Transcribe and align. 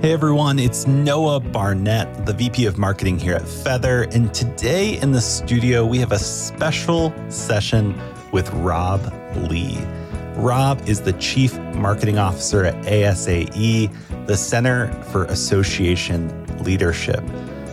Hey 0.00 0.12
everyone, 0.12 0.60
it's 0.60 0.86
Noah 0.86 1.40
Barnett, 1.40 2.24
the 2.24 2.32
VP 2.32 2.66
of 2.66 2.78
Marketing 2.78 3.18
here 3.18 3.34
at 3.34 3.42
Feathr. 3.42 4.14
And 4.14 4.32
today 4.32 4.96
in 5.00 5.10
the 5.10 5.20
studio, 5.20 5.84
we 5.84 5.98
have 5.98 6.12
a 6.12 6.20
special 6.20 7.12
session 7.28 8.00
with 8.30 8.48
Robb 8.52 9.12
Lee. 9.50 9.76
Robb 10.36 10.88
is 10.88 11.00
the 11.00 11.14
Chief 11.14 11.58
Marketing 11.74 12.16
Officer 12.16 12.64
at 12.64 12.76
ASAE, 12.84 13.90
the 14.28 14.36
Center 14.36 14.92
for 15.10 15.24
Association 15.24 16.46
Leadership. 16.62 17.24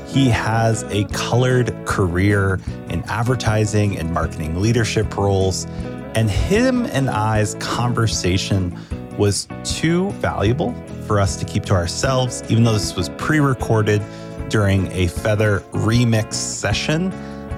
He 0.08 0.28
has 0.30 0.82
a 0.86 1.04
colored 1.10 1.76
career 1.86 2.60
in 2.90 3.04
advertising 3.04 4.00
and 4.00 4.12
marketing 4.12 4.60
leadership 4.60 5.16
roles, 5.16 5.66
and 6.16 6.32
him 6.32 6.88
and 6.88 7.08
I's 7.08 7.54
conversation 7.60 8.76
was 9.18 9.48
too 9.64 10.12
valuable 10.14 10.74
for 11.08 11.20
us 11.20 11.36
to 11.38 11.46
keep 11.46 11.66
to 11.66 11.74
ourselves, 11.74 12.44
even 12.50 12.64
though 12.64 12.74
this 12.74 12.96
was 12.96 13.10
pre 13.10 13.40
recorded 13.40 14.02
during 14.50 14.88
a 14.88 15.08
Feathr 15.08 15.62
remix 15.72 16.34
session 16.34 17.12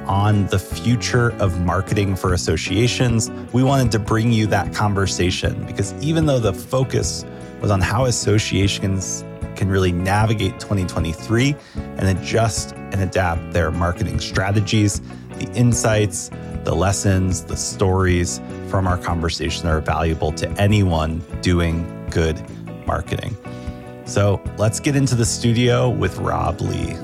on 0.08 0.48
the 0.48 0.60
future 0.60 1.32
of 1.42 1.60
marketing 1.62 2.16
for 2.16 2.34
associations. 2.34 3.30
We 3.52 3.64
wanted 3.64 3.92
to 3.92 4.00
bring 4.00 4.32
you 4.32 4.48
that 4.48 4.74
conversation 4.74 5.66
because 5.66 5.94
even 6.02 6.26
though 6.26 6.40
the 6.40 6.54
focus 6.54 7.26
was 7.62 7.72
on 7.72 7.82
how 7.82 8.06
associations 8.06 9.26
can 9.56 9.68
really 9.68 9.92
navigate 9.92 10.60
2023 10.60 11.56
and 11.76 12.08
adjust 12.18 12.74
and 12.76 13.02
adapt 13.02 13.52
their 13.52 13.72
marketing 13.72 14.20
strategies, 14.20 15.02
the 15.40 15.52
insights, 15.54 16.30
the 16.64 16.74
lessons, 16.74 17.44
the 17.44 17.58
stories 17.58 18.40
from 18.70 18.88
our 18.88 18.98
conversation 18.98 19.66
that 19.66 19.74
are 19.74 19.82
valuable 19.82 20.32
to 20.34 20.50
anyone 20.62 21.22
doing 21.42 22.08
good 22.10 22.42
marketing. 22.86 23.36
So 24.06 24.42
let's 24.58 24.80
get 24.80 24.96
into 24.96 25.16
the 25.16 25.26
studio 25.26 25.90
with 25.90 26.18
Robb 26.18 26.62
Lee. 26.62 26.96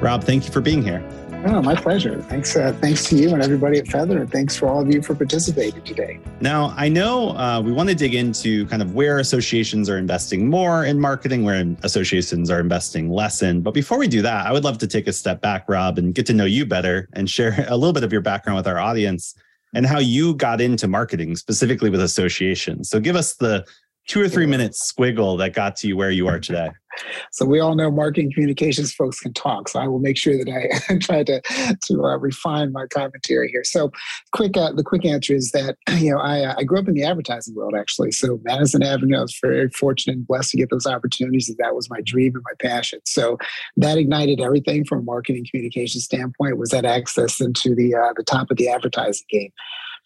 Robb, 0.00 0.24
thank 0.24 0.46
you 0.46 0.50
for 0.50 0.62
being 0.62 0.82
here. 0.82 1.06
Oh, 1.42 1.62
my 1.62 1.74
pleasure. 1.74 2.20
Thanks. 2.20 2.54
Uh, 2.54 2.76
thanks 2.82 3.08
to 3.08 3.16
you 3.16 3.32
and 3.32 3.42
everybody 3.42 3.78
at 3.78 3.86
Feathr. 3.86 4.30
thanks 4.30 4.56
for 4.56 4.68
all 4.68 4.82
of 4.82 4.92
you 4.92 5.00
for 5.00 5.14
participating 5.14 5.82
today. 5.84 6.20
Now, 6.42 6.74
I 6.76 6.90
know 6.90 7.30
uh, 7.30 7.62
we 7.64 7.72
want 7.72 7.88
to 7.88 7.94
dig 7.94 8.14
into 8.14 8.66
kind 8.66 8.82
of 8.82 8.94
where 8.94 9.20
associations 9.20 9.88
are 9.88 9.96
investing 9.96 10.50
more 10.50 10.84
in 10.84 11.00
marketing, 11.00 11.44
where 11.44 11.64
associations 11.82 12.50
are 12.50 12.60
investing 12.60 13.08
less 13.08 13.40
in. 13.40 13.62
But 13.62 13.72
before 13.72 13.96
we 13.96 14.06
do 14.06 14.20
that, 14.20 14.46
I 14.46 14.52
would 14.52 14.64
love 14.64 14.76
to 14.78 14.86
take 14.86 15.06
a 15.06 15.14
step 15.14 15.40
back, 15.40 15.66
Robb, 15.66 15.96
and 15.96 16.14
get 16.14 16.26
to 16.26 16.34
know 16.34 16.44
you 16.44 16.66
better 16.66 17.08
and 17.14 17.28
share 17.28 17.64
a 17.68 17.76
little 17.76 17.94
bit 17.94 18.04
of 18.04 18.12
your 18.12 18.20
background 18.20 18.58
with 18.58 18.66
our 18.66 18.78
audience 18.78 19.34
and 19.72 19.86
how 19.86 19.98
you 19.98 20.34
got 20.34 20.60
into 20.60 20.88
marketing 20.88 21.36
specifically 21.36 21.88
with 21.88 22.02
associations. 22.02 22.90
So 22.90 23.00
give 23.00 23.16
us 23.16 23.36
the 23.36 23.64
two 24.06 24.20
or 24.20 24.28
three 24.28 24.46
minutes 24.46 24.92
squiggle 24.92 25.38
that 25.38 25.54
got 25.54 25.76
to 25.76 25.88
you 25.88 25.96
where 25.96 26.10
you 26.10 26.28
are 26.28 26.38
today. 26.38 26.70
So 27.32 27.44
we 27.44 27.60
all 27.60 27.74
know 27.74 27.90
marketing 27.90 28.32
communications 28.32 28.92
folks 28.92 29.20
can 29.20 29.32
talk. 29.32 29.68
So 29.68 29.80
I 29.80 29.86
will 29.86 29.98
make 29.98 30.16
sure 30.16 30.36
that 30.36 30.48
I 30.48 30.98
try 31.00 31.24
to 31.24 31.40
to 31.86 32.04
uh, 32.04 32.18
refine 32.18 32.72
my 32.72 32.86
commentary 32.86 33.50
here. 33.50 33.64
So 33.64 33.90
quick, 34.32 34.56
uh, 34.56 34.72
the 34.72 34.82
quick 34.82 35.04
answer 35.04 35.34
is 35.34 35.50
that 35.52 35.76
you 35.98 36.12
know 36.12 36.18
I 36.18 36.40
uh, 36.44 36.54
I 36.58 36.64
grew 36.64 36.78
up 36.78 36.88
in 36.88 36.94
the 36.94 37.04
advertising 37.04 37.54
world 37.54 37.74
actually. 37.76 38.12
So 38.12 38.40
Madison 38.42 38.82
Avenue, 38.82 39.18
I 39.18 39.22
was 39.22 39.38
very 39.40 39.68
fortunate 39.70 40.16
and 40.16 40.26
blessed 40.26 40.50
to 40.50 40.56
get 40.56 40.70
those 40.70 40.86
opportunities. 40.86 41.48
And 41.48 41.58
that 41.58 41.74
was 41.74 41.90
my 41.90 42.00
dream 42.04 42.34
and 42.34 42.44
my 42.44 42.68
passion. 42.68 43.00
So 43.04 43.38
that 43.76 43.98
ignited 43.98 44.40
everything 44.40 44.84
from 44.84 45.00
a 45.00 45.02
marketing 45.02 45.46
communication 45.50 46.00
standpoint. 46.00 46.58
Was 46.58 46.70
that 46.70 46.84
access 46.84 47.40
into 47.40 47.74
the 47.74 47.94
uh, 47.94 48.12
the 48.16 48.24
top 48.24 48.50
of 48.50 48.56
the 48.56 48.68
advertising 48.68 49.26
game 49.30 49.52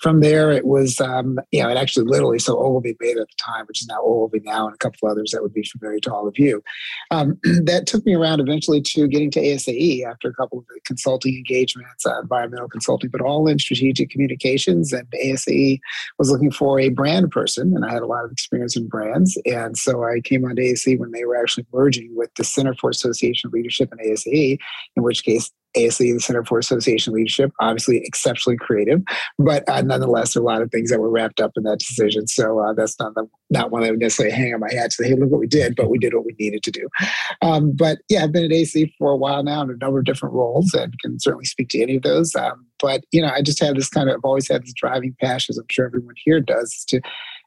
from 0.04 0.20
there, 0.20 0.50
it 0.50 0.66
was, 0.66 1.00
um, 1.00 1.38
you 1.50 1.62
know, 1.62 1.70
it 1.70 1.78
actually 1.78 2.04
literally, 2.04 2.38
so 2.38 2.58
Ogilvy 2.58 2.94
Mather 3.00 3.22
at 3.22 3.28
the 3.28 3.42
time, 3.42 3.64
which 3.64 3.80
is 3.80 3.88
now 3.88 4.02
Ogilvy 4.02 4.40
now, 4.44 4.66
and 4.66 4.74
a 4.74 4.76
couple 4.76 5.08
others 5.08 5.30
that 5.30 5.42
would 5.42 5.54
be 5.54 5.62
familiar 5.62 5.98
to 6.00 6.12
all 6.12 6.28
of 6.28 6.38
you. 6.38 6.62
Um, 7.10 7.40
that 7.64 7.86
took 7.86 8.04
me 8.04 8.12
around 8.12 8.40
eventually 8.40 8.82
to 8.82 9.08
getting 9.08 9.30
to 9.30 9.40
ASAE 9.40 10.04
after 10.04 10.28
a 10.28 10.34
couple 10.34 10.58
of 10.58 10.66
consulting 10.84 11.34
engagements, 11.36 12.04
uh, 12.04 12.20
environmental 12.20 12.68
consulting, 12.68 13.08
but 13.08 13.22
all 13.22 13.48
in 13.48 13.58
strategic 13.58 14.10
communications. 14.10 14.92
And 14.92 15.08
ASAE 15.24 15.80
was 16.18 16.30
looking 16.30 16.50
for 16.50 16.78
a 16.78 16.90
brand 16.90 17.30
person, 17.30 17.72
and 17.74 17.86
I 17.86 17.90
had 17.90 18.02
a 18.02 18.06
lot 18.06 18.26
of 18.26 18.30
experience 18.30 18.76
in 18.76 18.86
brands. 18.86 19.40
And 19.46 19.74
so 19.74 20.04
I 20.04 20.20
came 20.20 20.44
on 20.44 20.56
to 20.56 20.62
ASAE 20.62 20.98
when 20.98 21.12
they 21.12 21.24
were 21.24 21.40
actually 21.40 21.64
merging 21.72 22.14
with 22.14 22.28
the 22.34 22.44
Center 22.44 22.74
for 22.74 22.90
Association 22.90 23.50
Leadership 23.54 23.90
and 23.90 24.02
ASAE, 24.02 24.58
in 24.96 25.02
which 25.02 25.24
case 25.24 25.50
ASAE, 25.76 26.14
the 26.14 26.20
Center 26.20 26.44
for 26.44 26.58
Association 26.58 27.12
Leadership, 27.12 27.52
obviously 27.60 27.98
exceptionally 28.04 28.56
creative, 28.56 29.02
but 29.38 29.68
uh, 29.68 29.82
nonetheless, 29.82 30.36
a 30.36 30.40
lot 30.40 30.62
of 30.62 30.70
things 30.70 30.90
that 30.90 31.00
were 31.00 31.10
wrapped 31.10 31.40
up 31.40 31.52
in 31.56 31.62
that 31.64 31.78
decision. 31.78 32.26
So 32.26 32.60
uh, 32.60 32.72
that's 32.74 32.98
not 32.98 33.14
the, 33.14 33.28
not 33.50 33.70
one 33.70 33.84
I 33.84 33.90
would 33.90 34.00
necessarily 34.00 34.34
hang 34.34 34.54
on 34.54 34.60
my 34.60 34.72
hat 34.72 34.90
to 34.90 35.02
say, 35.02 35.08
hey, 35.08 35.14
look 35.14 35.30
what 35.30 35.40
we 35.40 35.46
did, 35.46 35.76
but 35.76 35.90
we 35.90 35.98
did 35.98 36.14
what 36.14 36.24
we 36.24 36.34
needed 36.38 36.62
to 36.64 36.70
do. 36.70 36.88
Um, 37.42 37.72
but 37.74 37.98
yeah, 38.08 38.24
I've 38.24 38.32
been 38.32 38.44
at 38.44 38.50
ASAE 38.50 38.92
for 38.98 39.10
a 39.10 39.16
while 39.16 39.42
now 39.42 39.62
in 39.62 39.70
a 39.70 39.76
number 39.76 39.98
of 39.98 40.04
different 40.04 40.34
roles 40.34 40.72
and 40.74 40.94
can 41.00 41.18
certainly 41.20 41.44
speak 41.44 41.68
to 41.70 41.82
any 41.82 41.96
of 41.96 42.02
those. 42.02 42.34
Um, 42.34 42.66
but 42.80 43.04
you 43.12 43.22
know, 43.22 43.28
I 43.28 43.42
just 43.42 43.62
have 43.62 43.74
this 43.74 43.88
kind 43.88 44.08
of, 44.08 44.16
I've 44.16 44.24
always 44.24 44.48
had 44.48 44.62
this 44.62 44.74
driving 44.74 45.16
passion, 45.20 45.52
as 45.52 45.58
I'm 45.58 45.66
sure 45.70 45.86
everyone 45.86 46.14
here 46.24 46.40
does, 46.40 46.84
to 46.88 47.00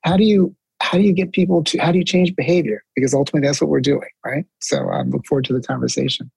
how 0.03 0.17
do 0.17 0.23
you 0.23 0.55
how 0.79 0.97
do 0.97 1.03
you 1.03 1.13
get 1.13 1.31
people 1.31 1.63
to 1.63 1.77
how 1.79 1.91
do 1.91 1.97
you 1.97 2.03
change 2.03 2.35
behavior 2.35 2.83
because 2.95 3.13
ultimately 3.13 3.45
that's 3.45 3.59
what 3.59 3.69
we're 3.69 3.79
doing 3.79 4.09
right 4.25 4.45
so 4.59 4.87
i 4.89 4.99
um, 4.99 5.09
look 5.09 5.25
forward 5.25 5.43
to 5.43 5.53
the 5.53 5.61
conversation 5.61 6.29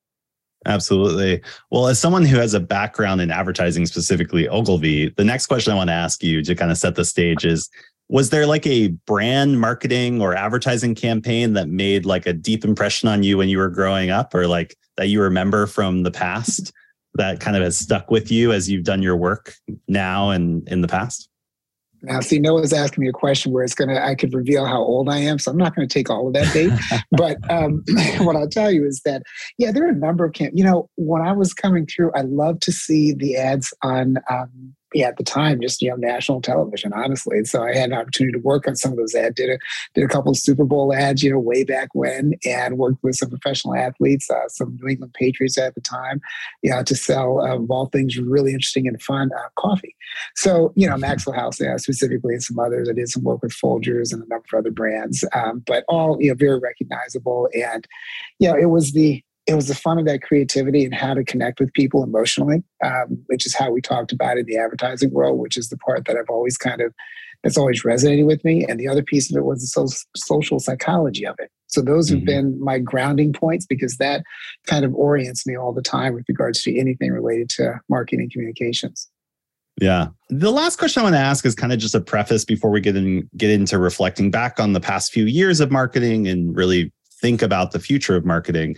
Absolutely. 0.66 1.40
Well, 1.70 1.86
as 1.86 1.98
someone 1.98 2.24
who 2.24 2.36
has 2.36 2.52
a 2.52 2.60
background 2.60 3.22
in 3.22 3.30
advertising, 3.30 3.86
specifically 3.86 4.46
Ogilvy, 4.46 5.08
the 5.16 5.24
next 5.24 5.46
question 5.46 5.72
I 5.72 5.76
want 5.76 5.88
to 5.88 5.94
ask 5.94 6.22
you 6.22 6.42
to 6.44 6.54
kind 6.54 6.70
of 6.70 6.76
set 6.76 6.96
the 6.96 7.04
stage 7.04 7.46
is 7.46 7.70
Was 8.10 8.28
there 8.28 8.46
like 8.46 8.66
a 8.66 8.88
brand 9.06 9.58
marketing 9.58 10.20
or 10.20 10.34
advertising 10.34 10.94
campaign 10.94 11.54
that 11.54 11.68
made 11.68 12.04
like 12.04 12.26
a 12.26 12.34
deep 12.34 12.64
impression 12.64 13.08
on 13.08 13.22
you 13.22 13.38
when 13.38 13.48
you 13.48 13.56
were 13.56 13.70
growing 13.70 14.10
up 14.10 14.34
or 14.34 14.46
like 14.46 14.76
that 14.98 15.06
you 15.08 15.22
remember 15.22 15.66
from 15.66 16.02
the 16.02 16.10
past 16.10 16.72
that 17.14 17.40
kind 17.40 17.56
of 17.56 17.62
has 17.62 17.78
stuck 17.78 18.10
with 18.10 18.30
you 18.30 18.52
as 18.52 18.68
you've 18.68 18.84
done 18.84 19.00
your 19.00 19.16
work 19.16 19.54
now 19.88 20.28
and 20.28 20.68
in 20.68 20.82
the 20.82 20.88
past? 20.88 21.29
Now, 22.02 22.20
see, 22.20 22.38
Noah's 22.38 22.72
asking 22.72 23.02
me 23.02 23.08
a 23.08 23.12
question 23.12 23.52
where 23.52 23.62
it's 23.62 23.74
gonna 23.74 24.00
I 24.00 24.14
could 24.14 24.32
reveal 24.32 24.66
how 24.66 24.80
old 24.80 25.08
I 25.08 25.18
am, 25.18 25.38
so 25.38 25.50
I'm 25.50 25.56
not 25.56 25.74
going 25.74 25.86
to 25.86 25.92
take 25.92 26.08
all 26.10 26.28
of 26.28 26.34
that 26.34 26.52
date. 26.52 26.72
but 27.12 27.38
um, 27.50 27.84
what 28.20 28.36
I'll 28.36 28.48
tell 28.48 28.70
you 28.70 28.86
is 28.86 29.02
that 29.04 29.22
yeah, 29.58 29.72
there 29.72 29.84
are 29.86 29.90
a 29.90 29.94
number 29.94 30.24
of 30.24 30.32
camp. 30.32 30.52
You 30.56 30.64
know, 30.64 30.88
when 30.96 31.22
I 31.22 31.32
was 31.32 31.52
coming 31.52 31.86
through, 31.86 32.12
I 32.14 32.22
love 32.22 32.60
to 32.60 32.72
see 32.72 33.12
the 33.12 33.36
ads 33.36 33.74
on 33.82 34.16
um, 34.30 34.74
yeah, 34.94 35.08
at 35.08 35.16
the 35.16 35.24
time, 35.24 35.60
just 35.60 35.80
you 35.82 35.90
know, 35.90 35.96
national 35.96 36.40
television, 36.40 36.92
honestly. 36.92 37.44
So 37.44 37.62
I 37.62 37.74
had 37.74 37.90
an 37.90 37.96
opportunity 37.96 38.38
to 38.38 38.42
work 38.42 38.66
on 38.66 38.76
some 38.76 38.92
of 38.92 38.98
those 38.98 39.14
ads. 39.14 39.36
Did 39.36 39.50
a 39.50 39.58
did 39.94 40.04
a 40.04 40.08
couple 40.08 40.30
of 40.30 40.36
Super 40.36 40.64
Bowl 40.64 40.92
ads, 40.92 41.22
you 41.22 41.30
know, 41.30 41.38
way 41.38 41.64
back 41.64 41.90
when, 41.94 42.34
and 42.44 42.78
worked 42.78 43.02
with 43.02 43.16
some 43.16 43.30
professional 43.30 43.74
athletes, 43.74 44.30
uh, 44.30 44.48
some 44.48 44.76
New 44.80 44.88
England 44.88 45.14
Patriots 45.14 45.58
at 45.58 45.74
the 45.74 45.80
time, 45.80 46.20
you 46.62 46.70
know, 46.70 46.82
to 46.82 46.94
sell 46.94 47.44
of 47.44 47.70
all 47.70 47.86
things 47.86 48.18
really 48.18 48.52
interesting 48.52 48.88
and 48.88 49.00
fun 49.02 49.30
uh, 49.36 49.48
coffee. 49.56 49.94
So 50.34 50.72
you 50.76 50.88
know, 50.88 50.96
Maxwell 50.96 51.36
House, 51.36 51.60
yeah, 51.60 51.76
specifically, 51.76 52.34
and 52.34 52.42
some 52.42 52.58
others. 52.58 52.88
I 52.88 52.92
did 52.92 53.08
some 53.08 53.22
work 53.22 53.42
with 53.42 53.52
Folgers 53.52 54.12
and 54.12 54.22
a 54.22 54.28
number 54.28 54.44
of 54.52 54.58
other 54.58 54.70
brands, 54.70 55.24
um, 55.34 55.62
but 55.66 55.84
all 55.88 56.16
you 56.20 56.30
know, 56.30 56.34
very 56.34 56.58
recognizable. 56.58 57.48
And 57.54 57.86
you 58.38 58.48
know, 58.48 58.56
it 58.56 58.70
was 58.70 58.92
the 58.92 59.22
it 59.50 59.56
was 59.56 59.66
the 59.66 59.74
fun 59.74 59.98
of 59.98 60.06
that 60.06 60.22
creativity 60.22 60.84
and 60.84 60.94
how 60.94 61.12
to 61.12 61.24
connect 61.24 61.58
with 61.58 61.72
people 61.72 62.04
emotionally, 62.04 62.62
um, 62.84 63.20
which 63.26 63.44
is 63.44 63.54
how 63.54 63.70
we 63.72 63.80
talked 63.80 64.12
about 64.12 64.38
in 64.38 64.46
the 64.46 64.56
advertising 64.56 65.10
world, 65.10 65.40
which 65.40 65.56
is 65.56 65.70
the 65.70 65.76
part 65.76 66.04
that 66.04 66.16
I've 66.16 66.30
always 66.30 66.56
kind 66.56 66.80
of 66.80 66.94
that's 67.42 67.58
always 67.58 67.82
resonated 67.82 68.26
with 68.26 68.44
me. 68.44 68.64
And 68.66 68.78
the 68.78 68.86
other 68.86 69.02
piece 69.02 69.30
of 69.30 69.36
it 69.36 69.44
was 69.44 69.60
the 69.60 69.66
so- 69.66 70.04
social 70.14 70.60
psychology 70.60 71.26
of 71.26 71.34
it. 71.38 71.50
So 71.66 71.80
those 71.80 72.08
have 72.10 72.18
mm-hmm. 72.18 72.26
been 72.26 72.60
my 72.62 72.78
grounding 72.78 73.32
points 73.32 73.66
because 73.66 73.96
that 73.96 74.22
kind 74.66 74.84
of 74.84 74.94
orients 74.94 75.46
me 75.46 75.56
all 75.56 75.72
the 75.72 75.82
time 75.82 76.14
with 76.14 76.26
regards 76.28 76.62
to 76.62 76.78
anything 76.78 77.10
related 77.10 77.48
to 77.56 77.80
marketing 77.88 78.20
and 78.20 78.30
communications. 78.30 79.08
Yeah. 79.80 80.08
The 80.28 80.52
last 80.52 80.76
question 80.76 81.00
I 81.00 81.04
want 81.04 81.14
to 81.14 81.20
ask 81.20 81.44
is 81.46 81.54
kind 81.54 81.72
of 81.72 81.78
just 81.78 81.94
a 81.94 82.00
preface 82.00 82.44
before 82.44 82.70
we 82.70 82.80
get 82.80 82.94
in 82.94 83.28
get 83.36 83.50
into 83.50 83.78
reflecting 83.78 84.30
back 84.30 84.60
on 84.60 84.74
the 84.74 84.80
past 84.80 85.12
few 85.12 85.24
years 85.24 85.58
of 85.58 85.72
marketing 85.72 86.28
and 86.28 86.54
really 86.54 86.92
think 87.20 87.42
about 87.42 87.72
the 87.72 87.80
future 87.80 88.14
of 88.14 88.24
marketing 88.24 88.76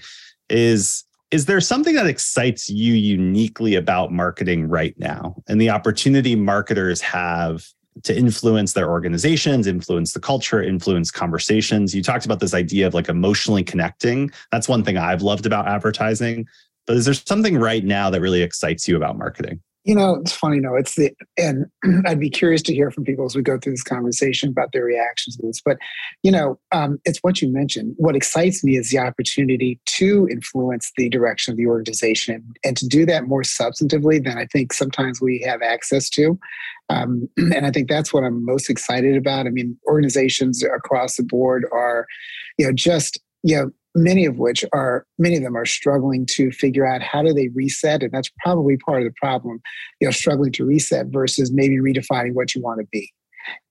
is 0.53 1.05
is 1.31 1.47
there 1.47 1.63
something 1.63 1.95
that 1.95 2.07
excites 2.07 2.69
you 2.69 2.93
uniquely 2.93 3.75
about 3.75 4.13
marketing 4.13 4.69
right 4.69 4.95
now 4.99 5.35
and 5.49 5.59
the 5.59 5.71
opportunity 5.71 6.37
marketers 6.37 7.01
have 7.01 7.67
to 8.03 8.15
influence 8.15 8.75
their 8.75 8.91
organizations, 8.91 9.67
influence 9.67 10.13
the 10.13 10.21
culture, 10.21 10.63
influence 10.63 11.11
conversations? 11.11 11.95
You 11.95 12.03
talked 12.03 12.27
about 12.27 12.41
this 12.41 12.53
idea 12.53 12.87
of 12.87 12.93
like 12.93 13.09
emotionally 13.09 13.65
connecting. 13.65 14.31
That's 14.51 14.69
one 14.69 14.85
thing 14.85 14.99
I've 14.99 15.23
loved 15.23 15.47
about 15.47 15.67
advertising. 15.67 16.47
But 16.87 16.97
is 16.97 17.07
there 17.07 17.15
something 17.15 17.57
right 17.57 17.85
now 17.85 18.11
that 18.11 18.21
really 18.21 18.43
excites 18.43 18.87
you 18.87 18.97
about 18.97 19.17
marketing? 19.17 19.63
You 19.85 19.97
know, 19.97 20.15
it's 20.15 20.33
funny. 20.33 20.61
No, 20.61 20.77
it's 20.77 20.95
the, 20.95 21.11
and 21.37 21.67
I'd 22.07 22.21
be 22.21 22.31
curious 22.31 22.63
to 22.63 22.75
hear 22.75 22.91
from 22.91 23.05
people 23.05 23.25
as 23.25 23.35
we 23.35 23.43
go 23.43 23.59
through 23.59 23.73
this 23.73 23.83
conversation 23.83 24.49
about 24.49 24.71
their 24.73 24.85
reactions 24.85 25.37
to 25.37 25.47
this. 25.47 25.61
But, 25.65 25.79
you 26.23 26.31
know, 26.31 26.59
um, 26.71 27.01
it's 27.05 27.19
what 27.23 27.43
you 27.43 27.53
mentioned. 27.53 27.95
What 27.97 28.15
excites 28.15 28.63
me 28.63 28.77
is 28.77 28.91
the 28.91 28.99
opportunity 28.99 29.81
to 29.87 30.29
influence 30.31 30.93
the 30.97 31.09
direction 31.09 31.51
of 31.53 31.57
the 31.59 31.67
organization 31.67 32.55
and 32.65 32.77
to 32.77 32.87
do 32.87 33.05
that 33.07 33.25
more 33.25 33.43
substantively 33.43 34.23
than 34.23 34.39
I 34.39 34.47
think 34.47 34.73
sometimes 34.73 35.21
we 35.21 35.41
have 35.41 35.63
access 35.63 36.09
to. 36.11 36.39
Um, 36.89 37.29
and 37.37 37.67
I 37.67 37.73
think 37.73 37.89
that's 37.89 38.13
what 38.13 38.23
I'm 38.23 38.45
most 38.45 38.71
excited 38.71 39.17
about. 39.17 39.47
I 39.47 39.51
mean, 39.51 39.77
organizations 39.89 40.63
across 40.63 41.17
the 41.17 41.25
board 41.25 41.67
are, 41.73 42.07
you 42.57 42.67
know, 42.67 42.73
just, 42.73 43.21
you 43.43 43.57
know, 43.57 43.71
many 43.95 44.25
of 44.25 44.39
which 44.39 44.65
are 44.73 45.07
many 45.19 45.37
of 45.37 45.43
them 45.43 45.57
are 45.57 45.67
struggling 45.67 46.27
to 46.27 46.51
figure 46.51 46.87
out 46.87 47.03
how 47.03 47.23
do 47.23 47.33
they 47.33 47.49
reset 47.49 48.03
and 48.03 48.13
that's 48.13 48.31
probably 48.43 48.77
part 48.79 49.03
of 49.03 49.09
the 49.09 49.15
problem 49.21 49.61
you 50.01 50.07
know 50.07 50.13
struggling 50.13 50.53
to 50.53 50.65
reset 50.65 51.07
versus 51.09 51.53
maybe 51.53 51.77
redefining 51.77 52.35
what 52.35 52.55
you 52.55 52.63
want 52.63 52.81
to 52.81 52.87
be. 52.91 53.13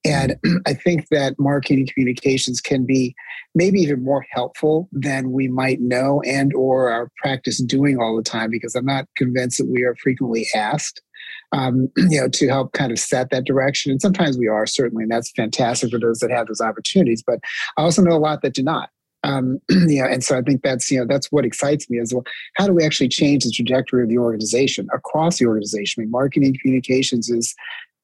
And 0.06 0.36
i 0.68 0.74
think 0.74 1.08
that 1.10 1.36
marketing 1.40 1.88
communications 1.92 2.62
can 2.62 2.86
be 2.86 3.16
maybe 3.56 3.80
even 3.80 4.04
more 4.04 4.26
helpful 4.32 4.90
than 4.92 5.32
we 5.32 5.48
might 5.48 5.82
know 5.82 6.22
and 6.26 6.54
or 6.54 6.92
our 6.92 7.10
practice 7.18 7.62
doing 7.62 8.00
all 8.00 8.16
the 8.16 8.24
time 8.24 8.52
because 8.52 8.76
i'm 8.76 8.86
not 8.86 9.06
convinced 9.18 9.58
that 9.58 9.70
we 9.70 9.84
are 9.84 9.96
frequently 9.96 10.48
asked 10.56 11.02
um, 11.52 11.90
you 11.98 12.22
know 12.22 12.30
to 12.30 12.48
help 12.48 12.74
kind 12.74 12.92
of 12.92 13.00
set 13.00 13.30
that 13.32 13.46
direction. 13.46 13.92
And 13.92 14.02
sometimes 14.02 14.38
we 14.38 14.48
are 14.48 14.66
certainly 14.66 15.04
and 15.04 15.12
that's 15.12 15.32
fantastic 15.32 15.92
for 15.92 16.00
those 16.00 16.20
that 16.20 16.32
have 16.32 16.48
those 16.48 16.62
opportunities 16.62 17.24
but 17.26 17.40
i 17.78 17.82
also 17.82 18.02
know 18.02 18.16
a 18.16 18.20
lot 18.20 18.42
that 18.42 18.54
do 18.54 18.64
not 18.64 18.90
um, 19.24 19.60
you 19.70 20.02
know, 20.02 20.08
and 20.08 20.24
so 20.24 20.38
I 20.38 20.42
think 20.42 20.62
that's 20.62 20.90
you 20.92 21.00
know 21.00 21.06
that's 21.06 21.32
what 21.32 21.46
excites 21.46 21.90
me 21.90 22.00
as 22.00 22.14
well. 22.14 22.24
How 22.56 22.68
do 22.68 22.74
we 22.74 22.86
actually 22.86 23.10
change 23.10 23.44
the 23.44 23.52
trajectory 23.52 24.04
of 24.04 24.10
the 24.10 24.18
organization 24.18 24.88
across 24.94 25.40
the 25.40 25.46
organization? 25.46 26.02
I 26.02 26.04
mean, 26.04 26.12
marketing 26.12 26.56
communications 26.62 27.30
is 27.30 27.56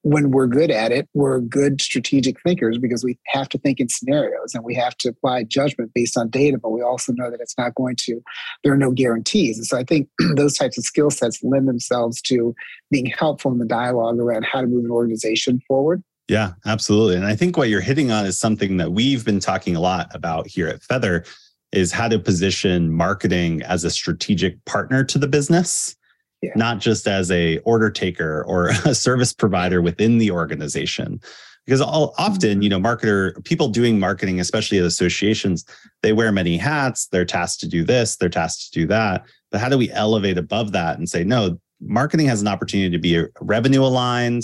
when 0.03 0.31
we're 0.31 0.47
good 0.47 0.71
at 0.71 0.91
it, 0.91 1.09
we're 1.13 1.41
good 1.41 1.81
strategic 1.81 2.41
thinkers 2.41 2.77
because 2.77 3.03
we 3.03 3.19
have 3.27 3.49
to 3.49 3.57
think 3.57 3.79
in 3.79 3.89
scenarios 3.89 4.53
and 4.53 4.63
we 4.63 4.73
have 4.73 4.95
to 4.97 5.09
apply 5.09 5.43
judgment 5.43 5.91
based 5.93 6.17
on 6.17 6.29
data, 6.29 6.57
but 6.57 6.69
we 6.69 6.81
also 6.81 7.11
know 7.13 7.29
that 7.29 7.41
it's 7.41 7.57
not 7.57 7.75
going 7.75 7.95
to, 7.97 8.21
there 8.63 8.71
are 8.71 8.77
no 8.77 8.91
guarantees. 8.91 9.57
And 9.57 9.65
so 9.65 9.77
I 9.77 9.83
think 9.83 10.07
those 10.35 10.57
types 10.57 10.77
of 10.77 10.85
skill 10.85 11.09
sets 11.09 11.43
lend 11.43 11.67
themselves 11.67 12.21
to 12.23 12.55
being 12.89 13.07
helpful 13.07 13.51
in 13.51 13.57
the 13.57 13.65
dialogue 13.65 14.19
around 14.19 14.45
how 14.45 14.61
to 14.61 14.67
move 14.67 14.85
an 14.85 14.91
organization 14.91 15.61
forward. 15.67 16.03
Yeah, 16.27 16.51
absolutely. 16.65 17.15
And 17.15 17.25
I 17.25 17.35
think 17.35 17.56
what 17.56 17.69
you're 17.69 17.81
hitting 17.81 18.12
on 18.12 18.25
is 18.25 18.38
something 18.38 18.77
that 18.77 18.91
we've 18.91 19.24
been 19.24 19.39
talking 19.39 19.75
a 19.75 19.79
lot 19.79 20.13
about 20.13 20.47
here 20.47 20.68
at 20.68 20.81
Feathr 20.81 21.25
is 21.71 21.91
how 21.91 22.07
to 22.07 22.19
position 22.19 22.91
marketing 22.91 23.62
as 23.63 23.83
a 23.83 23.91
strategic 23.91 24.63
partner 24.65 25.03
to 25.06 25.18
the 25.18 25.27
business, 25.27 25.95
yeah. 26.41 26.51
not 26.56 26.79
just 26.79 27.07
as 27.07 27.31
a 27.31 27.59
order 27.59 27.89
taker 27.89 28.44
or 28.45 28.69
a 28.85 28.94
service 28.94 29.33
provider 29.33 29.81
within 29.81 30.18
the 30.18 30.31
organization. 30.31 31.19
Because 31.65 31.81
all, 31.81 32.13
often, 32.18 32.50
mm-hmm. 32.50 32.62
you 32.62 32.69
know, 32.69 32.80
marketer 32.80 33.44
people 33.44 33.68
doing 33.68 34.00
marketing, 34.00 34.39
especially 34.39 34.80
at 34.80 34.85
associations, 34.85 35.65
they 36.01 36.13
wear 36.13 36.31
many 36.31 36.57
hats. 36.57 37.07
They're 37.07 37.25
tasked 37.25 37.59
to 37.62 37.68
do 37.68 37.83
this, 37.83 38.18
they're 38.18 38.30
tasked 38.30 38.73
to 38.73 38.80
do 38.80 38.88
that. 38.88 39.25
But 39.51 39.62
how 39.62 39.69
do 39.69 39.77
we 39.77 39.91
elevate 39.91 40.38
above 40.38 40.73
that 40.73 40.97
and 40.97 41.09
say, 41.09 41.23
no, 41.23 41.57
marketing 41.81 42.27
has 42.27 42.41
an 42.41 42.47
opportunity 42.47 42.89
to 42.89 42.97
be 42.97 43.24
revenue 43.39 43.83
aligned, 43.83 44.44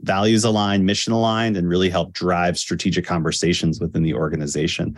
values 0.00 0.44
aligned, 0.44 0.84
mission 0.84 1.12
aligned, 1.12 1.56
and 1.56 1.68
really 1.68 1.90
help 1.90 2.12
drive 2.12 2.58
strategic 2.58 3.04
conversations 3.04 3.80
within 3.80 4.02
the 4.02 4.14
organization. 4.14 4.96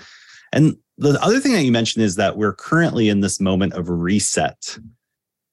And 0.52 0.76
the 0.99 1.22
other 1.22 1.40
thing 1.40 1.52
that 1.52 1.62
you 1.62 1.72
mentioned 1.72 2.05
is 2.05 2.17
that 2.17 2.37
we're 2.37 2.52
currently 2.52 3.08
in 3.08 3.20
this 3.20 3.40
moment 3.40 3.75
of 3.75 3.88
reset 3.88 4.78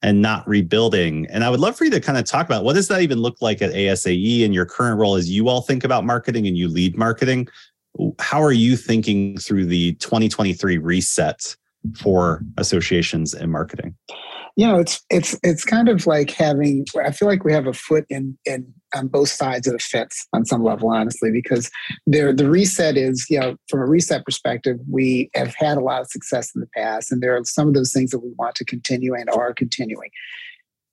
and 0.01 0.21
not 0.21 0.47
rebuilding. 0.47 1.27
And 1.27 1.43
I 1.43 1.49
would 1.49 1.59
love 1.59 1.75
for 1.75 1.85
you 1.85 1.91
to 1.91 1.99
kind 1.99 2.17
of 2.17 2.25
talk 2.25 2.45
about 2.45 2.63
what 2.63 2.73
does 2.73 2.87
that 2.87 3.01
even 3.01 3.19
look 3.19 3.41
like 3.41 3.61
at 3.61 3.71
ASAE 3.71 4.45
and 4.45 4.53
your 4.53 4.65
current 4.65 4.99
role 4.99 5.15
as 5.15 5.29
you 5.29 5.47
all 5.49 5.61
think 5.61 5.83
about 5.83 6.05
marketing 6.05 6.47
and 6.47 6.57
you 6.57 6.67
lead 6.67 6.97
marketing. 6.97 7.47
How 8.19 8.41
are 8.41 8.51
you 8.51 8.77
thinking 8.77 9.37
through 9.37 9.65
the 9.65 9.93
2023 9.95 10.77
reset 10.77 11.55
for 11.95 12.43
associations 12.57 13.33
and 13.33 13.51
marketing? 13.51 13.95
You 14.57 14.65
know 14.65 14.79
it's 14.79 15.01
it's 15.09 15.39
it's 15.43 15.63
kind 15.63 15.87
of 15.87 16.05
like 16.05 16.31
having 16.31 16.83
i 17.05 17.11
feel 17.11 17.27
like 17.29 17.45
we 17.45 17.53
have 17.53 17.67
a 17.67 17.73
foot 17.73 18.05
in 18.09 18.37
in 18.43 18.73
on 18.95 19.07
both 19.07 19.29
sides 19.29 19.67
of 19.67 19.73
the 19.73 19.79
fence 19.79 20.27
on 20.33 20.43
some 20.45 20.63
level 20.63 20.89
honestly 20.89 21.29
because 21.31 21.69
there 22.07 22.33
the 22.33 22.49
reset 22.49 22.97
is 22.97 23.25
you 23.29 23.39
know 23.39 23.55
from 23.69 23.79
a 23.79 23.85
reset 23.85 24.25
perspective 24.25 24.77
we 24.91 25.29
have 25.35 25.53
had 25.55 25.77
a 25.77 25.81
lot 25.81 26.01
of 26.01 26.07
success 26.07 26.51
in 26.55 26.59
the 26.59 26.67
past 26.75 27.11
and 27.11 27.21
there 27.21 27.35
are 27.37 27.43
some 27.45 27.67
of 27.67 27.73
those 27.75 27.93
things 27.93 28.09
that 28.11 28.19
we 28.19 28.31
want 28.37 28.55
to 28.55 28.65
continue 28.65 29.13
and 29.13 29.29
are 29.29 29.53
continuing. 29.53 30.09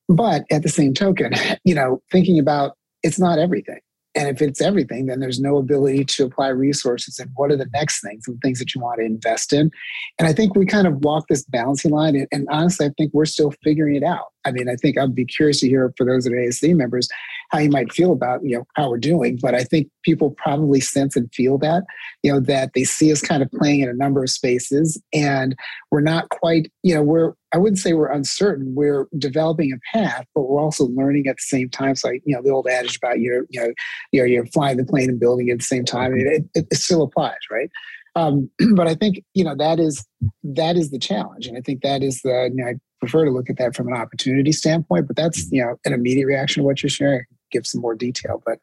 But 0.08 0.44
at 0.50 0.62
the 0.62 0.68
same 0.68 0.92
token 0.92 1.32
you 1.64 1.74
know 1.74 2.02
thinking 2.12 2.38
about 2.38 2.76
it's 3.02 3.18
not 3.18 3.38
everything 3.38 3.80
and 4.16 4.28
if 4.28 4.40
it's 4.40 4.60
everything, 4.60 5.06
then 5.06 5.20
there's 5.20 5.40
no 5.40 5.56
ability 5.56 6.04
to 6.04 6.24
apply 6.24 6.48
resources. 6.48 7.18
And 7.18 7.30
what 7.34 7.50
are 7.50 7.56
the 7.56 7.68
next 7.72 8.00
things 8.00 8.24
and 8.28 8.40
things 8.40 8.58
that 8.60 8.74
you 8.74 8.80
want 8.80 9.00
to 9.00 9.04
invest 9.04 9.52
in? 9.52 9.70
And 10.18 10.28
I 10.28 10.32
think 10.32 10.54
we 10.54 10.66
kind 10.66 10.86
of 10.86 11.04
walk 11.04 11.26
this 11.28 11.44
balancing 11.44 11.90
line. 11.90 12.26
And, 12.30 12.46
honestly, 12.50 12.86
I 12.86 12.90
think 12.96 13.12
we're 13.12 13.24
still 13.24 13.52
figuring 13.62 13.96
it 13.96 14.04
out. 14.04 14.26
I 14.44 14.52
mean, 14.52 14.68
I 14.68 14.76
think 14.76 14.98
I'd 14.98 15.14
be 15.14 15.24
curious 15.24 15.60
to 15.60 15.68
hear 15.68 15.92
for 15.96 16.04
those 16.04 16.24
that 16.24 16.32
are 16.32 16.36
ASAE 16.36 16.76
members 16.76 17.08
how 17.54 17.60
you 17.60 17.70
might 17.70 17.92
feel 17.92 18.12
about 18.12 18.40
you 18.42 18.56
know 18.56 18.64
how 18.74 18.90
we're 18.90 18.98
doing. 18.98 19.38
But 19.40 19.54
I 19.54 19.62
think 19.62 19.88
people 20.04 20.34
probably 20.36 20.80
sense 20.80 21.14
and 21.14 21.32
feel 21.32 21.56
that 21.58 21.84
you 22.22 22.32
know 22.32 22.40
that 22.40 22.72
they 22.74 22.82
see 22.82 23.12
us 23.12 23.20
kind 23.20 23.42
of 23.42 23.50
playing 23.52 23.80
in 23.80 23.88
a 23.88 23.94
number 23.94 24.22
of 24.22 24.30
spaces, 24.30 25.00
and 25.12 25.54
we're 25.92 26.00
not 26.00 26.28
quite 26.30 26.72
you 26.82 26.94
know 26.94 27.02
we're 27.02 27.34
I 27.52 27.58
wouldn't 27.58 27.78
say 27.78 27.92
we're 27.92 28.10
uncertain. 28.10 28.74
We're 28.74 29.06
developing 29.16 29.72
a 29.72 29.96
path, 29.96 30.26
but 30.34 30.42
we're 30.42 30.60
also 30.60 30.86
learning 30.88 31.28
at 31.28 31.36
the 31.36 31.42
same 31.42 31.70
time. 31.70 31.94
So, 31.94 32.08
like, 32.08 32.22
you 32.24 32.34
know, 32.34 32.42
the 32.42 32.50
old 32.50 32.66
adage 32.66 32.96
about 32.96 33.20
you're, 33.20 33.46
you 33.48 33.60
know, 33.60 33.72
you're, 34.10 34.26
you're 34.26 34.46
flying 34.46 34.76
the 34.76 34.84
plane 34.84 35.08
and 35.08 35.20
building 35.20 35.50
at 35.50 35.58
the 35.58 35.64
same 35.64 35.84
time. 35.84 36.14
It, 36.16 36.44
it, 36.54 36.66
it 36.68 36.76
still 36.76 37.02
applies, 37.02 37.38
right? 37.52 37.70
Um, 38.16 38.50
but 38.74 38.88
I 38.88 38.96
think 38.96 39.22
you 39.34 39.44
know 39.44 39.54
that 39.54 39.78
is 39.78 40.04
that 40.42 40.76
is 40.76 40.90
the 40.90 40.98
challenge, 40.98 41.46
and 41.46 41.56
I 41.56 41.60
think 41.60 41.82
that 41.82 42.02
is 42.02 42.22
the. 42.22 42.50
You 42.52 42.64
know, 42.64 42.70
I 42.70 42.74
prefer 42.98 43.24
to 43.24 43.30
look 43.30 43.48
at 43.48 43.58
that 43.58 43.76
from 43.76 43.86
an 43.86 43.94
opportunity 43.94 44.50
standpoint, 44.50 45.06
but 45.06 45.14
that's 45.14 45.50
you 45.52 45.62
know 45.62 45.76
an 45.84 45.92
immediate 45.92 46.26
reaction 46.26 46.62
to 46.62 46.66
what 46.66 46.82
you're 46.82 46.90
sharing. 46.90 47.24
Give 47.54 47.66
some 47.66 47.80
more 47.80 47.94
detail, 47.94 48.42
but 48.44 48.58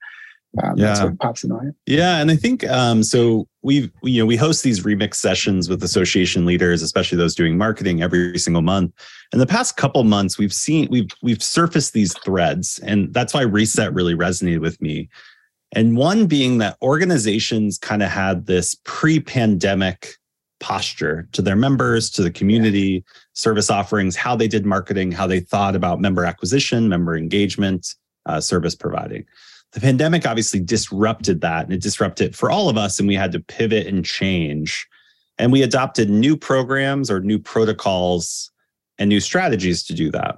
um, 0.62 0.78
yeah. 0.78 0.88
that's 0.88 1.02
what 1.02 1.20
pops 1.20 1.44
in 1.44 1.50
my 1.50 1.64
head. 1.64 1.76
Yeah, 1.86 2.18
and 2.18 2.30
I 2.30 2.36
think 2.36 2.68
um, 2.70 3.04
so. 3.04 3.48
We've 3.64 3.92
you 4.04 4.22
know 4.22 4.26
we 4.26 4.36
host 4.36 4.64
these 4.64 4.82
remix 4.82 5.16
sessions 5.16 5.70
with 5.70 5.84
association 5.84 6.46
leaders, 6.46 6.82
especially 6.82 7.18
those 7.18 7.36
doing 7.36 7.58
marketing, 7.58 8.02
every 8.02 8.38
single 8.38 8.64
month. 8.64 8.92
In 9.34 9.40
the 9.40 9.46
past 9.46 9.78
couple 9.78 10.04
months, 10.04 10.38
we've 10.38 10.54
seen 10.54 10.88
we've 10.92 11.10
we've 11.22 11.42
surfaced 11.42 11.94
these 11.94 12.14
threads, 12.26 12.80
and 12.84 13.14
that's 13.14 13.34
why 13.34 13.44
reset 13.44 13.94
really 13.94 14.16
resonated 14.16 14.60
with 14.62 14.82
me. 14.82 15.10
And 15.74 15.96
one 15.96 16.28
being 16.28 16.58
that 16.58 16.76
organizations 16.82 17.78
kind 17.78 18.04
of 18.04 18.10
had 18.10 18.46
this 18.46 18.76
pre-pandemic 18.84 20.16
posture 20.60 21.28
to 21.32 21.42
their 21.42 21.56
members, 21.56 22.10
to 22.12 22.24
the 22.24 22.32
community, 22.32 23.04
service 23.34 23.70
offerings, 23.70 24.16
how 24.16 24.36
they 24.36 24.48
did 24.48 24.66
marketing, 24.66 25.12
how 25.12 25.28
they 25.28 25.40
thought 25.40 25.76
about 25.76 26.02
member 26.02 26.26
acquisition, 26.26 26.90
member 26.90 27.16
engagement, 27.16 27.96
uh, 28.25 28.39
service 28.39 28.75
providing. 28.75 29.25
The 29.73 29.80
pandemic 29.80 30.25
obviously 30.25 30.59
disrupted 30.59 31.42
that 31.42 31.63
and 31.63 31.73
it 31.73 31.81
disrupted 31.81 32.35
for 32.35 32.51
all 32.51 32.69
of 32.69 32.78
us 32.78 32.99
and 32.99 33.07
we 33.07 33.16
had 33.16 33.31
to 33.31 33.40
pivot 33.40 33.87
and 33.87 34.04
change. 34.04 34.87
And 35.37 35.51
we 35.51 35.63
adopted 35.63 36.09
new 36.09 36.35
programs 36.35 37.09
or 37.09 37.21
new 37.21 37.40
protocols 37.40 38.51
and 38.97 39.07
new 39.09 39.19
strategies 39.19 39.83
to 39.83 39.94
do 39.94 40.11
that. 40.11 40.35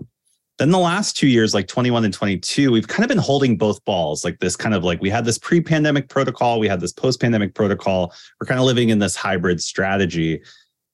Then 0.60 0.70
the 0.70 0.78
last 0.78 1.18
two 1.18 1.28
years 1.28 1.54
like 1.54 1.68
21 1.68 2.06
and 2.06 2.14
22 2.14 2.72
we've 2.72 2.88
kind 2.88 3.04
of 3.04 3.08
been 3.08 3.18
holding 3.18 3.58
both 3.58 3.84
balls 3.86 4.24
like 4.24 4.40
this 4.40 4.56
kind 4.56 4.76
of 4.76 4.84
like 4.84 5.02
we 5.02 5.10
had 5.10 5.26
this 5.26 5.40
pre-pandemic 5.40 6.10
protocol 6.10 6.60
we 6.60 6.68
had 6.68 6.80
this 6.80 6.94
post-pandemic 6.94 7.56
protocol. 7.56 8.14
We're 8.40 8.48
kind 8.48 8.60
of 8.60 8.66
living 8.68 8.90
in 8.90 9.00
this 9.00 9.16
hybrid 9.16 9.62
strategy. 9.64 10.42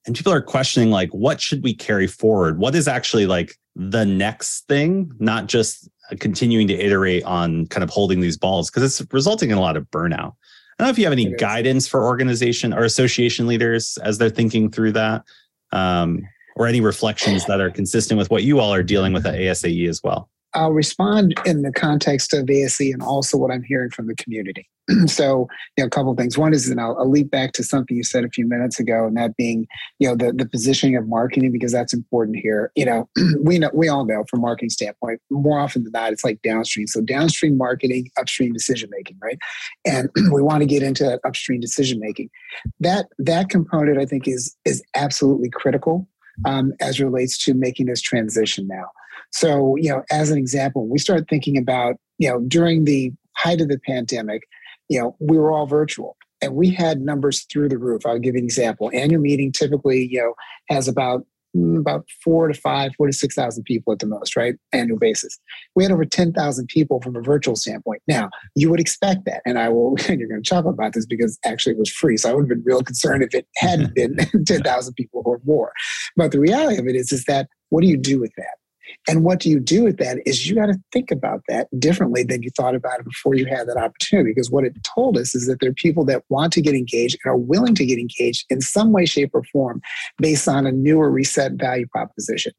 And 0.05 0.15
people 0.15 0.31
are 0.31 0.41
questioning 0.41 0.91
like 0.91 1.09
what 1.09 1.41
should 1.41 1.61
we 1.61 1.73
carry 1.73 2.07
forward? 2.07 2.57
What 2.57 2.73
is 2.73 2.87
actually 2.87 3.25
like 3.25 3.57
the 3.75 4.05
next 4.05 4.65
thing 4.67 5.11
not 5.19 5.47
just 5.47 5.89
continuing 6.19 6.67
to 6.67 6.73
iterate 6.73 7.23
on 7.23 7.67
kind 7.67 7.83
of 7.83 7.89
holding 7.89 8.19
these 8.19 8.37
balls 8.37 8.69
because 8.69 8.83
it's 8.83 9.13
resulting 9.13 9.51
in 9.51 9.57
a 9.57 9.61
lot 9.61 9.77
of 9.77 9.89
burnout. 9.91 10.33
I 10.79 10.83
don't 10.83 10.87
know 10.87 10.89
if 10.91 10.97
you 10.97 11.05
have 11.05 11.13
any 11.13 11.33
guidance 11.33 11.87
for 11.87 12.05
organization 12.05 12.73
or 12.73 12.83
association 12.83 13.47
leaders 13.47 13.97
as 14.03 14.17
they're 14.17 14.29
thinking 14.29 14.71
through 14.71 14.93
that, 14.93 15.23
um, 15.71 16.25
or 16.55 16.67
any 16.67 16.81
reflections 16.81 17.45
that 17.45 17.59
are 17.59 17.69
consistent 17.69 18.17
with 18.17 18.29
what 18.31 18.43
you 18.43 18.59
all 18.59 18.73
are 18.73 18.83
dealing 18.83 19.13
with 19.13 19.25
at 19.25 19.35
ASAE 19.35 19.87
as 19.89 20.01
well. 20.03 20.29
I'll 20.53 20.71
respond 20.71 21.35
in 21.45 21.61
the 21.61 21.71
context 21.71 22.33
of 22.33 22.45
ASAE 22.45 22.93
and 22.93 23.03
also 23.03 23.37
what 23.37 23.51
I'm 23.51 23.63
hearing 23.63 23.91
from 23.91 24.07
the 24.07 24.15
community. 24.15 24.67
so, 25.05 25.47
you 25.77 25.83
know, 25.83 25.87
a 25.87 25.89
couple 25.89 26.11
of 26.11 26.17
things. 26.17 26.37
One 26.37 26.53
is, 26.53 26.67
and 26.67 26.79
I'll, 26.79 26.97
I'll, 26.97 27.09
leap 27.09 27.29
back 27.29 27.51
to 27.53 27.63
something 27.63 27.95
you 27.95 28.03
said 28.03 28.23
a 28.23 28.29
few 28.29 28.47
minutes 28.47 28.79
ago, 28.79 29.05
and 29.05 29.15
that 29.17 29.35
being, 29.35 29.67
you 29.99 30.07
know, 30.07 30.15
the, 30.15 30.33
the 30.33 30.47
positioning 30.47 30.95
of 30.95 31.07
marketing 31.07 31.51
because 31.51 31.71
that's 31.71 31.93
important 31.93 32.37
here. 32.37 32.71
You 32.75 32.85
know, 32.85 33.09
we 33.43 33.59
know 33.59 33.69
we 33.73 33.87
all 33.87 34.05
know 34.05 34.23
from 34.29 34.41
marketing 34.41 34.69
standpoint, 34.69 35.21
more 35.29 35.59
often 35.59 35.83
than 35.83 35.91
not, 35.91 36.13
it's 36.13 36.23
like 36.23 36.41
downstream. 36.41 36.87
So 36.87 37.01
downstream 37.01 37.57
marketing, 37.57 38.09
upstream 38.17 38.53
decision 38.53 38.89
making, 38.91 39.17
right? 39.21 39.37
And 39.85 40.09
we 40.31 40.41
want 40.41 40.61
to 40.61 40.67
get 40.67 40.83
into 40.83 41.03
that 41.03 41.19
upstream 41.25 41.59
decision 41.59 41.99
making. 41.99 42.29
That 42.79 43.07
that 43.19 43.49
component, 43.49 43.99
I 43.99 44.05
think, 44.05 44.27
is 44.27 44.55
is 44.65 44.83
absolutely 44.95 45.49
critical 45.49 46.07
um, 46.45 46.73
as 46.79 46.99
relates 46.99 47.37
to 47.45 47.53
making 47.53 47.87
this 47.87 48.01
transition 48.01 48.67
now. 48.67 48.85
So, 49.31 49.75
you 49.77 49.89
know, 49.89 50.03
as 50.11 50.31
an 50.31 50.37
example, 50.37 50.87
we 50.87 50.99
started 50.99 51.27
thinking 51.29 51.57
about, 51.57 51.95
you 52.17 52.29
know, 52.29 52.39
during 52.47 52.85
the 52.85 53.11
height 53.37 53.61
of 53.61 53.69
the 53.69 53.79
pandemic, 53.79 54.43
you 54.89 54.99
know, 54.99 55.15
we 55.19 55.37
were 55.37 55.51
all 55.51 55.67
virtual 55.67 56.17
and 56.41 56.55
we 56.55 56.69
had 56.69 57.01
numbers 57.01 57.45
through 57.51 57.69
the 57.69 57.77
roof. 57.77 58.05
I'll 58.05 58.19
give 58.19 58.35
you 58.35 58.39
an 58.39 58.45
example. 58.45 58.89
Annual 58.93 59.21
meeting 59.21 59.51
typically, 59.51 60.07
you 60.09 60.19
know, 60.19 60.33
has 60.69 60.87
about 60.87 61.25
mm, 61.55 61.77
about 61.79 62.05
four 62.23 62.47
to 62.47 62.53
five, 62.53 62.91
four 62.97 63.07
to 63.07 63.13
six 63.13 63.35
thousand 63.35 63.63
people 63.63 63.93
at 63.93 63.99
the 63.99 64.05
most, 64.05 64.35
right? 64.35 64.55
Annual 64.71 64.99
basis. 64.99 65.37
We 65.75 65.83
had 65.83 65.91
over 65.91 66.05
ten 66.05 66.31
thousand 66.31 66.67
people 66.67 67.01
from 67.01 67.15
a 67.15 67.21
virtual 67.21 67.55
standpoint. 67.55 68.01
Now, 68.07 68.29
you 68.55 68.69
would 68.69 68.79
expect 68.79 69.25
that, 69.25 69.41
and 69.45 69.59
I 69.59 69.69
will. 69.69 69.95
And 70.09 70.19
you're 70.19 70.29
going 70.29 70.41
to 70.41 70.49
chuckle 70.49 70.71
about 70.71 70.93
this 70.93 71.05
because 71.05 71.37
actually 71.45 71.73
it 71.73 71.79
was 71.79 71.91
free, 71.91 72.17
so 72.17 72.29
I 72.29 72.33
would 72.33 72.43
have 72.43 72.49
been 72.49 72.63
real 72.65 72.81
concerned 72.81 73.23
if 73.23 73.33
it 73.33 73.47
hadn't 73.57 73.93
been 73.95 74.15
ten 74.45 74.61
thousand 74.61 74.93
people 74.95 75.21
or 75.25 75.39
more. 75.45 75.71
But 76.15 76.31
the 76.31 76.39
reality 76.39 76.79
of 76.79 76.87
it 76.87 76.95
is, 76.95 77.11
is 77.11 77.25
that 77.25 77.47
what 77.69 77.81
do 77.81 77.87
you 77.87 77.97
do 77.97 78.19
with 78.19 78.31
that? 78.37 78.58
And 79.07 79.23
what 79.23 79.39
do 79.39 79.49
you 79.49 79.59
do 79.59 79.83
with 79.83 79.97
that 79.97 80.19
is 80.25 80.47
you 80.47 80.55
got 80.55 80.67
to 80.67 80.79
think 80.91 81.09
about 81.09 81.41
that 81.47 81.67
differently 81.79 82.23
than 82.23 82.43
you 82.43 82.49
thought 82.51 82.75
about 82.75 82.99
it 82.99 83.05
before 83.05 83.33
you 83.33 83.45
had 83.45 83.67
that 83.67 83.77
opportunity. 83.77 84.31
Because 84.31 84.51
what 84.51 84.65
it 84.65 84.75
told 84.83 85.17
us 85.17 85.33
is 85.33 85.47
that 85.47 85.59
there 85.59 85.69
are 85.69 85.73
people 85.73 86.05
that 86.05 86.23
want 86.29 86.53
to 86.53 86.61
get 86.61 86.75
engaged 86.75 87.17
and 87.23 87.31
are 87.31 87.37
willing 87.37 87.75
to 87.75 87.85
get 87.85 87.97
engaged 87.97 88.45
in 88.49 88.61
some 88.61 88.91
way, 88.91 89.05
shape, 89.05 89.31
or 89.33 89.43
form 89.45 89.81
based 90.17 90.47
on 90.47 90.67
a 90.67 90.71
newer 90.71 91.09
reset 91.09 91.53
value 91.53 91.87
proposition. 91.87 92.51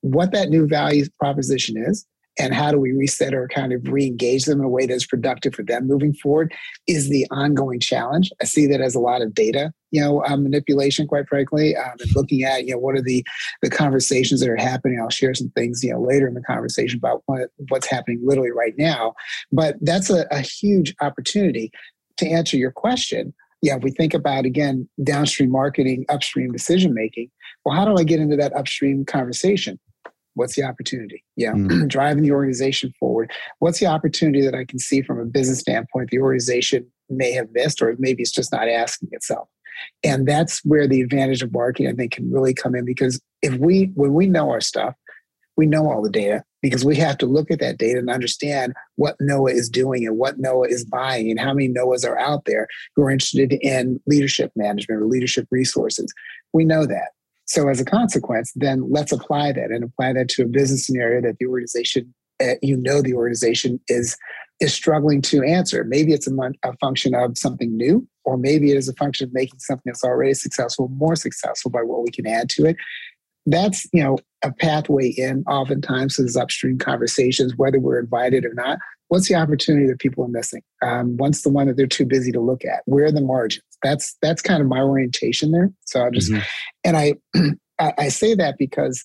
What 0.00 0.32
that 0.32 0.48
new 0.48 0.66
value 0.66 1.06
proposition 1.18 1.76
is, 1.76 2.06
and 2.38 2.54
how 2.54 2.70
do 2.70 2.78
we 2.78 2.92
reset 2.92 3.34
or 3.34 3.48
kind 3.48 3.72
of 3.72 3.86
re-engage 3.88 4.44
them 4.44 4.60
in 4.60 4.64
a 4.64 4.68
way 4.68 4.86
that's 4.86 5.06
productive 5.06 5.54
for 5.54 5.62
them 5.62 5.86
moving 5.86 6.14
forward 6.14 6.52
is 6.86 7.08
the 7.08 7.26
ongoing 7.30 7.80
challenge. 7.80 8.30
I 8.40 8.44
see 8.44 8.66
that 8.68 8.80
as 8.80 8.94
a 8.94 9.00
lot 9.00 9.22
of 9.22 9.34
data 9.34 9.72
you 9.90 10.00
know 10.00 10.22
um, 10.24 10.42
manipulation 10.42 11.06
quite 11.06 11.26
frankly 11.28 11.74
um, 11.74 11.92
and 11.98 12.14
looking 12.14 12.42
at 12.42 12.66
you 12.66 12.72
know 12.72 12.78
what 12.78 12.94
are 12.94 13.02
the 13.02 13.24
the 13.62 13.70
conversations 13.70 14.40
that 14.40 14.48
are 14.50 14.56
happening. 14.56 15.00
I'll 15.00 15.10
share 15.10 15.34
some 15.34 15.50
things 15.50 15.82
you 15.82 15.92
know 15.92 16.00
later 16.00 16.28
in 16.28 16.34
the 16.34 16.42
conversation 16.42 16.98
about 16.98 17.22
what, 17.26 17.50
what's 17.68 17.86
happening 17.86 18.20
literally 18.22 18.50
right 18.50 18.74
now. 18.76 19.14
But 19.52 19.76
that's 19.80 20.10
a, 20.10 20.26
a 20.30 20.40
huge 20.40 20.94
opportunity. 21.00 21.72
To 22.18 22.28
answer 22.28 22.56
your 22.56 22.72
question 22.72 23.32
yeah, 23.62 23.76
if 23.76 23.82
we 23.82 23.90
think 23.90 24.14
about 24.14 24.44
again 24.44 24.88
downstream 25.02 25.50
marketing, 25.50 26.04
upstream 26.08 26.52
decision 26.52 26.94
making, 26.94 27.30
well, 27.64 27.74
how 27.74 27.84
do 27.84 27.96
I 27.96 28.04
get 28.04 28.20
into 28.20 28.36
that 28.36 28.54
upstream 28.54 29.04
conversation? 29.04 29.78
What's 30.38 30.54
the 30.54 30.62
opportunity? 30.62 31.24
Yeah, 31.36 31.52
mm. 31.52 31.88
driving 31.88 32.22
the 32.22 32.32
organization 32.32 32.92
forward. 32.98 33.32
What's 33.58 33.80
the 33.80 33.86
opportunity 33.86 34.40
that 34.42 34.54
I 34.54 34.64
can 34.64 34.78
see 34.78 35.02
from 35.02 35.18
a 35.18 35.24
business 35.24 35.60
standpoint 35.60 36.10
the 36.10 36.20
organization 36.20 36.86
may 37.10 37.32
have 37.32 37.48
missed, 37.52 37.82
or 37.82 37.96
maybe 37.98 38.22
it's 38.22 38.30
just 38.30 38.52
not 38.52 38.68
asking 38.68 39.08
itself? 39.12 39.48
And 40.04 40.26
that's 40.26 40.64
where 40.64 40.86
the 40.86 41.00
advantage 41.00 41.42
of 41.42 41.52
marketing, 41.52 41.90
I 41.90 41.94
think, 41.94 42.12
can 42.12 42.30
really 42.32 42.54
come 42.54 42.74
in 42.74 42.84
because 42.84 43.20
if 43.42 43.54
we, 43.58 43.90
when 43.94 44.14
we 44.14 44.26
know 44.26 44.50
our 44.50 44.60
stuff, 44.60 44.94
we 45.56 45.66
know 45.66 45.90
all 45.90 46.02
the 46.02 46.10
data 46.10 46.44
because 46.62 46.84
we 46.84 46.96
have 46.96 47.18
to 47.18 47.26
look 47.26 47.50
at 47.50 47.58
that 47.60 47.78
data 47.78 47.98
and 47.98 48.08
understand 48.08 48.74
what 48.96 49.16
Noah 49.20 49.50
is 49.50 49.68
doing 49.68 50.06
and 50.06 50.16
what 50.16 50.38
Noah 50.38 50.68
is 50.68 50.84
buying 50.84 51.30
and 51.30 51.38
how 51.38 51.52
many 51.52 51.68
Noahs 51.68 52.08
are 52.08 52.18
out 52.18 52.44
there 52.46 52.68
who 52.94 53.02
are 53.02 53.10
interested 53.10 53.52
in 53.52 54.00
leadership 54.06 54.52
management 54.54 55.02
or 55.02 55.06
leadership 55.06 55.46
resources. 55.50 56.12
We 56.52 56.64
know 56.64 56.86
that. 56.86 57.10
So 57.48 57.68
as 57.68 57.80
a 57.80 57.84
consequence, 57.84 58.52
then 58.54 58.84
let's 58.90 59.10
apply 59.10 59.52
that 59.52 59.70
and 59.70 59.82
apply 59.82 60.12
that 60.12 60.28
to 60.30 60.42
a 60.42 60.46
business 60.46 60.86
scenario 60.86 61.22
that 61.22 61.38
the 61.38 61.46
organization, 61.46 62.14
uh, 62.42 62.54
you 62.60 62.76
know, 62.76 63.00
the 63.02 63.14
organization 63.14 63.80
is 63.88 64.16
is 64.60 64.74
struggling 64.74 65.22
to 65.22 65.42
answer. 65.42 65.84
Maybe 65.84 66.12
it's 66.12 66.26
a, 66.26 66.32
a 66.64 66.76
function 66.78 67.14
of 67.14 67.38
something 67.38 67.76
new, 67.76 68.06
or 68.24 68.36
maybe 68.36 68.70
it 68.70 68.76
is 68.76 68.88
a 68.88 68.94
function 68.94 69.28
of 69.28 69.32
making 69.32 69.60
something 69.60 69.84
that's 69.86 70.04
already 70.04 70.34
successful 70.34 70.88
more 70.88 71.16
successful 71.16 71.70
by 71.70 71.80
what 71.82 72.02
we 72.02 72.10
can 72.10 72.26
add 72.26 72.50
to 72.50 72.66
it. 72.66 72.76
That's 73.46 73.88
you 73.94 74.04
know 74.04 74.18
a 74.44 74.52
pathway 74.52 75.08
in 75.08 75.42
oftentimes 75.48 76.16
to 76.16 76.22
these 76.22 76.36
upstream 76.36 76.76
conversations, 76.76 77.56
whether 77.56 77.80
we're 77.80 77.98
invited 77.98 78.44
or 78.44 78.52
not 78.52 78.78
what's 79.08 79.28
the 79.28 79.34
opportunity 79.34 79.86
that 79.86 79.98
people 79.98 80.24
are 80.24 80.28
missing? 80.28 80.62
Um, 80.82 81.16
what's 81.16 81.42
the 81.42 81.48
one 81.48 81.66
that 81.66 81.76
they're 81.76 81.86
too 81.86 82.04
busy 82.04 82.30
to 82.32 82.40
look 82.40 82.64
at? 82.64 82.82
Where 82.84 83.06
are 83.06 83.12
the 83.12 83.22
margins? 83.22 83.64
That's 83.82 84.16
that's 84.22 84.42
kind 84.42 84.60
of 84.60 84.68
my 84.68 84.80
orientation 84.80 85.52
there. 85.52 85.70
So 85.86 86.04
I 86.04 86.10
just 86.10 86.30
mm-hmm. 86.30 86.42
and 86.84 86.96
I 87.78 87.92
I 87.98 88.08
say 88.08 88.34
that 88.34 88.56
because 88.58 89.04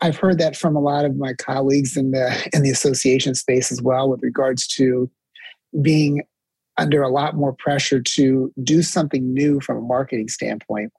I've 0.00 0.16
heard 0.16 0.38
that 0.38 0.56
from 0.56 0.76
a 0.76 0.80
lot 0.80 1.04
of 1.04 1.16
my 1.16 1.34
colleagues 1.34 1.96
in 1.96 2.12
the 2.12 2.48
in 2.52 2.62
the 2.62 2.70
association 2.70 3.34
space 3.34 3.70
as 3.72 3.82
well, 3.82 4.08
with 4.08 4.22
regards 4.22 4.66
to 4.68 5.10
being 5.82 6.22
under 6.76 7.02
a 7.02 7.08
lot 7.08 7.36
more 7.36 7.52
pressure 7.52 8.00
to 8.00 8.52
do 8.62 8.82
something 8.82 9.32
new 9.32 9.60
from 9.60 9.78
a 9.78 9.82
marketing 9.82 10.28
standpoint 10.28 10.92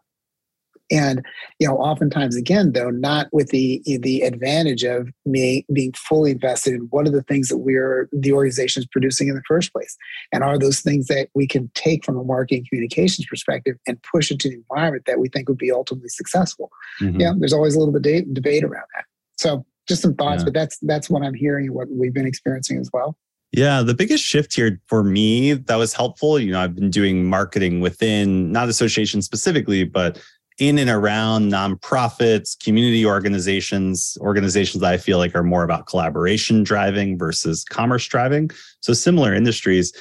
and 0.92 1.26
you 1.60 1.68
know 1.68 1.76
oftentimes 1.78 2.36
again 2.36 2.74
though 2.74 2.90
not 2.90 3.28
with 3.32 3.50
the 3.50 3.82
the 3.86 4.22
advantage 4.22 4.84
of 4.84 5.10
me 5.26 5.66
being 5.74 5.92
fully 5.94 6.32
invested 6.32 6.74
in 6.74 6.82
what 6.92 7.08
are 7.08 7.12
the 7.12 7.24
things 7.24 7.48
that 7.50 7.58
we're 7.58 8.08
the 8.12 8.32
organization 8.32 8.82
is 8.82 8.88
producing 8.88 9.28
in 9.28 9.36
the 9.36 9.42
first 9.48 9.72
place 9.74 9.98
and 10.32 10.44
are 10.44 10.60
those 10.60 10.82
things 10.82 11.08
that 11.08 11.30
we 11.34 11.48
can 11.48 11.70
take 11.74 12.06
from 12.06 12.18
a 12.18 12.24
marketing 12.24 12.66
communications 12.70 13.26
perspective 13.28 13.76
and 13.88 14.02
push 14.04 14.32
into 14.32 14.50
the 14.50 14.56
environment 14.56 15.04
that 15.06 15.20
we 15.20 15.28
think 15.30 15.50
would 15.50 15.58
be 15.58 15.72
ultimately 15.72 16.10
successful 16.10 16.70
mm-hmm. 17.02 17.20
yeah 17.20 17.34
there's 17.38 17.54
always 17.54 17.76
a 17.76 17.80
little 17.80 17.98
bit 18.00 18.24
of 18.24 18.34
debate 18.34 18.64
around 18.64 18.86
that 18.96 19.06
so 19.38 19.66
just 19.88 20.02
some 20.02 20.16
thoughts 20.16 20.42
yeah. 20.42 20.46
but 20.46 20.54
that's 20.54 20.78
that's 20.84 21.10
what 21.10 21.24
i'm 21.24 21.34
hearing 21.34 21.66
and 21.66 21.76
what 21.76 21.88
we've 21.90 22.14
been 22.14 22.28
experiencing 22.28 22.80
as 22.80 22.90
well 22.94 23.18
yeah, 23.52 23.84
the 23.84 23.94
biggest 23.94 24.26
shift 24.26 24.54
here 24.54 24.82
for 24.88 25.02
me 25.02 25.54
that 25.54 25.78
was 25.78 25.94
helpful, 25.94 26.38
you 26.38 26.52
know, 26.52 26.60
I've 26.60 26.76
been 26.76 26.90
doing 26.90 27.30
marketing 27.30 27.80
within 27.80 28.52
not 28.52 28.68
association 28.68 29.22
specifically, 29.22 29.86
but 29.86 30.22
in 30.58 30.78
and 30.78 30.90
around 30.90 31.52
nonprofits, 31.52 32.58
community 32.64 33.06
organizations, 33.06 34.18
organizations 34.22 34.82
that 34.82 34.94
I 34.94 34.98
feel 34.98 35.18
like 35.18 35.36
are 35.36 35.44
more 35.44 35.64
about 35.64 35.88
collaboration 35.88 36.64
driving 36.64 37.18
versus 37.18 37.66
commerce 37.66 38.08
driving. 38.08 38.50
So 38.80 38.94
similar 38.94 39.34
industries 39.34 39.94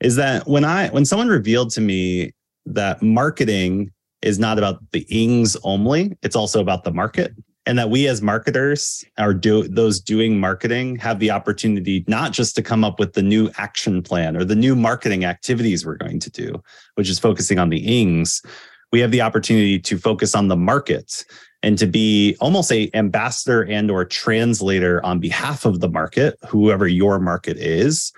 is 0.00 0.16
that 0.16 0.48
when 0.48 0.64
I 0.64 0.88
when 0.88 1.04
someone 1.04 1.28
revealed 1.28 1.70
to 1.70 1.80
me 1.80 2.32
that 2.66 3.02
marketing 3.02 3.90
is 4.22 4.38
not 4.38 4.58
about 4.58 4.80
the 4.92 5.06
ings 5.08 5.56
only, 5.62 6.16
it's 6.22 6.36
also 6.36 6.60
about 6.60 6.84
the 6.84 6.92
market. 6.92 7.32
And 7.66 7.78
that 7.78 7.90
we 7.90 8.08
as 8.08 8.20
marketers 8.20 9.04
are 9.18 9.34
do 9.34 9.68
those 9.68 10.00
doing 10.00 10.40
marketing 10.40 10.96
have 10.96 11.20
the 11.20 11.30
opportunity 11.30 12.04
not 12.08 12.32
just 12.32 12.56
to 12.56 12.62
come 12.62 12.82
up 12.82 12.98
with 12.98 13.12
the 13.12 13.22
new 13.22 13.50
action 13.58 14.02
plan 14.02 14.36
or 14.36 14.44
the 14.44 14.56
new 14.56 14.74
marketing 14.74 15.24
activities 15.24 15.86
we're 15.86 15.94
going 15.94 16.18
to 16.20 16.30
do, 16.30 16.60
which 16.94 17.08
is 17.08 17.18
focusing 17.18 17.58
on 17.58 17.68
the 17.68 17.78
ings, 17.78 18.42
we 18.92 19.00
have 19.00 19.10
the 19.10 19.20
opportunity 19.20 19.78
to 19.78 19.98
focus 19.98 20.34
on 20.34 20.48
the 20.48 20.56
market 20.56 21.24
and 21.62 21.78
to 21.78 21.86
be 21.86 22.36
almost 22.40 22.72
a 22.72 22.90
ambassador 22.94 23.64
and 23.66 23.90
or 23.90 24.04
translator 24.04 25.04
on 25.04 25.20
behalf 25.20 25.64
of 25.64 25.80
the 25.80 25.88
market 25.88 26.38
whoever 26.48 26.88
your 26.88 27.18
market 27.18 27.56
is 27.56 28.12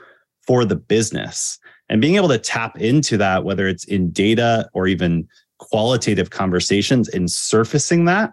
for 0.46 0.64
the 0.64 0.76
business. 0.76 1.58
And 1.88 2.00
being 2.00 2.16
able 2.16 2.28
to 2.28 2.38
tap 2.38 2.80
into 2.80 3.16
that 3.18 3.44
whether 3.44 3.66
it's 3.66 3.84
in 3.84 4.10
data 4.10 4.68
or 4.72 4.86
even 4.86 5.28
qualitative 5.62 6.30
conversations 6.30 7.08
and 7.08 7.30
surfacing 7.30 8.04
that 8.06 8.32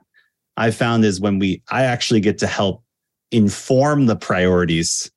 i 0.58 0.72
found 0.72 1.06
is 1.06 1.22
when 1.22 1.38
we 1.38 1.62
i 1.70 1.84
actually 1.84 2.20
get 2.20 2.40
to 2.40 2.48
help 2.48 2.84
inform 3.32 4.08
the 4.08 4.16
priorities 4.16 5.12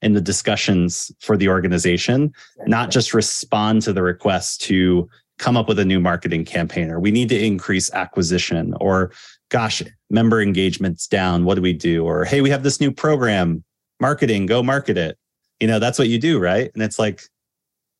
in 0.00 0.14
the 0.14 0.20
discussions 0.20 1.12
for 1.20 1.36
the 1.36 1.48
organization 1.48 2.32
not 2.66 2.90
just 2.90 3.12
respond 3.12 3.82
to 3.82 3.92
the 3.92 4.02
request 4.02 4.62
to 4.62 5.06
come 5.38 5.56
up 5.56 5.68
with 5.68 5.78
a 5.78 5.84
new 5.84 6.00
marketing 6.00 6.44
campaign 6.44 6.90
or 6.90 7.00
we 7.00 7.10
need 7.10 7.28
to 7.28 7.38
increase 7.38 7.92
acquisition 7.92 8.74
or 8.80 9.12
gosh 9.50 9.82
member 10.10 10.42
engagements 10.42 11.06
down 11.06 11.44
what 11.44 11.54
do 11.54 11.62
we 11.62 11.72
do? 11.72 12.04
Or 12.04 12.24
hey 12.24 12.40
we 12.40 12.50
have 12.50 12.62
this 12.62 12.80
new 12.80 12.90
program 12.90 13.64
marketing 14.00 14.46
go 14.46 14.62
market 14.62 14.96
it. 14.98 15.18
You 15.60 15.66
know 15.66 15.78
that's 15.78 15.98
what 15.98 16.08
you 16.08 16.18
do 16.18 16.38
right? 16.38 16.70
And 16.74 16.82
it's 16.82 16.98
like 16.98 17.22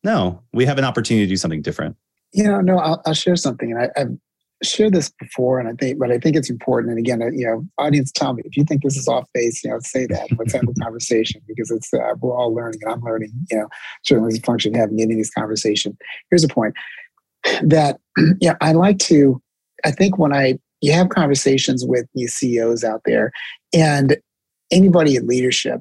no 0.04 0.42
we 0.52 0.64
have 0.66 0.78
an 0.78 0.84
opportunity 0.84 1.26
to 1.26 1.30
do 1.30 1.36
something 1.36 1.62
different. 1.62 1.96
You 2.32 2.44
know 2.44 2.60
no 2.60 2.78
i'll, 2.78 3.02
I'll 3.06 3.14
share 3.14 3.36
something 3.36 3.72
and 3.72 3.90
I, 3.96 3.98
have 3.98 4.10
shared 4.62 4.92
this 4.92 5.08
before 5.08 5.60
and 5.60 5.68
i 5.68 5.72
think 5.72 6.00
but 6.00 6.10
i 6.10 6.18
think 6.18 6.34
it's 6.34 6.50
important 6.50 6.90
and 6.90 6.98
again 6.98 7.20
you 7.32 7.46
know 7.46 7.64
audience 7.78 8.10
tell 8.10 8.32
me 8.32 8.42
if 8.44 8.56
you 8.56 8.64
think 8.64 8.82
this 8.82 8.96
is 8.96 9.06
off 9.06 9.24
base 9.32 9.62
you 9.62 9.70
know 9.70 9.78
say 9.80 10.04
that 10.06 10.28
let's 10.36 10.52
have 10.52 10.64
a 10.68 10.72
conversation 10.82 11.40
because 11.46 11.70
it's 11.70 11.94
uh, 11.94 12.14
we're 12.20 12.36
all 12.36 12.52
learning 12.52 12.80
and 12.82 12.92
i'm 12.92 13.00
learning 13.02 13.30
you 13.52 13.56
know 13.56 13.68
certainly 14.04 14.28
as 14.28 14.38
a 14.38 14.42
function 14.42 14.74
of 14.74 14.80
having 14.80 15.00
any 15.00 15.12
of 15.12 15.16
these 15.16 15.30
conversations. 15.30 15.96
Here's 16.30 16.42
the 16.42 16.48
point 16.48 16.74
that 17.62 17.98
yeah, 18.40 18.56
I 18.60 18.72
like 18.72 18.98
to. 19.00 19.40
I 19.84 19.90
think 19.90 20.18
when 20.18 20.32
I 20.32 20.58
you 20.80 20.92
have 20.92 21.08
conversations 21.08 21.84
with 21.86 22.06
these 22.14 22.34
CEOs 22.34 22.84
out 22.84 23.02
there, 23.04 23.32
and 23.72 24.16
anybody 24.70 25.16
in 25.16 25.26
leadership, 25.26 25.80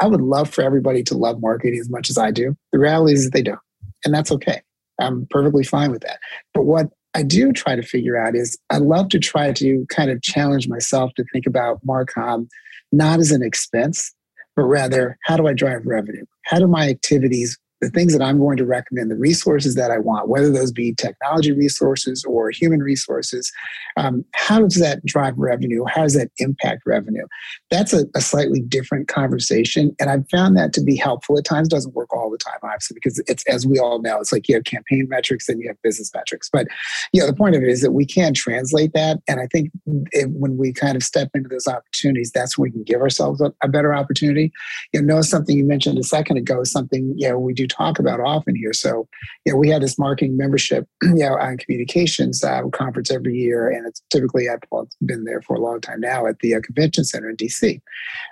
I 0.00 0.06
would 0.06 0.20
love 0.20 0.50
for 0.50 0.62
everybody 0.62 1.02
to 1.04 1.16
love 1.16 1.40
marketing 1.40 1.78
as 1.80 1.88
much 1.88 2.10
as 2.10 2.18
I 2.18 2.30
do. 2.30 2.56
The 2.72 2.78
reality 2.78 3.14
is 3.14 3.30
they 3.30 3.42
don't, 3.42 3.58
and 4.04 4.14
that's 4.14 4.32
okay. 4.32 4.62
I'm 5.00 5.26
perfectly 5.30 5.64
fine 5.64 5.90
with 5.90 6.02
that. 6.02 6.18
But 6.54 6.64
what 6.64 6.88
I 7.14 7.22
do 7.22 7.52
try 7.52 7.76
to 7.76 7.82
figure 7.82 8.16
out 8.16 8.34
is 8.34 8.58
I 8.70 8.78
love 8.78 9.08
to 9.10 9.18
try 9.18 9.52
to 9.52 9.86
kind 9.88 10.10
of 10.10 10.22
challenge 10.22 10.68
myself 10.68 11.12
to 11.16 11.24
think 11.32 11.46
about 11.46 11.84
Marcom 11.86 12.48
not 12.92 13.18
as 13.18 13.30
an 13.30 13.42
expense, 13.42 14.14
but 14.54 14.64
rather 14.64 15.18
how 15.24 15.36
do 15.36 15.46
I 15.46 15.52
drive 15.52 15.86
revenue? 15.86 16.24
How 16.44 16.58
do 16.58 16.66
my 16.66 16.88
activities 16.88 17.58
the 17.80 17.90
things 17.90 18.12
that 18.16 18.22
I'm 18.22 18.38
going 18.38 18.56
to 18.56 18.64
recommend, 18.64 19.10
the 19.10 19.16
resources 19.16 19.74
that 19.74 19.90
I 19.90 19.98
want, 19.98 20.28
whether 20.28 20.50
those 20.50 20.72
be 20.72 20.94
technology 20.94 21.52
resources 21.52 22.24
or 22.24 22.50
human 22.50 22.82
resources, 22.82 23.52
um, 23.96 24.24
how 24.34 24.60
does 24.60 24.76
that 24.76 25.04
drive 25.04 25.34
revenue? 25.36 25.84
How 25.86 26.02
does 26.02 26.14
that 26.14 26.30
impact 26.38 26.82
revenue? 26.86 27.26
That's 27.70 27.92
a, 27.92 28.06
a, 28.14 28.20
slightly 28.20 28.60
different 28.60 29.08
conversation. 29.08 29.94
And 30.00 30.10
I've 30.10 30.28
found 30.30 30.56
that 30.56 30.72
to 30.74 30.82
be 30.82 30.96
helpful 30.96 31.38
at 31.38 31.44
times, 31.44 31.68
doesn't 31.68 31.94
work 31.94 32.12
all 32.14 32.30
the 32.30 32.38
time, 32.38 32.58
obviously, 32.62 32.94
because 32.94 33.22
it's, 33.26 33.46
as 33.46 33.66
we 33.66 33.78
all 33.78 34.00
know, 34.00 34.18
it's 34.20 34.32
like 34.32 34.48
you 34.48 34.54
have 34.54 34.64
campaign 34.64 35.06
metrics 35.08 35.48
and 35.48 35.60
you 35.60 35.68
have 35.68 35.80
business 35.82 36.10
metrics. 36.14 36.48
But, 36.50 36.66
you 37.12 37.20
know, 37.20 37.26
the 37.26 37.34
point 37.34 37.54
of 37.54 37.62
it 37.62 37.68
is 37.68 37.82
that 37.82 37.92
we 37.92 38.06
can 38.06 38.34
translate 38.34 38.92
that. 38.94 39.18
And 39.28 39.40
I 39.40 39.46
think 39.46 39.70
it, 40.12 40.30
when 40.30 40.56
we 40.56 40.72
kind 40.72 40.96
of 40.96 41.02
step 41.02 41.30
into 41.34 41.48
those 41.48 41.66
opportunities, 41.66 42.32
that's 42.32 42.56
when 42.56 42.70
we 42.70 42.72
can 42.72 42.84
give 42.84 43.00
ourselves 43.00 43.40
a, 43.40 43.52
a 43.62 43.68
better 43.68 43.94
opportunity. 43.94 44.52
You 44.92 45.02
know, 45.02 45.20
something 45.22 45.56
you 45.56 45.64
mentioned 45.64 45.98
a 45.98 46.02
second 46.02 46.38
ago, 46.38 46.64
something, 46.64 47.14
you 47.16 47.28
know, 47.28 47.38
we 47.38 47.54
do 47.54 47.65
talk 47.66 47.98
about 47.98 48.20
often 48.20 48.54
here. 48.54 48.72
So, 48.72 49.08
you 49.44 49.52
know, 49.52 49.58
we 49.58 49.68
have 49.70 49.80
this 49.80 49.98
marketing 49.98 50.36
membership, 50.36 50.86
you 51.02 51.14
know, 51.14 51.36
on 51.36 51.58
communications 51.58 52.42
uh, 52.42 52.62
conference 52.72 53.10
every 53.10 53.34
year, 53.34 53.68
and 53.68 53.86
it's 53.86 54.02
typically 54.10 54.48
I've 54.48 54.60
been 55.04 55.24
there 55.24 55.42
for 55.42 55.56
a 55.56 55.60
long 55.60 55.80
time 55.80 56.00
now 56.00 56.26
at 56.26 56.38
the 56.40 56.54
uh, 56.54 56.60
convention 56.60 57.04
center 57.04 57.30
in 57.30 57.36
DC. 57.36 57.80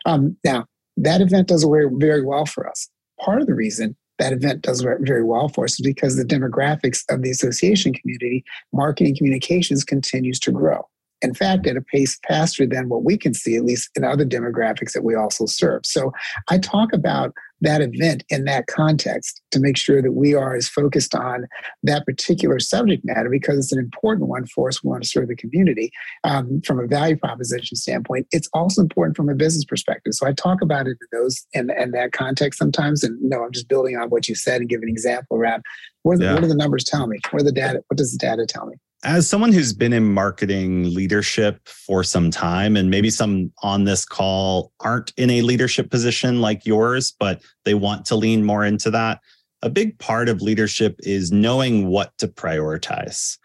Um, 0.07 0.37
now, 0.45 0.67
that 0.97 1.21
event 1.21 1.49
does 1.49 1.65
very, 1.65 1.91
very 1.93 2.25
well 2.25 2.47
for 2.47 2.69
us. 2.69 2.89
Part 3.21 3.41
of 3.41 3.47
the 3.47 3.55
reason 3.55 3.97
that 4.19 4.33
event 4.33 4.63
does 4.63 4.81
very 4.81 5.25
well 5.25 5.49
for 5.49 5.65
us 5.65 5.73
is 5.73 5.85
because 5.85 6.17
the 6.17 6.25
demographics 6.25 7.03
of 7.11 7.23
the 7.23 7.31
association 7.31 7.93
community, 7.93 8.45
marketing 8.73 9.17
communications 9.17 9.83
continues 9.83 10.39
to 10.41 10.53
grow 10.53 10.87
in 11.25 11.35
fact, 11.35 11.67
at 11.67 11.77
a 11.77 11.81
pace 11.81 12.19
faster 12.29 12.67
than 12.67 12.89
what 12.89 13.03
we 13.03 13.17
can 13.17 13.33
see, 13.33 13.57
at 13.57 13.65
least 13.65 13.91
in 13.97 14.05
other 14.05 14.27
demographics 14.27 14.93
that 14.93 15.05
we 15.05 15.15
also 15.15 15.47
serve. 15.47 15.81
So 15.85 16.13
I 16.51 16.59
talk 16.59 16.93
about 16.93 17.33
that 17.65 17.81
event 17.81 18.25
in 18.29 18.45
that 18.45 18.67
context 18.67 19.41
to 19.51 19.61
make 19.61 19.77
sure 19.77 20.01
that 20.01 20.13
we 20.13 20.35
are 20.35 20.55
as 20.55 20.69
focused 20.69 21.15
on 21.15 21.47
that 21.83 22.07
particular 22.07 22.59
subject 22.59 23.05
matter 23.05 23.29
because 23.29 23.59
it's 23.59 23.73
an 23.73 23.79
important 23.79 24.29
one 24.29 24.47
for 24.47 24.69
us. 24.69 24.83
We 24.83 24.91
want 24.91 25.03
to 25.03 25.09
serve 25.09 25.29
the 25.29 25.37
community 25.37 25.91
um, 26.25 26.61
from 26.63 26.79
a 26.79 26.87
value 26.87 27.17
proposition 27.17 27.77
standpoint. 27.77 28.27
It's 28.31 28.49
also 28.53 28.81
important 28.81 29.17
from 29.17 29.29
a 29.29 29.35
business 29.35 29.65
perspective. 29.65 30.15
So 30.15 30.27
I 30.27 30.33
talk 30.33 30.63
about 30.63 30.87
it 30.87 30.97
in 31.01 31.21
those 31.21 31.47
and 31.55 31.71
in, 31.71 31.83
in 31.83 31.91
that 31.93 32.13
context 32.13 32.59
sometimes. 32.59 33.03
And 33.03 33.21
no, 33.21 33.45
I'm 33.45 33.53
just 33.53 33.69
building 33.69 33.97
on 33.97 34.09
what 34.09 34.29
you 34.29 34.35
said 34.35 34.61
and 34.61 34.69
give 34.69 34.83
an 34.83 34.89
example 34.89 35.37
around 35.37 35.63
what, 36.03 36.21
yeah. 36.21 36.35
what 36.35 36.43
do 36.43 36.49
the 36.49 36.55
numbers 36.55 36.85
tell 36.85 37.07
me? 37.07 37.19
What 37.31 37.43
are 37.43 37.45
the 37.45 37.53
data? 37.53 37.83
What 37.89 37.97
does 37.97 38.13
the 38.13 38.19
data 38.19 38.47
tell 38.47 38.67
me? 38.67 38.77
As 39.05 39.29
someone 39.29 39.53
who's 39.53 39.73
been 39.73 39.93
in 39.93 40.13
marketing 40.13 40.95
leadership 40.95 41.69
for 41.69 42.03
some 42.03 42.31
time, 42.31 42.77
and 42.77 42.91
maybe 42.91 43.11
some 43.11 43.53
on 43.63 43.85
this 43.85 44.05
call 44.05 44.73
aren't 44.81 45.13
in 45.17 45.31
a 45.31 45.43
leadership 45.43 45.91
position 45.91 46.41
like 46.41 46.65
yours, 46.65 47.15
but 47.19 47.43
they 47.65 47.75
want 47.75 48.07
to 48.07 48.17
lean 48.17 48.45
more 48.45 48.65
into 48.65 48.91
that, 48.91 49.21
a 49.63 49.69
big 49.69 49.99
part 49.99 50.29
of 50.29 50.43
leadership 50.43 50.97
is 51.01 51.31
knowing 51.31 51.87
what 51.87 52.17
to 52.19 52.29
prioritize. 52.29 53.39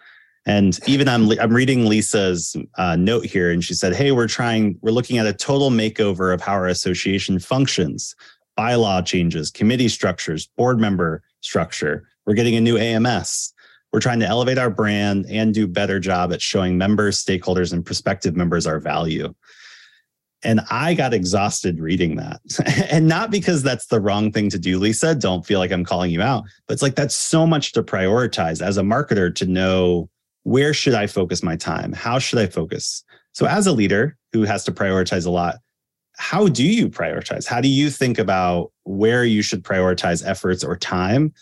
And 0.46 0.80
even 0.88 1.08
I'm 1.08 1.30
I'm 1.40 1.54
reading 1.54 1.86
Lisa's 1.86 2.56
uh, 2.78 2.96
note 2.96 3.26
here, 3.26 3.52
and 3.52 3.64
she 3.64 3.74
said, 3.74 3.96
"Hey, 3.96 4.12
we're 4.12 4.28
trying. 4.28 4.78
We're 4.82 4.92
looking 4.92 5.18
at 5.18 5.28
a 5.28 5.34
total 5.34 5.70
makeover 5.70 6.34
of 6.34 6.42
how 6.42 6.54
our 6.54 6.68
association 6.68 7.40
functions, 7.40 8.16
bylaw 8.58 9.06
changes, 9.06 9.52
committee 9.52 9.90
structures, 9.90 10.48
board 10.58 10.80
member 10.80 11.22
structure. 11.42 12.08
We're 12.26 12.34
getting 12.34 12.56
a 12.56 12.62
new 12.62 12.78
AMS." 12.78 13.54
We're 13.92 14.00
trying 14.00 14.20
to 14.20 14.28
elevate 14.28 14.58
our 14.58 14.70
brand 14.70 15.26
and 15.30 15.54
do 15.54 15.66
a 15.66 15.68
better 15.68 16.00
job 16.00 16.32
at 16.32 16.42
showing 16.42 16.78
members, 16.78 17.24
stakeholders, 17.24 17.74
and 17.74 17.86
prospective 17.86 18.36
members 18.36 18.68
our 18.68 18.80
value. 18.80 19.34
And 20.44 20.62
I 20.70 20.94
got 20.94 21.14
exhausted 21.14 21.80
reading 21.80 22.16
that. 22.16 22.40
and 22.92 23.08
not 23.08 23.32
because 23.32 23.62
that's 23.62 23.88
the 23.88 24.00
wrong 24.00 24.32
thing 24.32 24.50
to 24.52 24.60
do, 24.60 24.80
Lisa. 24.80 25.16
Don't 25.16 25.46
feel 25.46 25.60
like 25.60 25.72
I'm 25.72 25.84
calling 25.84 26.12
you 26.12 26.22
out. 26.22 26.44
But 26.68 26.74
it's 26.74 26.82
like 26.82 26.96
that's 26.96 27.16
so 27.16 27.46
much 27.46 27.74
to 27.74 27.84
prioritize 27.84 28.62
as 28.62 28.78
a 28.78 28.82
marketer 28.82 29.34
to 29.36 29.46
know 29.46 30.10
where 30.44 30.74
should 30.74 30.94
I 30.94 31.08
focus 31.08 31.44
my 31.44 31.56
time? 31.56 31.92
How 31.92 32.20
should 32.20 32.40
I 32.40 32.48
focus? 32.48 33.04
So 33.34 33.46
as 33.48 33.68
a 33.68 33.74
leader 33.74 34.18
who 34.32 34.44
has 34.44 34.64
to 34.66 34.72
prioritize 34.72 35.26
a 35.26 35.30
lot, 35.30 35.58
how 36.18 36.48
do 36.48 36.66
you 36.66 36.90
prioritize? 36.90 37.46
How 37.46 37.62
do 37.62 37.68
you 37.70 37.90
think 37.90 38.18
about 38.18 38.72
where 38.84 39.24
you 39.24 39.42
should 39.42 39.64
prioritize 39.64 40.26
efforts 40.26 40.64
or 40.64 40.76
time 40.76 41.34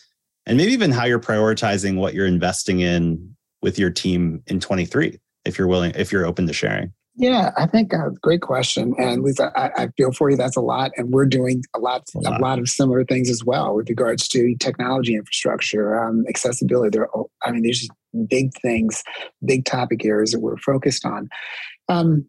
and 0.48 0.58
maybe 0.58 0.72
even 0.74 0.92
how 0.92 1.06
you're 1.06 1.20
prioritizing 1.20 1.98
what 1.98 2.16
you're 2.16 2.26
investing 2.26 2.80
in 2.80 3.36
with 3.62 3.78
your 3.78 3.92
team 3.92 4.42
in 4.48 4.60
23 4.60 5.20
if 5.46 5.58
you're 5.58 5.68
willing 5.68 5.92
if 5.96 6.12
you're 6.12 6.26
open 6.26 6.48
to 6.48 6.54
sharing. 6.54 6.92
Yeah 7.16 7.52
i 7.58 7.66
think 7.66 7.94
uh, 7.94 8.10
great 8.22 8.42
question 8.42 8.94
and 8.98 9.24
lisa 9.24 9.52
I, 9.56 9.84
I, 9.84 9.88
feel 9.98 10.12
for 10.12 10.30
you 10.30 10.38
that's 10.38 10.56
a 10.56 10.62
lot 10.62 10.92
and 10.98 11.12
we're 11.12 11.26
doing 11.26 11.64
a 11.76 11.80
lot 11.80 12.04
a 12.16 12.20
lot, 12.20 12.40
a 12.40 12.44
lot. 12.44 12.60
of 12.60 12.70
similar 12.70 13.04
things 13.04 13.30
as 13.30 13.44
well 13.44 13.76
with 13.76 13.90
regards 13.90 14.28
to 14.30 14.56
technology 14.60 15.16
infrastructure 15.16 16.00
um, 16.00 16.26
accessibility 16.30 16.96
there 16.96 17.08
i 17.44 17.52
mean 17.52 17.64
there's 17.64 17.88
big 18.30 18.52
things 18.62 19.04
big 19.46 19.66
topic 19.66 20.06
areas 20.06 20.32
that 20.32 20.40
we're 20.40 20.58
focused 20.58 21.06
on. 21.06 21.30
Um, 21.90 22.26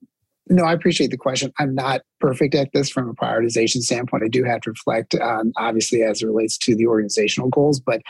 no, 0.48 0.64
I 0.64 0.72
appreciate 0.72 1.10
the 1.10 1.16
question. 1.16 1.52
I'm 1.58 1.74
not 1.74 2.02
perfect 2.20 2.54
at 2.54 2.70
this 2.72 2.90
from 2.90 3.08
a 3.08 3.14
prioritization 3.14 3.82
standpoint. 3.82 4.24
I 4.24 4.28
do 4.28 4.44
have 4.44 4.60
to 4.62 4.70
reflect, 4.70 5.14
um, 5.16 5.52
obviously, 5.56 6.02
as 6.02 6.22
it 6.22 6.26
relates 6.26 6.58
to 6.58 6.74
the 6.74 6.86
organizational 6.86 7.48
goals, 7.48 7.80
but 7.80 8.02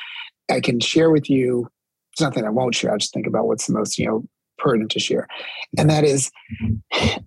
I 0.50 0.60
can 0.60 0.80
share 0.80 1.10
with 1.10 1.28
you 1.28 1.68
something 2.16 2.44
I 2.44 2.50
won't 2.50 2.74
share. 2.74 2.90
I'll 2.90 2.98
just 2.98 3.12
think 3.12 3.26
about 3.26 3.46
what's 3.46 3.66
the 3.66 3.74
most, 3.74 3.98
you 3.98 4.06
know, 4.06 4.24
pertinent 4.58 4.90
to 4.92 5.00
share. 5.00 5.28
And 5.76 5.88
that 5.88 6.04
is 6.04 6.30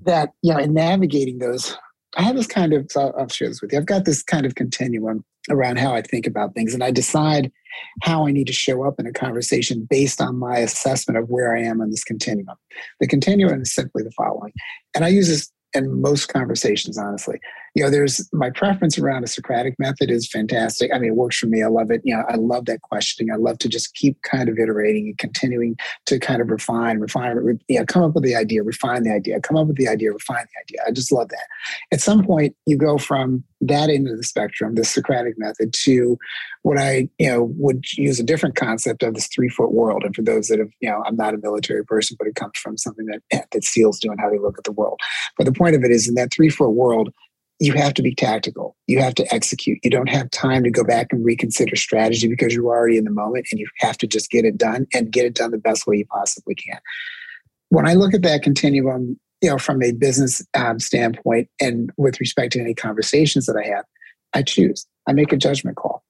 that, 0.02 0.32
you 0.42 0.54
know, 0.54 0.60
in 0.60 0.74
navigating 0.74 1.40
those, 1.40 1.78
I 2.18 2.24
have 2.24 2.36
this 2.36 2.48
kind 2.48 2.74
of, 2.74 2.92
so 2.92 3.14
I'll 3.18 3.30
share 3.30 3.48
this 3.48 3.62
with 3.62 3.72
you. 3.72 3.80
I've 3.80 3.86
got 3.86 4.06
this 4.06 4.22
kind 4.22 4.46
of 4.46 4.56
continuum 4.56 5.24
around 5.50 5.80
how 5.80 5.94
I 5.94 6.02
think 6.02 6.28
about 6.28 6.54
things. 6.54 6.74
And 6.74 6.84
I 6.84 6.92
decide 6.92 7.52
how 8.04 8.28
I 8.28 8.32
need 8.32 8.48
to 8.48 8.54
show 8.54 8.86
up 8.86 9.00
in 9.00 9.08
a 9.08 9.14
conversation 9.14 9.88
based 9.90 10.22
on 10.22 10.38
my 10.38 10.58
assessment 10.58 11.18
of 11.18 11.30
where 11.30 11.56
I 11.56 11.62
am 11.62 11.82
on 11.82 11.90
this 11.90 12.04
continuum. 12.04 12.56
The 13.00 13.08
continuum 13.08 13.62
is 13.62 13.74
simply 13.74 14.04
the 14.04 14.12
following. 14.12 14.54
And 14.94 15.06
I 15.06 15.10
use 15.10 15.28
this 15.28 15.52
in 15.74 16.02
most 16.02 16.28
conversations, 16.28 16.98
honestly. 16.98 17.40
You 17.74 17.84
know, 17.84 17.90
there's 17.90 18.28
my 18.34 18.50
preference 18.50 18.98
around 18.98 19.24
a 19.24 19.28
Socratic 19.28 19.76
method 19.80 20.12
is 20.12 20.30
fantastic. 20.30 20.92
I 20.94 21.00
mean, 21.00 21.12
it 21.12 21.16
works 21.16 21.38
for 21.38 21.48
me. 21.48 21.64
I 21.64 21.68
love 21.68 21.90
it. 21.90 22.02
You 22.04 22.16
know, 22.16 22.24
I 22.28 22.36
love 22.36 22.66
that 22.66 22.82
questioning. 22.82 23.32
I 23.32 23.38
love 23.38 23.60
to 23.60 23.70
just 23.70 23.94
keep 23.94 24.22
kind 24.24 24.50
of 24.50 24.58
iterating 24.60 25.08
and 25.08 25.18
continuing 25.18 25.76
to 26.08 26.20
kind 26.20 26.42
of 26.42 26.50
refine, 26.50 27.00
refine, 27.00 27.38
re, 27.38 27.58
you 27.68 27.80
know, 27.80 27.86
come 27.86 28.04
up 28.04 28.14
with 28.14 28.24
the 28.24 28.36
idea, 28.36 28.64
refine 28.64 29.04
the 29.04 29.14
idea, 29.14 29.40
come 29.40 29.58
up 29.58 29.68
with 29.68 29.78
the 29.78 29.88
idea, 29.88 30.12
refine 30.12 30.46
the 30.54 30.62
idea. 30.62 30.82
I 30.88 30.92
just 30.92 31.12
love 31.12 31.30
that. 31.30 31.46
At 31.92 32.02
some 32.02 32.26
point, 32.26 32.56
you 32.66 32.78
go 32.78 32.98
from 32.98 33.44
that 33.62 33.90
end 33.90 34.10
of 34.10 34.18
the 34.18 34.24
spectrum, 34.24 34.76
the 34.76 34.84
Socratic 34.84 35.36
method, 35.38 35.72
to 35.74 36.18
what 36.64 36.78
I, 36.78 37.10
you 37.20 37.30
know, 37.30 37.54
would 37.58 37.86
use 37.94 38.20
a 38.20 38.24
different 38.24 38.56
concept 38.56 39.04
of 39.04 39.14
this 39.14 39.28
three 39.28 39.50
foot 39.50 39.72
world. 39.72 40.04
And 40.04 40.16
for 40.16 40.24
those 40.24 40.48
that 40.48 40.60
have, 40.60 40.72
you 40.80 40.90
know, 40.90 41.04
I'm 41.06 41.16
not 41.16 41.34
a 41.34 41.38
military 41.38 41.86
person, 41.86 42.18
but 42.20 42.28
it 42.28 42.36
comes 42.36 42.58
from 42.58 42.78
something 42.78 43.06
that 43.06 43.50
that 43.52 43.64
SEALs 43.64 44.00
do 44.00 44.12
and 44.12 44.20
how 44.20 44.30
they 44.30 44.40
look 44.40 44.58
at 44.58 44.64
the 44.64 44.72
world. 44.72 45.00
But 45.38 45.46
the 45.46 45.54
point 45.54 45.76
of 45.76 45.84
it 45.84 45.92
is, 45.92 46.08
in 46.08 46.16
that 46.16 46.34
three 46.34 46.50
foot 46.50 46.72
world, 46.72 47.14
you 47.62 47.74
have 47.74 47.94
to 47.94 48.02
be 48.02 48.16
tactical. 48.16 48.76
You 48.88 49.00
have 49.02 49.14
to 49.16 49.34
execute. 49.34 49.78
You 49.84 49.92
don't 49.92 50.10
have 50.10 50.32
time 50.32 50.64
to 50.64 50.72
go 50.72 50.84
back 50.84 51.08
and 51.12 51.24
reconsider 51.24 51.76
strategy 51.76 52.28
because 52.28 52.56
you're 52.56 52.66
already 52.66 52.98
in 52.98 53.04
the 53.04 53.12
moment 53.12 53.46
and 53.52 53.60
you 53.60 53.68
have 53.78 54.00
to 54.00 54.08
just 54.08 54.32
get 54.32 54.46
it 54.46 54.58
done 54.58 54.88
and 54.96 55.12
get 55.12 55.26
it 55.26 55.36
done 55.36 55.52
the 55.52 55.60
best 55.60 55.86
way 55.86 55.98
you 55.98 56.06
possibly 56.08 56.56
can. 56.56 56.80
When 57.70 57.88
I 57.88 57.94
look 57.94 58.16
at 58.16 58.24
that 58.24 58.42
continuum, 58.42 59.20
you 59.44 59.50
know, 59.52 59.60
from 59.60 59.84
a 59.84 59.92
business 59.92 60.44
um, 60.56 60.80
standpoint 60.80 61.50
and 61.62 61.92
with 61.98 62.20
respect 62.20 62.54
to 62.54 62.60
any 62.60 62.74
conversations 62.74 63.46
that 63.46 63.56
I 63.56 63.68
have, 63.68 63.86
I 64.34 64.42
choose. 64.42 64.88
I 65.08 65.14
make 65.14 65.32
a 65.32 65.38
judgment 65.38 65.78
call. 65.78 66.04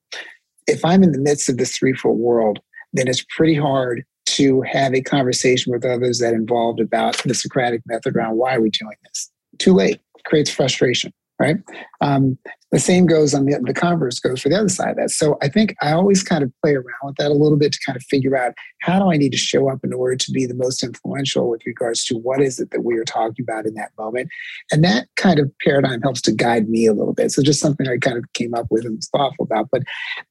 If 0.67 0.85
I'm 0.85 1.03
in 1.03 1.11
the 1.11 1.19
midst 1.19 1.49
of 1.49 1.57
this 1.57 1.77
three 1.77 1.93
foot 1.93 2.15
world, 2.15 2.59
then 2.93 3.09
it's 3.09 3.25
pretty 3.35 3.55
hard 3.55 4.05
to 4.27 4.61
have 4.61 4.93
a 4.93 5.01
conversation 5.01 5.73
with 5.73 5.83
others 5.83 6.19
that 6.19 6.33
involved 6.33 6.79
about 6.79 7.21
the 7.25 7.33
Socratic 7.33 7.81
method 7.87 8.15
around 8.15 8.37
why 8.37 8.55
are 8.55 8.61
we 8.61 8.69
doing 8.69 8.95
this. 9.03 9.29
Too 9.59 9.73
late 9.73 9.99
creates 10.23 10.49
frustration 10.49 11.11
right? 11.41 11.58
Um, 12.01 12.38
the 12.71 12.80
same 12.80 13.08
goes 13.08 13.34
on 13.34 13.45
the, 13.45 13.60
the 13.65 13.73
converse 13.73 14.19
goes 14.19 14.41
for 14.41 14.49
the 14.49 14.58
other 14.58 14.69
side 14.69 14.91
of 14.91 14.97
that. 14.97 15.10
So 15.10 15.38
I 15.41 15.49
think 15.49 15.75
I 15.82 15.91
always 15.91 16.23
kind 16.23 16.43
of 16.43 16.54
play 16.63 16.73
around 16.73 17.04
with 17.04 17.15
that 17.17 17.32
a 17.32 17.34
little 17.34 17.58
bit 17.58 17.73
to 17.73 17.80
kind 17.86 17.95
of 17.95 18.04
figure 18.04 18.38
out 18.38 18.54
how 18.82 18.99
do 18.99 19.12
I 19.12 19.17
need 19.17 19.32
to 19.32 19.38
show 19.38 19.69
up 19.69 19.80
in 19.84 19.91
order 19.91 20.15
to 20.15 20.32
be 20.32 20.45
the 20.45 20.54
most 20.54 20.84
influential 20.84 21.49
with 21.49 21.65
regards 21.65 22.06
to 22.06 22.15
what 22.15 22.41
is 22.41 22.60
it 22.60 22.69
that 22.71 22.86
we 22.86 22.97
are 22.97 23.04
talking 23.04 23.43
about 23.43 23.65
in 23.65 23.73
that 23.73 23.89
moment. 23.97 24.30
And 24.71 24.84
that 24.84 25.08
kind 25.17 25.39
of 25.39 25.51
paradigm 25.65 26.01
helps 26.01 26.21
to 26.21 26.32
guide 26.32 26.69
me 26.69 26.86
a 26.86 26.93
little 26.93 27.13
bit. 27.13 27.32
So 27.32 27.41
just 27.41 27.60
something 27.60 27.88
I 27.88 27.97
kind 27.97 28.17
of 28.17 28.32
came 28.34 28.54
up 28.54 28.67
with 28.69 28.86
and 28.86 28.95
was 28.95 29.10
thoughtful 29.10 29.45
about. 29.45 29.69
But 29.71 29.82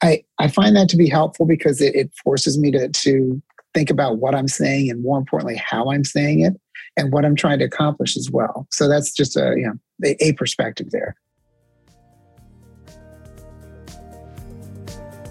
I, 0.03 0.23
I 0.39 0.49
find 0.49 0.77
that 0.77 0.89
to 0.91 0.97
be 0.97 1.09
helpful 1.09 1.45
because 1.45 1.81
it, 1.81 1.95
it 1.95 2.13
forces 2.25 2.57
me 2.57 2.71
to, 2.71 2.89
to 2.89 3.43
think 3.75 3.91
about 3.91 4.19
what 4.19 4.35
I'm 4.35 4.49
saying 4.49 4.91
and 4.91 5.03
more 5.03 5.19
importantly, 5.19 5.57
how 5.57 5.91
I'm 5.91 6.05
saying 6.05 6.41
it 6.41 6.55
and 7.01 7.13
what 7.13 7.25
I'm 7.25 7.35
trying 7.35 7.59
to 7.61 7.65
accomplish 7.65 8.17
as 8.17 8.31
well. 8.31 8.67
So 8.71 8.89
that's 8.89 9.13
just 9.13 9.37
a, 9.37 9.55
you 9.57 9.67
know, 9.67 10.15
a, 10.21 10.33
perspective 10.35 10.91
there. 10.91 11.17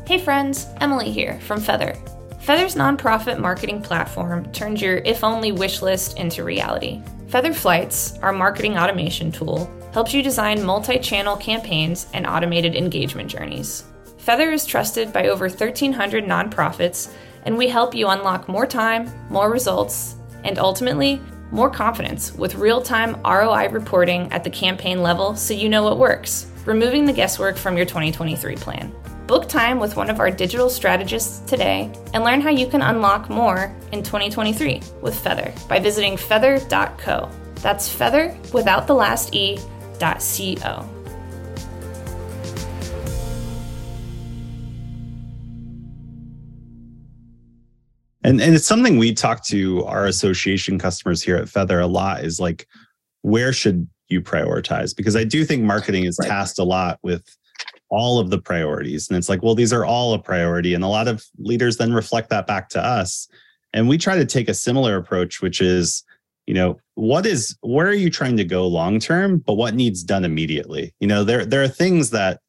Hey 0.05 0.17
friends, 0.17 0.67
Emily 0.81 1.11
here 1.11 1.39
from 1.41 1.61
Feathr. 1.61 1.95
Feathr's 2.41 2.75
nonprofit 2.75 3.39
marketing 3.39 3.81
platform 3.81 4.51
turns 4.51 4.81
your 4.81 4.97
if 4.97 5.23
only 5.23 5.51
wish 5.51 5.83
list 5.83 6.17
into 6.17 6.43
reality. 6.43 7.01
Feathr 7.27 7.55
Flights, 7.55 8.17
our 8.19 8.33
marketing 8.33 8.77
automation 8.77 9.31
tool, 9.31 9.71
helps 9.93 10.13
you 10.13 10.23
design 10.23 10.63
multi 10.63 10.97
channel 10.97 11.37
campaigns 11.37 12.07
and 12.13 12.25
automated 12.25 12.75
engagement 12.75 13.29
journeys. 13.29 13.83
Feathr 14.17 14.51
is 14.51 14.65
trusted 14.65 15.13
by 15.13 15.27
over 15.27 15.47
1,300 15.47 16.23
nonprofits, 16.25 17.13
and 17.43 17.55
we 17.55 17.67
help 17.67 17.93
you 17.93 18.07
unlock 18.07 18.47
more 18.49 18.65
time, 18.65 19.11
more 19.29 19.51
results, 19.51 20.15
and 20.43 20.57
ultimately, 20.57 21.21
more 21.51 21.69
confidence 21.69 22.33
with 22.33 22.55
real 22.55 22.81
time 22.81 23.19
ROI 23.23 23.69
reporting 23.69 24.31
at 24.31 24.43
the 24.43 24.49
campaign 24.49 25.01
level 25.01 25.35
so 25.35 25.53
you 25.53 25.69
know 25.69 25.83
what 25.83 25.97
works, 25.97 26.47
removing 26.65 27.05
the 27.05 27.13
guesswork 27.13 27.57
from 27.57 27.75
your 27.75 27.85
2023 27.85 28.55
plan. 28.55 28.93
Book 29.27 29.47
time 29.47 29.79
with 29.79 29.95
one 29.95 30.09
of 30.09 30.19
our 30.19 30.31
digital 30.31 30.69
strategists 30.69 31.39
today 31.49 31.91
and 32.13 32.23
learn 32.23 32.41
how 32.41 32.49
you 32.49 32.67
can 32.67 32.81
unlock 32.81 33.29
more 33.29 33.75
in 33.91 34.01
2023 34.01 34.81
with 35.01 35.15
Feathr 35.23 35.67
by 35.67 35.79
visiting 35.79 36.15
feathr.co. 36.15 37.29
That's 37.61 37.93
feathr 37.93 38.53
without 38.53 38.87
the 38.87 38.95
last 38.95 39.35
E 39.35 39.59
co. 39.99 40.98
And 48.23 48.41
and 48.41 48.55
it's 48.55 48.67
something 48.67 48.97
we 48.97 49.13
talk 49.13 49.43
to 49.45 49.83
our 49.85 50.05
association 50.05 50.77
customers 50.77 51.21
here 51.21 51.37
at 51.37 51.47
Feathr 51.47 51.81
a 51.81 51.87
lot 51.87 52.23
is 52.23 52.39
like, 52.39 52.67
where 53.21 53.53
should 53.53 53.87
you 54.09 54.21
prioritize? 54.21 54.95
Because 54.95 55.15
I 55.15 55.23
do 55.23 55.45
think 55.45 55.63
marketing 55.63 56.05
is 56.05 56.17
right. 56.19 56.27
tasked 56.27 56.59
a 56.59 56.63
lot 56.63 56.99
with 57.01 57.23
all 57.89 58.19
of 58.19 58.29
the 58.29 58.39
priorities. 58.39 59.09
And 59.09 59.17
it's 59.17 59.29
like, 59.29 59.41
well, 59.41 59.55
these 59.55 59.73
are 59.73 59.85
all 59.85 60.13
a 60.13 60.19
priority. 60.19 60.73
And 60.73 60.83
a 60.83 60.87
lot 60.87 61.07
of 61.07 61.25
leaders 61.39 61.77
then 61.77 61.93
reflect 61.93 62.29
that 62.29 62.45
back 62.45 62.69
to 62.69 62.83
us. 62.83 63.27
And 63.73 63.87
we 63.87 63.97
try 63.97 64.15
to 64.15 64.25
take 64.25 64.49
a 64.49 64.53
similar 64.53 64.95
approach, 64.95 65.41
which 65.41 65.61
is, 65.61 66.03
you 66.45 66.53
know, 66.53 66.79
what 66.95 67.25
is 67.25 67.55
where 67.61 67.87
are 67.87 67.93
you 67.93 68.09
trying 68.09 68.37
to 68.37 68.43
go 68.43 68.67
long 68.67 68.99
term, 68.99 69.37
but 69.37 69.53
what 69.53 69.75
needs 69.75 70.03
done 70.03 70.25
immediately? 70.25 70.93
You 70.99 71.07
know, 71.07 71.23
there 71.23 71.45
there 71.45 71.63
are 71.63 71.67
things 71.67 72.09
that 72.09 72.41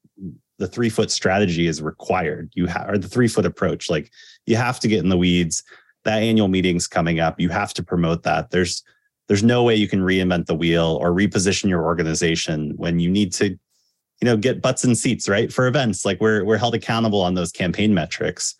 the 0.58 0.66
three 0.66 0.88
foot 0.88 1.10
strategy 1.10 1.66
is 1.66 1.80
required. 1.80 2.50
You 2.54 2.66
have 2.66 2.88
or 2.88 2.98
the 2.98 3.08
three 3.08 3.28
foot 3.28 3.46
approach. 3.46 3.88
Like 3.88 4.10
you 4.46 4.56
have 4.56 4.80
to 4.80 4.88
get 4.88 5.02
in 5.02 5.08
the 5.08 5.16
weeds. 5.16 5.62
That 6.04 6.22
annual 6.22 6.48
meeting's 6.48 6.86
coming 6.86 7.20
up. 7.20 7.40
You 7.40 7.50
have 7.50 7.74
to 7.74 7.82
promote 7.82 8.22
that. 8.22 8.50
There's 8.50 8.82
there's 9.28 9.42
no 9.44 9.62
way 9.62 9.76
you 9.76 9.86
can 9.86 10.00
reinvent 10.00 10.46
the 10.46 10.54
wheel 10.54 10.98
or 11.00 11.12
reposition 11.12 11.68
your 11.68 11.84
organization 11.84 12.72
when 12.76 12.98
you 12.98 13.08
need 13.08 13.32
to, 13.34 13.50
you 13.50 14.24
know, 14.24 14.36
get 14.36 14.60
butts 14.60 14.82
and 14.82 14.98
seats, 14.98 15.28
right? 15.28 15.52
For 15.52 15.66
events. 15.66 16.04
Like 16.04 16.20
we're 16.20 16.44
we're 16.44 16.56
held 16.56 16.74
accountable 16.74 17.20
on 17.20 17.34
those 17.34 17.52
campaign 17.52 17.94
metrics, 17.94 18.56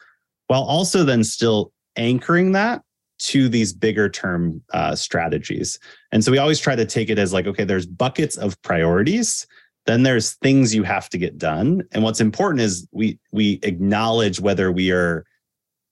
while 0.46 0.62
also 0.62 1.02
then 1.02 1.24
still 1.24 1.72
anchoring 1.96 2.52
that 2.52 2.82
to 3.20 3.48
these 3.48 3.72
bigger 3.72 4.08
term 4.08 4.62
uh, 4.72 4.94
strategies. 4.94 5.78
And 6.12 6.24
so 6.24 6.30
we 6.30 6.38
always 6.38 6.60
try 6.60 6.74
to 6.76 6.86
take 6.86 7.10
it 7.10 7.18
as 7.18 7.32
like, 7.32 7.46
okay, 7.46 7.64
there's 7.64 7.86
buckets 7.86 8.36
of 8.36 8.60
priorities 8.62 9.46
then 9.86 10.02
there's 10.02 10.34
things 10.34 10.74
you 10.74 10.82
have 10.82 11.08
to 11.08 11.18
get 11.18 11.38
done 11.38 11.82
and 11.92 12.02
what's 12.02 12.20
important 12.20 12.60
is 12.60 12.86
we 12.92 13.18
we 13.32 13.58
acknowledge 13.62 14.40
whether 14.40 14.70
we 14.70 14.90
are 14.90 15.24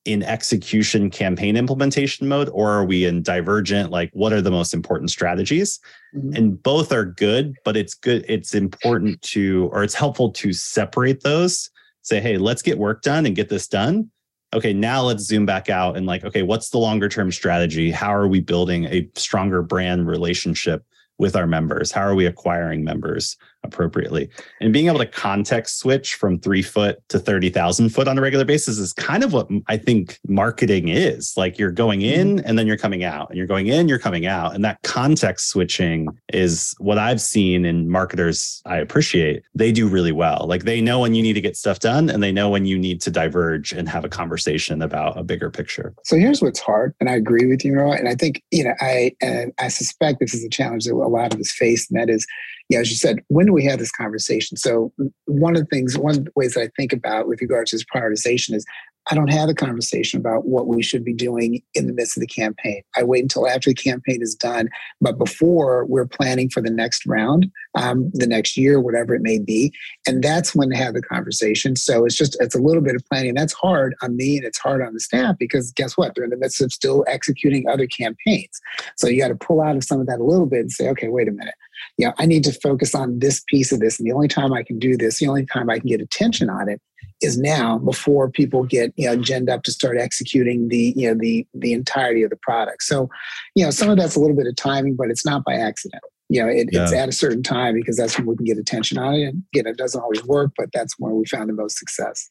in 0.04 0.22
execution 0.22 1.10
campaign 1.10 1.56
implementation 1.56 2.28
mode 2.28 2.48
or 2.52 2.70
are 2.70 2.84
we 2.84 3.04
in 3.04 3.22
divergent 3.22 3.90
like 3.90 4.10
what 4.12 4.32
are 4.32 4.40
the 4.40 4.50
most 4.50 4.72
important 4.72 5.10
strategies? 5.10 5.80
Mm-hmm. 6.16 6.36
and 6.36 6.62
both 6.62 6.90
are 6.90 7.04
good 7.04 7.54
but 7.66 7.76
it's 7.76 7.92
good 7.92 8.24
it's 8.26 8.54
important 8.54 9.20
to 9.20 9.68
or 9.72 9.82
it's 9.82 9.94
helpful 9.94 10.30
to 10.32 10.52
separate 10.52 11.22
those. 11.22 11.70
Say 12.02 12.20
hey 12.20 12.38
let's 12.38 12.62
get 12.62 12.78
work 12.78 13.02
done 13.02 13.26
and 13.26 13.36
get 13.36 13.50
this 13.50 13.68
done. 13.68 14.10
Okay 14.54 14.72
now 14.72 15.02
let's 15.02 15.24
zoom 15.24 15.44
back 15.44 15.68
out 15.68 15.96
and 15.96 16.06
like 16.06 16.24
okay 16.24 16.42
what's 16.42 16.70
the 16.70 16.78
longer 16.78 17.08
term 17.08 17.30
strategy? 17.30 17.90
How 17.90 18.14
are 18.14 18.28
we 18.28 18.40
building 18.40 18.86
a 18.86 19.08
stronger 19.16 19.62
brand 19.62 20.06
relationship 20.06 20.84
with 21.18 21.36
our 21.36 21.46
members? 21.46 21.92
How 21.92 22.02
are 22.02 22.14
we 22.14 22.24
acquiring 22.24 22.84
members 22.84 23.36
appropriately? 23.64 24.28
And 24.60 24.72
being 24.72 24.86
able 24.86 24.98
to 24.98 25.06
context 25.06 25.78
switch 25.78 26.14
from 26.14 26.38
three 26.38 26.62
foot 26.62 27.00
to 27.08 27.18
30,000 27.18 27.90
foot 27.90 28.08
on 28.08 28.18
a 28.18 28.20
regular 28.20 28.44
basis 28.44 28.78
is 28.78 28.92
kind 28.92 29.22
of 29.22 29.32
what 29.32 29.48
I 29.66 29.76
think 29.76 30.18
marketing 30.26 30.88
is. 30.88 31.34
Like 31.36 31.58
you're 31.58 31.70
going 31.70 32.02
in 32.02 32.36
mm-hmm. 32.36 32.46
and 32.46 32.58
then 32.58 32.66
you're 32.66 32.76
coming 32.76 33.04
out, 33.04 33.28
and 33.28 33.38
you're 33.38 33.46
going 33.46 33.66
in, 33.66 33.88
you're 33.88 33.98
coming 33.98 34.26
out. 34.26 34.54
And 34.54 34.64
that 34.64 34.82
context 34.82 35.48
switching 35.48 36.08
is 36.32 36.74
what 36.78 36.98
I've 36.98 37.20
seen 37.20 37.64
in 37.64 37.88
marketers 37.88 38.62
I 38.66 38.78
appreciate. 38.78 39.42
They 39.54 39.72
do 39.72 39.88
really 39.88 40.12
well. 40.12 40.46
Like 40.48 40.64
they 40.64 40.80
know 40.80 41.00
when 41.00 41.14
you 41.14 41.22
need 41.22 41.34
to 41.34 41.40
get 41.40 41.56
stuff 41.56 41.80
done 41.80 42.10
and 42.10 42.22
they 42.22 42.32
know 42.32 42.48
when 42.50 42.66
you 42.66 42.78
need 42.78 43.00
to 43.02 43.10
diverge 43.10 43.72
and 43.72 43.88
have 43.88 44.04
a 44.04 44.08
conversation 44.08 44.82
about 44.82 45.18
a 45.18 45.22
bigger 45.22 45.50
picture. 45.50 45.94
So 46.04 46.16
here's 46.16 46.42
what's 46.42 46.60
hard. 46.60 46.94
And 47.00 47.08
I 47.08 47.14
agree 47.14 47.46
with 47.46 47.64
you, 47.64 47.74
Roy. 47.74 47.92
And 47.92 48.08
I 48.08 48.14
think, 48.14 48.42
you 48.50 48.64
know, 48.64 48.74
I, 48.80 49.12
and 49.20 49.52
I 49.58 49.68
suspect 49.68 50.20
this 50.20 50.34
is 50.34 50.44
a 50.44 50.48
challenge 50.48 50.84
that 50.84 50.92
a 50.92 50.96
lot 50.96 51.34
of 51.34 51.40
us 51.40 51.50
face, 51.50 51.90
and 51.90 51.98
that 51.98 52.10
is, 52.10 52.26
yeah, 52.68 52.80
as 52.80 52.90
you 52.90 52.96
said, 52.96 53.20
when 53.28 53.46
do 53.46 53.52
we 53.52 53.64
have 53.64 53.78
this 53.78 53.90
conversation? 53.90 54.56
So 54.56 54.92
one 55.24 55.56
of 55.56 55.62
the 55.62 55.66
things, 55.66 55.96
one 55.96 56.18
of 56.18 56.24
the 56.26 56.32
ways 56.36 56.54
that 56.54 56.62
I 56.62 56.70
think 56.76 56.92
about 56.92 57.26
with 57.26 57.40
regards 57.40 57.70
to 57.70 57.76
this 57.76 57.84
prioritization 57.84 58.54
is 58.54 58.66
I 59.10 59.14
don't 59.14 59.32
have 59.32 59.48
a 59.48 59.54
conversation 59.54 60.20
about 60.20 60.46
what 60.46 60.66
we 60.66 60.82
should 60.82 61.02
be 61.02 61.14
doing 61.14 61.62
in 61.74 61.86
the 61.86 61.94
midst 61.94 62.16
of 62.16 62.20
the 62.20 62.26
campaign. 62.26 62.82
I 62.94 63.04
wait 63.04 63.22
until 63.22 63.48
after 63.48 63.70
the 63.70 63.74
campaign 63.74 64.20
is 64.20 64.34
done. 64.34 64.68
But 65.00 65.16
before 65.16 65.86
we're 65.86 66.06
planning 66.06 66.50
for 66.50 66.60
the 66.60 66.70
next 66.70 67.06
round, 67.06 67.50
um, 67.78 68.10
the 68.14 68.26
next 68.26 68.56
year, 68.56 68.80
whatever 68.80 69.14
it 69.14 69.22
may 69.22 69.38
be. 69.38 69.72
And 70.06 70.22
that's 70.22 70.54
when 70.54 70.70
to 70.70 70.76
have 70.76 70.94
the 70.94 71.02
conversation. 71.02 71.76
So 71.76 72.04
it's 72.04 72.16
just, 72.16 72.36
it's 72.40 72.54
a 72.54 72.60
little 72.60 72.82
bit 72.82 72.94
of 72.94 73.04
planning. 73.06 73.34
That's 73.34 73.52
hard 73.52 73.94
on 74.02 74.16
me 74.16 74.36
and 74.38 74.46
it's 74.46 74.58
hard 74.58 74.82
on 74.82 74.94
the 74.94 75.00
staff 75.00 75.36
because 75.38 75.72
guess 75.72 75.96
what? 75.96 76.14
They're 76.14 76.24
in 76.24 76.30
the 76.30 76.36
midst 76.36 76.60
of 76.60 76.72
still 76.72 77.04
executing 77.06 77.68
other 77.68 77.86
campaigns. 77.86 78.60
So 78.96 79.08
you 79.08 79.20
got 79.20 79.28
to 79.28 79.36
pull 79.36 79.60
out 79.60 79.76
of 79.76 79.84
some 79.84 80.00
of 80.00 80.06
that 80.06 80.20
a 80.20 80.24
little 80.24 80.46
bit 80.46 80.60
and 80.60 80.72
say, 80.72 80.88
okay, 80.88 81.08
wait 81.08 81.28
a 81.28 81.32
minute 81.32 81.54
you 81.96 82.06
know, 82.06 82.14
I 82.18 82.26
need 82.26 82.44
to 82.44 82.52
focus 82.52 82.94
on 82.94 83.18
this 83.18 83.42
piece 83.48 83.72
of 83.72 83.80
this. 83.80 83.98
And 83.98 84.06
the 84.06 84.12
only 84.12 84.28
time 84.28 84.52
I 84.52 84.62
can 84.62 84.78
do 84.78 84.96
this, 84.96 85.18
the 85.18 85.28
only 85.28 85.46
time 85.46 85.70
I 85.70 85.78
can 85.78 85.88
get 85.88 86.00
attention 86.00 86.50
on 86.50 86.68
it 86.68 86.80
is 87.20 87.38
now 87.38 87.78
before 87.78 88.30
people 88.30 88.64
get, 88.64 88.92
you 88.96 89.06
know, 89.06 89.16
ginned 89.16 89.50
up 89.50 89.64
to 89.64 89.72
start 89.72 89.98
executing 89.98 90.68
the, 90.68 90.92
you 90.96 91.08
know, 91.08 91.18
the 91.18 91.46
the 91.54 91.72
entirety 91.72 92.22
of 92.22 92.30
the 92.30 92.36
product. 92.36 92.82
So, 92.82 93.08
you 93.54 93.64
know, 93.64 93.70
some 93.70 93.90
of 93.90 93.96
that's 93.96 94.16
a 94.16 94.20
little 94.20 94.36
bit 94.36 94.46
of 94.46 94.56
timing, 94.56 94.96
but 94.96 95.10
it's 95.10 95.24
not 95.24 95.44
by 95.44 95.54
accident. 95.54 96.02
You 96.28 96.42
know, 96.42 96.48
it, 96.48 96.68
yeah. 96.72 96.82
it's 96.82 96.92
at 96.92 97.08
a 97.08 97.12
certain 97.12 97.42
time 97.42 97.74
because 97.74 97.96
that's 97.96 98.18
when 98.18 98.26
we 98.26 98.36
can 98.36 98.44
get 98.44 98.58
attention 98.58 98.98
on 98.98 99.14
it. 99.14 99.28
And 99.28 99.42
again, 99.54 99.66
it 99.66 99.78
doesn't 99.78 100.00
always 100.00 100.22
work, 100.24 100.52
but 100.56 100.68
that's 100.72 100.98
where 100.98 101.14
we 101.14 101.24
found 101.26 101.48
the 101.48 101.54
most 101.54 101.78
success. 101.78 102.28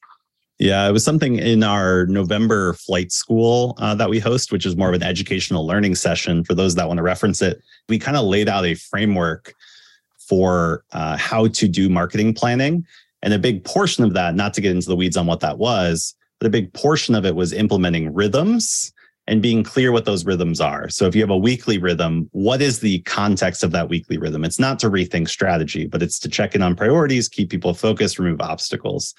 Yeah, 0.59 0.87
it 0.87 0.91
was 0.91 1.05
something 1.05 1.37
in 1.37 1.61
our 1.63 2.07
November 2.07 2.73
flight 2.73 3.11
school 3.11 3.75
uh, 3.77 3.93
that 3.95 4.09
we 4.09 4.19
host, 4.19 4.51
which 4.51 4.65
is 4.65 4.75
more 4.75 4.89
of 4.89 4.95
an 4.95 5.03
educational 5.03 5.67
learning 5.67 5.95
session 5.95 6.43
for 6.43 6.55
those 6.55 6.73
that 6.75 6.87
want 6.87 6.97
to 6.97 7.03
reference 7.03 7.41
it. 7.41 7.61
We 7.89 7.99
kind 7.99 8.17
of 8.17 8.25
laid 8.25 8.49
out 8.49 8.65
a 8.65 8.73
framework 8.73 9.53
for 10.17 10.83
uh, 10.93 11.15
how 11.15 11.47
to 11.47 11.67
do 11.67 11.89
marketing 11.89 12.33
planning. 12.33 12.85
And 13.21 13.33
a 13.33 13.39
big 13.39 13.63
portion 13.63 14.03
of 14.03 14.13
that, 14.13 14.35
not 14.35 14.53
to 14.55 14.61
get 14.61 14.75
into 14.75 14.87
the 14.87 14.95
weeds 14.95 15.17
on 15.17 15.25
what 15.25 15.39
that 15.41 15.57
was, 15.57 16.15
but 16.39 16.47
a 16.47 16.51
big 16.51 16.73
portion 16.73 17.15
of 17.15 17.25
it 17.25 17.35
was 17.35 17.53
implementing 17.53 18.13
rhythms 18.13 18.93
and 19.27 19.41
being 19.41 19.61
clear 19.61 19.91
what 19.91 20.05
those 20.05 20.25
rhythms 20.25 20.61
are. 20.61 20.89
So 20.89 21.05
if 21.05 21.13
you 21.13 21.21
have 21.21 21.29
a 21.29 21.37
weekly 21.37 21.77
rhythm, 21.77 22.29
what 22.31 22.61
is 22.61 22.79
the 22.79 22.99
context 22.99 23.61
of 23.61 23.71
that 23.71 23.89
weekly 23.89 24.17
rhythm? 24.17 24.45
It's 24.45 24.59
not 24.59 24.79
to 24.79 24.89
rethink 24.89 25.27
strategy, 25.27 25.85
but 25.85 26.01
it's 26.01 26.17
to 26.19 26.29
check 26.29 26.55
in 26.55 26.61
on 26.61 26.75
priorities, 26.75 27.27
keep 27.27 27.49
people 27.49 27.73
focused, 27.73 28.19
remove 28.19 28.39
obstacles. 28.41 29.13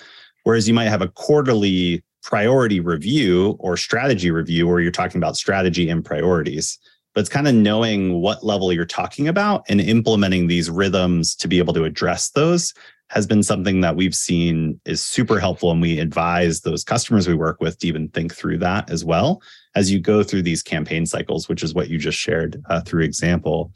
Whereas 0.44 0.66
you 0.66 0.72
might 0.72 0.88
have 0.88 1.02
a 1.02 1.08
quarterly 1.08 2.02
priority 2.22 2.80
review 2.80 3.56
or 3.60 3.76
strategy 3.76 4.30
review 4.30 4.66
where 4.66 4.80
you're 4.80 4.90
talking 4.90 5.18
about 5.18 5.36
strategy 5.36 5.90
and 5.90 6.04
priorities. 6.04 6.78
But 7.14 7.20
it's 7.20 7.28
kind 7.28 7.48
of 7.48 7.54
knowing 7.54 8.20
what 8.20 8.44
level 8.44 8.72
you're 8.72 8.86
talking 8.86 9.28
about 9.28 9.64
and 9.68 9.80
implementing 9.80 10.46
these 10.46 10.70
rhythms 10.70 11.34
to 11.36 11.48
be 11.48 11.58
able 11.58 11.74
to 11.74 11.84
address 11.84 12.30
those 12.30 12.72
has 13.10 13.26
been 13.26 13.42
something 13.42 13.80
that 13.80 13.96
we've 13.96 14.14
seen 14.14 14.78
is 14.84 15.02
super 15.02 15.40
helpful. 15.40 15.70
And 15.70 15.80
we 15.80 15.98
advise 15.98 16.60
those 16.60 16.84
customers 16.84 17.26
we 17.26 17.34
work 17.34 17.60
with 17.60 17.78
to 17.78 17.86
even 17.86 18.08
think 18.08 18.34
through 18.34 18.58
that 18.58 18.90
as 18.90 19.04
well 19.04 19.42
as 19.78 19.92
you 19.92 20.00
go 20.00 20.24
through 20.24 20.42
these 20.42 20.62
campaign 20.62 21.06
cycles, 21.06 21.48
which 21.48 21.62
is 21.62 21.72
what 21.72 21.88
you 21.88 21.98
just 21.98 22.18
shared 22.18 22.60
uh, 22.68 22.80
through 22.80 23.04
example. 23.04 23.70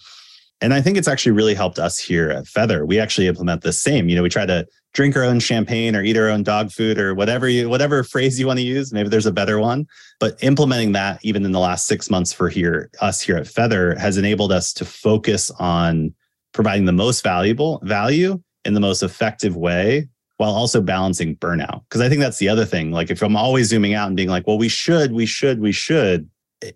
And 0.61 0.75
I 0.75 0.81
think 0.81 0.97
it's 0.97 1.09
actually 1.09 1.33
really 1.33 1.55
helped 1.55 1.79
us 1.79 1.97
here 1.99 2.31
at 2.31 2.45
Feathr. 2.45 2.87
We 2.87 2.99
actually 2.99 3.29
implement 3.29 3.62
the 3.62 3.73
same. 3.73 4.09
You 4.09 4.17
know, 4.17 4.23
we 4.23 4.29
try 4.29 4.47
to 4.47 4.67
drink 4.95 5.17
our 5.17 5.23
own 5.23 5.38
champagne 5.38 5.95
or 5.95 6.03
eat 6.03 6.17
our 6.17 6.29
own 6.29 6.43
dog 6.43 6.73
food 6.73 6.99
or 6.99 7.15
whatever 7.15 7.49
you 7.49 7.69
whatever 7.69 8.03
phrase 8.12 8.38
you 8.38 8.47
want 8.47 8.59
to 8.59 8.65
use 8.65 8.93
maybe 8.93 9.09
there's 9.09 9.25
a 9.25 9.33
better 9.33 9.59
one 9.59 9.87
but 10.21 10.37
implementing 10.43 10.93
that 10.93 11.19
even 11.23 11.47
in 11.47 11.53
the 11.53 11.59
last 11.59 11.87
6 11.87 12.11
months 12.11 12.31
for 12.31 12.51
here 12.51 12.91
us 13.01 13.19
here 13.19 13.37
at 13.37 13.47
feathr 13.47 13.97
has 13.99 14.19
enabled 14.19 14.53
us 14.53 14.73
to 14.75 14.85
focus 14.85 15.51
on 15.59 16.15
providing 16.53 16.85
the 16.85 16.93
most 16.93 17.25
valuable 17.25 17.81
value 17.85 18.38
in 18.67 18.75
the 18.75 18.81
most 18.81 19.03
effective 19.03 19.57
way 19.57 20.09
while 20.43 20.55
also 20.55 20.81
balancing 20.81 21.37
burnout 21.37 21.83
because 21.89 22.01
i 22.01 22.09
think 22.09 22.21
that's 22.21 22.39
the 22.39 22.49
other 22.49 22.65
thing 22.65 22.91
like 22.91 23.11
if 23.11 23.23
i'm 23.23 23.37
always 23.37 23.69
zooming 23.69 23.95
out 23.95 24.09
and 24.09 24.17
being 24.17 24.29
like 24.29 24.45
well 24.47 24.59
we 24.59 24.69
should 24.69 25.13
we 25.13 25.25
should 25.25 25.61
we 25.61 25.71
should 25.71 26.29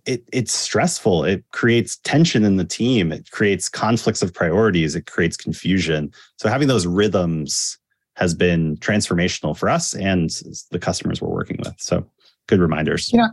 it, 0.04 0.24
it's 0.32 0.52
stressful. 0.52 1.24
It 1.24 1.44
creates 1.52 1.98
tension 1.98 2.44
in 2.44 2.56
the 2.56 2.64
team. 2.64 3.12
It 3.12 3.30
creates 3.30 3.68
conflicts 3.68 4.22
of 4.22 4.34
priorities. 4.34 4.96
It 4.96 5.06
creates 5.06 5.36
confusion. 5.36 6.12
So 6.38 6.48
having 6.48 6.68
those 6.68 6.86
rhythms 6.86 7.78
has 8.16 8.34
been 8.34 8.76
transformational 8.78 9.56
for 9.56 9.68
us 9.68 9.94
and 9.94 10.30
the 10.70 10.78
customers 10.78 11.20
we're 11.20 11.28
working 11.28 11.58
with. 11.64 11.74
So 11.78 12.04
good 12.48 12.60
reminders. 12.60 13.12
Yeah. 13.12 13.28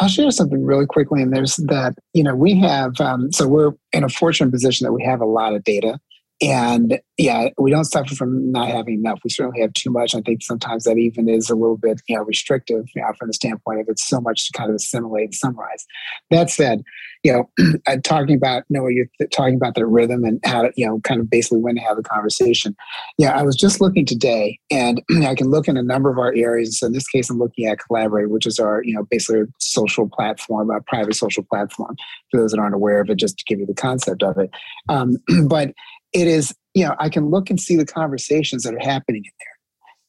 I'll 0.00 0.08
share 0.08 0.30
something 0.32 0.64
really 0.64 0.86
quickly. 0.86 1.22
And 1.22 1.32
there's 1.32 1.56
that, 1.68 1.94
you 2.14 2.24
know, 2.24 2.34
we 2.34 2.58
have, 2.58 3.00
um, 3.00 3.30
so 3.30 3.46
we're 3.46 3.72
in 3.92 4.02
a 4.02 4.08
fortunate 4.08 4.50
position 4.50 4.84
that 4.84 4.92
we 4.92 5.04
have 5.04 5.20
a 5.20 5.26
lot 5.26 5.54
of 5.54 5.62
data 5.62 6.00
and 6.50 7.00
yeah, 7.16 7.50
we 7.58 7.70
don't 7.70 7.84
suffer 7.84 8.14
from 8.14 8.50
not 8.50 8.68
having 8.68 8.94
enough. 8.94 9.20
We 9.22 9.30
certainly 9.30 9.60
have 9.60 9.72
too 9.72 9.90
much. 9.90 10.14
I 10.14 10.20
think 10.20 10.42
sometimes 10.42 10.84
that 10.84 10.98
even 10.98 11.28
is 11.28 11.48
a 11.48 11.54
little 11.54 11.76
bit, 11.76 12.00
you 12.08 12.16
know, 12.16 12.24
restrictive 12.24 12.86
you 12.94 13.02
know, 13.02 13.12
from 13.18 13.28
the 13.28 13.34
standpoint 13.34 13.80
of 13.80 13.86
it's 13.88 14.06
so 14.06 14.20
much 14.20 14.46
to 14.46 14.58
kind 14.58 14.70
of 14.70 14.76
assimilate 14.76 15.26
and 15.26 15.34
summarize. 15.34 15.86
That 16.30 16.50
said, 16.50 16.82
you 17.22 17.32
know, 17.32 17.96
talking 18.02 18.34
about, 18.34 18.64
you 18.68 18.78
know, 18.78 18.88
you're 18.88 19.06
talking 19.32 19.54
about 19.54 19.76
the 19.76 19.86
rhythm 19.86 20.24
and 20.24 20.40
how 20.44 20.62
to, 20.62 20.72
you 20.76 20.86
know, 20.86 21.00
kind 21.00 21.20
of 21.20 21.30
basically 21.30 21.60
when 21.60 21.76
to 21.76 21.80
have 21.80 21.98
a 21.98 22.02
conversation. 22.02 22.74
Yeah, 23.16 23.38
I 23.38 23.42
was 23.42 23.56
just 23.56 23.80
looking 23.80 24.04
today 24.04 24.58
and 24.70 25.00
I 25.24 25.34
can 25.34 25.48
look 25.48 25.68
in 25.68 25.76
a 25.76 25.82
number 25.82 26.10
of 26.10 26.18
our 26.18 26.34
areas. 26.34 26.80
So 26.80 26.86
in 26.86 26.92
this 26.92 27.08
case, 27.08 27.30
I'm 27.30 27.38
looking 27.38 27.66
at 27.66 27.78
Collaborate, 27.78 28.30
which 28.30 28.46
is 28.46 28.58
our, 28.58 28.82
you 28.84 28.94
know, 28.94 29.06
basically 29.08 29.40
our 29.40 29.48
social 29.58 30.08
platform, 30.08 30.70
a 30.70 30.80
private 30.80 31.14
social 31.14 31.44
platform. 31.44 31.96
For 32.30 32.40
those 32.40 32.50
that 32.50 32.58
aren't 32.58 32.74
aware 32.74 33.00
of 33.00 33.08
it, 33.08 33.18
just 33.18 33.38
to 33.38 33.44
give 33.46 33.60
you 33.60 33.66
the 33.66 33.74
concept 33.74 34.22
of 34.22 34.36
it. 34.36 34.50
Um, 34.88 35.16
but 35.48 35.72
it 36.14 36.28
is, 36.28 36.54
you 36.74 36.84
know, 36.84 36.94
I 36.98 37.08
can 37.08 37.30
look 37.30 37.50
and 37.50 37.60
see 37.60 37.76
the 37.76 37.84
conversations 37.84 38.62
that 38.62 38.74
are 38.74 38.78
happening 38.78 39.24
in 39.24 39.32
there. 39.38 39.48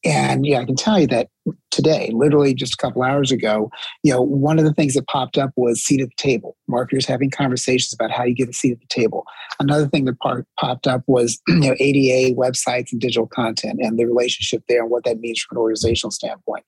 And 0.04 0.46
yeah, 0.46 0.60
I 0.60 0.64
can 0.64 0.76
tell 0.76 1.00
you 1.00 1.08
that 1.08 1.28
today, 1.72 2.10
literally 2.14 2.54
just 2.54 2.74
a 2.74 2.76
couple 2.76 3.02
hours 3.02 3.32
ago, 3.32 3.70
you 4.04 4.12
know, 4.12 4.20
one 4.20 4.58
of 4.58 4.64
the 4.64 4.72
things 4.72 4.94
that 4.94 5.08
popped 5.08 5.36
up 5.36 5.50
was 5.56 5.82
seat 5.82 6.00
at 6.00 6.08
the 6.08 6.14
table. 6.16 6.56
Marketers 6.68 7.06
having 7.06 7.30
conversations 7.30 7.92
about 7.92 8.12
how 8.12 8.22
you 8.22 8.34
get 8.34 8.48
a 8.48 8.52
seat 8.52 8.72
at 8.72 8.80
the 8.80 8.86
table. 8.86 9.24
Another 9.58 9.88
thing 9.88 10.04
that 10.04 10.18
part, 10.20 10.46
popped 10.60 10.86
up 10.86 11.02
was 11.08 11.40
you 11.48 11.56
know 11.56 11.74
ADA 11.80 12.34
websites 12.36 12.92
and 12.92 13.00
digital 13.00 13.26
content 13.26 13.80
and 13.82 13.98
the 13.98 14.06
relationship 14.06 14.62
there 14.68 14.82
and 14.82 14.90
what 14.90 15.02
that 15.04 15.18
means 15.18 15.40
from 15.40 15.56
an 15.56 15.62
organizational 15.62 16.12
standpoint. 16.12 16.64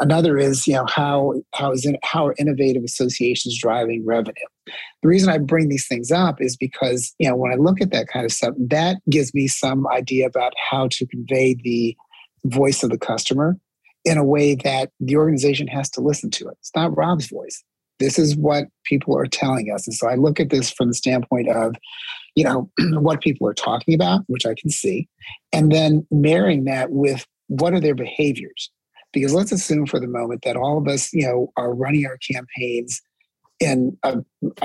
Another 0.00 0.36
is, 0.36 0.66
you 0.66 0.74
know, 0.74 0.86
how 0.86 1.34
how 1.54 1.72
is 1.72 1.86
in, 1.86 1.96
how 2.02 2.26
are 2.26 2.34
innovative 2.38 2.82
associations 2.82 3.58
driving 3.58 4.04
revenue? 4.04 4.34
The 5.02 5.08
reason 5.08 5.28
I 5.28 5.38
bring 5.38 5.68
these 5.68 5.86
things 5.86 6.10
up 6.10 6.40
is 6.40 6.56
because, 6.56 7.14
you 7.18 7.28
know, 7.28 7.36
when 7.36 7.52
I 7.52 7.56
look 7.56 7.80
at 7.80 7.92
that 7.92 8.08
kind 8.08 8.24
of 8.24 8.32
stuff, 8.32 8.54
that 8.58 8.96
gives 9.08 9.32
me 9.34 9.46
some 9.46 9.86
idea 9.86 10.26
about 10.26 10.52
how 10.58 10.88
to 10.88 11.06
convey 11.06 11.56
the 11.62 11.96
voice 12.44 12.82
of 12.82 12.90
the 12.90 12.98
customer 12.98 13.56
in 14.04 14.18
a 14.18 14.24
way 14.24 14.54
that 14.56 14.90
the 15.00 15.16
organization 15.16 15.66
has 15.68 15.88
to 15.90 16.00
listen 16.00 16.30
to 16.30 16.48
it. 16.48 16.56
It's 16.60 16.72
not 16.74 16.96
Robb's 16.96 17.28
voice. 17.28 17.62
This 18.00 18.18
is 18.18 18.36
what 18.36 18.64
people 18.84 19.16
are 19.16 19.26
telling 19.26 19.70
us. 19.72 19.86
And 19.86 19.94
so 19.94 20.08
I 20.08 20.16
look 20.16 20.40
at 20.40 20.50
this 20.50 20.70
from 20.70 20.88
the 20.88 20.94
standpoint 20.94 21.48
of, 21.48 21.76
you 22.34 22.44
know, 22.44 22.70
what 23.00 23.20
people 23.20 23.46
are 23.46 23.54
talking 23.54 23.94
about, 23.94 24.22
which 24.26 24.44
I 24.44 24.54
can 24.54 24.70
see, 24.70 25.08
and 25.52 25.70
then 25.70 26.06
marrying 26.10 26.64
that 26.64 26.90
with 26.90 27.26
what 27.46 27.72
are 27.72 27.80
their 27.80 27.94
behaviors 27.94 28.70
because 29.14 29.32
let's 29.32 29.52
assume 29.52 29.86
for 29.86 30.00
the 30.00 30.06
moment 30.06 30.42
that 30.42 30.56
all 30.56 30.76
of 30.76 30.88
us, 30.88 31.12
you 31.12 31.26
know, 31.26 31.52
are 31.56 31.74
running 31.74 32.06
our 32.06 32.18
campaigns 32.18 33.00
and 33.60 33.96
I 34.02 34.16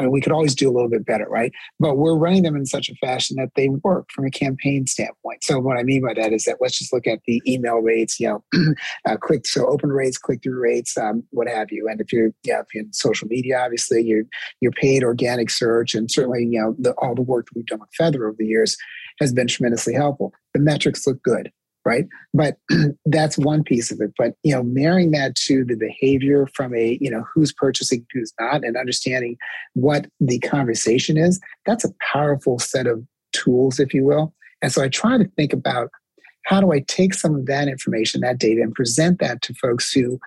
mean, 0.01 0.11
we 0.11 0.19
could 0.19 0.31
always 0.31 0.55
do 0.55 0.69
a 0.69 0.73
little 0.73 0.89
bit 0.89 1.05
better, 1.05 1.27
right? 1.29 1.51
But 1.79 1.97
we're 1.97 2.15
running 2.15 2.43
them 2.43 2.55
in 2.55 2.65
such 2.65 2.89
a 2.89 2.95
fashion 2.95 3.37
that 3.37 3.51
they 3.55 3.69
work 3.69 4.09
from 4.11 4.25
a 4.25 4.31
campaign 4.31 4.87
standpoint. 4.87 5.43
So 5.43 5.59
what 5.59 5.77
I 5.77 5.83
mean 5.83 6.01
by 6.01 6.13
that 6.15 6.33
is 6.33 6.45
that 6.45 6.57
let's 6.59 6.77
just 6.77 6.91
look 6.91 7.05
at 7.05 7.19
the 7.27 7.41
email 7.47 7.77
rates, 7.77 8.19
you 8.19 8.27
know, 8.27 8.43
uh, 9.05 9.17
click 9.17 9.45
so 9.45 9.67
open 9.67 9.91
rates, 9.91 10.17
click 10.17 10.41
through 10.41 10.59
rates, 10.59 10.97
um, 10.97 11.23
what 11.29 11.47
have 11.47 11.71
you. 11.71 11.87
And 11.87 12.01
if 12.01 12.11
you're 12.11 12.31
yeah, 12.43 12.61
if 12.61 12.67
you're 12.73 12.83
in 12.83 12.93
social 12.93 13.27
media, 13.27 13.59
obviously 13.59 14.01
you're 14.01 14.23
you're 14.59 14.71
paid 14.71 15.03
organic 15.03 15.49
search, 15.49 15.93
and 15.93 16.09
certainly 16.09 16.45
you 16.45 16.59
know 16.59 16.75
the, 16.79 16.93
all 16.93 17.15
the 17.15 17.21
work 17.21 17.45
that 17.45 17.55
we've 17.55 17.65
done 17.65 17.79
with 17.79 17.89
Feathr 17.99 18.27
over 18.27 18.35
the 18.37 18.47
years 18.47 18.75
has 19.19 19.33
been 19.33 19.47
tremendously 19.47 19.93
helpful. 19.93 20.33
The 20.53 20.59
metrics 20.59 21.05
look 21.05 21.21
good 21.21 21.51
right? 21.85 22.05
But 22.33 22.57
that's 23.05 23.37
one 23.37 23.63
piece 23.63 23.91
of 23.91 23.99
it. 24.01 24.11
But 24.17 24.33
you 24.43 24.53
know 24.53 24.63
marrying 24.63 25.11
that 25.11 25.35
to 25.47 25.63
the 25.65 25.75
behavior 25.75 26.47
from 26.53 26.73
a 26.73 26.97
you 27.01 27.09
know 27.09 27.25
who's 27.33 27.53
purchasing 27.53 28.05
who's 28.13 28.33
not 28.39 28.63
and 28.63 28.77
understanding 28.77 29.37
what 29.73 30.07
the 30.19 30.39
conversation 30.39 31.17
is 31.17 31.39
that's 31.65 31.85
a 31.85 31.93
powerful 32.13 32.59
set 32.59 32.87
of 32.87 33.03
tools 33.31 33.79
if 33.79 33.93
you 33.93 34.05
will. 34.05 34.33
And 34.61 34.71
so 34.71 34.83
i 34.83 34.89
try 34.89 35.17
to 35.17 35.25
think 35.35 35.53
about 35.53 35.89
how 36.45 36.59
do 36.59 36.71
i 36.71 36.79
take 36.87 37.13
some 37.13 37.35
of 37.35 37.45
that 37.45 37.67
information 37.67 38.21
that 38.21 38.39
data 38.39 38.61
and 38.61 38.73
present 38.73 39.19
that 39.19 39.41
to 39.43 39.53
folks 39.53 39.91
who 39.91 40.19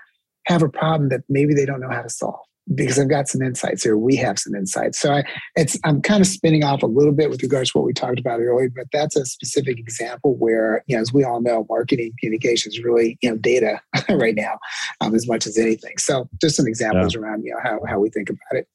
have 0.47 0.63
a 0.63 0.69
problem 0.69 1.09
that 1.11 1.23
maybe 1.29 1.55
they 1.55 1.67
don't 1.67 1.81
know 1.81 1.91
how 1.91 2.03
to 2.03 2.11
solve 2.11 2.41
because 2.75 2.99
I've 2.99 3.11
got 3.11 3.29
some 3.29 3.43
insights 3.43 3.83
here. 3.83 3.97
We 3.97 4.17
have 4.17 4.39
some 4.39 4.55
insights. 4.55 5.01
So 5.01 5.13
I, 5.13 5.25
it's 5.57 5.79
I'm 5.85 6.01
kind 6.01 6.21
of 6.21 6.27
spinning 6.27 6.65
off 6.65 6.83
a 6.83 6.87
little 6.87 7.13
bit 7.13 7.31
with 7.31 7.43
regards 7.43 7.73
to 7.73 7.79
what 7.79 7.87
we 7.87 7.93
talked 7.93 8.19
about 8.19 8.41
earlier, 8.41 8.71
but 8.75 8.87
that's 8.93 9.17
a 9.17 9.25
specific 9.25 9.79
example 9.79 10.37
where, 10.37 10.85
you 10.87 10.97
know, 10.97 11.03
as 11.03 11.13
we 11.13 11.25
all 11.25 11.41
know, 11.41 11.67
marketing 11.69 12.13
communications 12.21 12.79
really, 12.83 13.19
you 13.21 13.31
know, 13.31 13.37
data 13.37 13.81
right 14.11 14.35
now 14.37 14.59
um, 15.01 15.15
as 15.15 15.27
much 15.27 15.47
as 15.47 15.59
anything. 15.59 15.99
So 15.99 16.29
just 16.41 16.57
some 16.57 16.67
examples 16.67 17.15
yeah. 17.15 17.21
around, 17.21 17.45
you 17.45 17.53
know, 17.53 17.61
how, 17.63 17.81
how 17.89 17.99
we 17.99 18.11
think 18.11 18.31
about 18.31 18.41
it. 18.53 18.69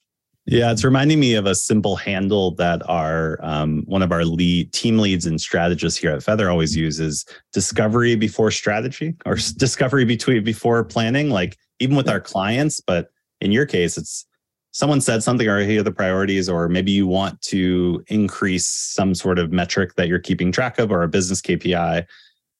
Yeah, 0.50 0.72
it's 0.72 0.86
reminding 0.86 1.20
me 1.20 1.34
of 1.34 1.46
a 1.46 1.54
simple 1.54 1.98
handle 1.98 2.52
that 2.56 2.82
our 2.90 3.38
um, 3.44 3.84
one 3.86 4.02
of 4.02 4.14
our 4.14 4.24
lead 4.24 4.72
team 4.72 4.98
leads 4.98 5.26
and 5.26 5.42
strategists 5.42 6.00
here 6.00 6.12
at 6.12 6.22
Feathr 6.22 6.50
always 6.50 6.74
uses: 6.74 7.26
discovery 7.52 8.16
before 8.16 8.50
strategy, 8.50 9.14
or 9.26 9.36
discovery 9.58 10.06
between 10.06 10.46
before 10.46 10.86
planning. 10.86 11.30
Like 11.30 11.58
even 11.80 11.98
with 11.98 12.08
our 12.08 12.22
clients, 12.22 12.80
but 12.80 13.10
in 13.42 13.52
your 13.52 13.66
case, 13.66 13.98
it's 13.98 14.26
someone 14.72 15.02
said 15.02 15.24
something 15.24 15.48
or 15.48 15.60
here 15.64 15.80
are 15.80 15.84
the 15.84 15.92
priorities, 15.92 16.48
or 16.48 16.70
maybe 16.70 16.92
you 16.92 17.08
want 17.08 17.42
to 17.42 18.04
increase 18.08 18.68
some 18.68 19.16
sort 19.16 19.40
of 19.40 19.52
metric 19.52 19.96
that 19.96 20.08
you're 20.08 20.20
keeping 20.20 20.52
track 20.52 20.78
of 20.80 20.92
or 20.92 21.04
a 21.04 21.08
business 21.08 21.42
KPI. 21.42 22.06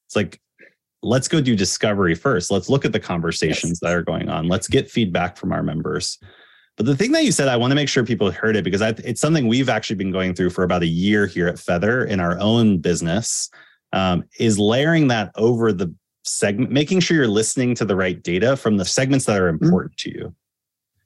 It's 0.06 0.16
like, 0.16 0.42
let's 1.04 1.28
go 1.28 1.42
do 1.42 1.56
discovery 1.56 2.16
first. 2.16 2.50
Let's 2.50 2.70
look 2.70 2.86
at 2.86 2.92
the 2.92 3.00
conversations 3.00 3.72
yes. 3.72 3.80
that 3.82 3.94
are 3.94 4.02
going 4.02 4.30
on. 4.30 4.48
Let's 4.48 4.68
get 4.68 4.90
feedback 4.90 5.38
from 5.38 5.52
our 5.52 5.62
members. 5.62 6.18
But 6.76 6.86
the 6.86 6.96
thing 6.96 7.12
that 7.12 7.24
you 7.24 7.32
said, 7.32 7.48
I 7.48 7.58
want 7.58 7.72
to 7.72 7.76
make 7.76 7.90
sure 7.90 8.04
people 8.04 8.32
heard 8.32 8.56
it 8.56 8.64
because 8.64 8.82
I, 8.82 8.90
it's 9.04 9.22
something 9.22 9.48
we've 9.48 9.70
actually 9.70 9.96
been 9.96 10.12
going 10.12 10.34
through 10.34 10.52
for 10.52 10.64
about 10.64 10.84
a 10.84 10.88
year 10.88 11.26
here 11.26 11.48
at 11.48 11.56
Feathr 11.56 12.08
in 12.08 12.20
our 12.20 12.40
own 12.40 12.78
business. 12.80 13.50
Um, 13.94 14.26
is 14.38 14.60
layering 14.60 15.08
that 15.08 15.32
over 15.36 15.72
the 15.72 15.94
segment, 16.26 16.72
making 16.72 17.00
sure 17.00 17.16
you're 17.16 17.28
listening 17.28 17.74
to 17.76 17.86
the 17.86 17.96
right 17.96 18.22
data 18.22 18.58
from 18.58 18.78
the 18.78 18.86
segments 18.86 19.26
that 19.26 19.40
are 19.40 19.52
mm-hmm. 19.52 19.64
important 19.64 19.96
mm-hmm. 19.98 20.10
to 20.12 20.18
you. 20.18 20.36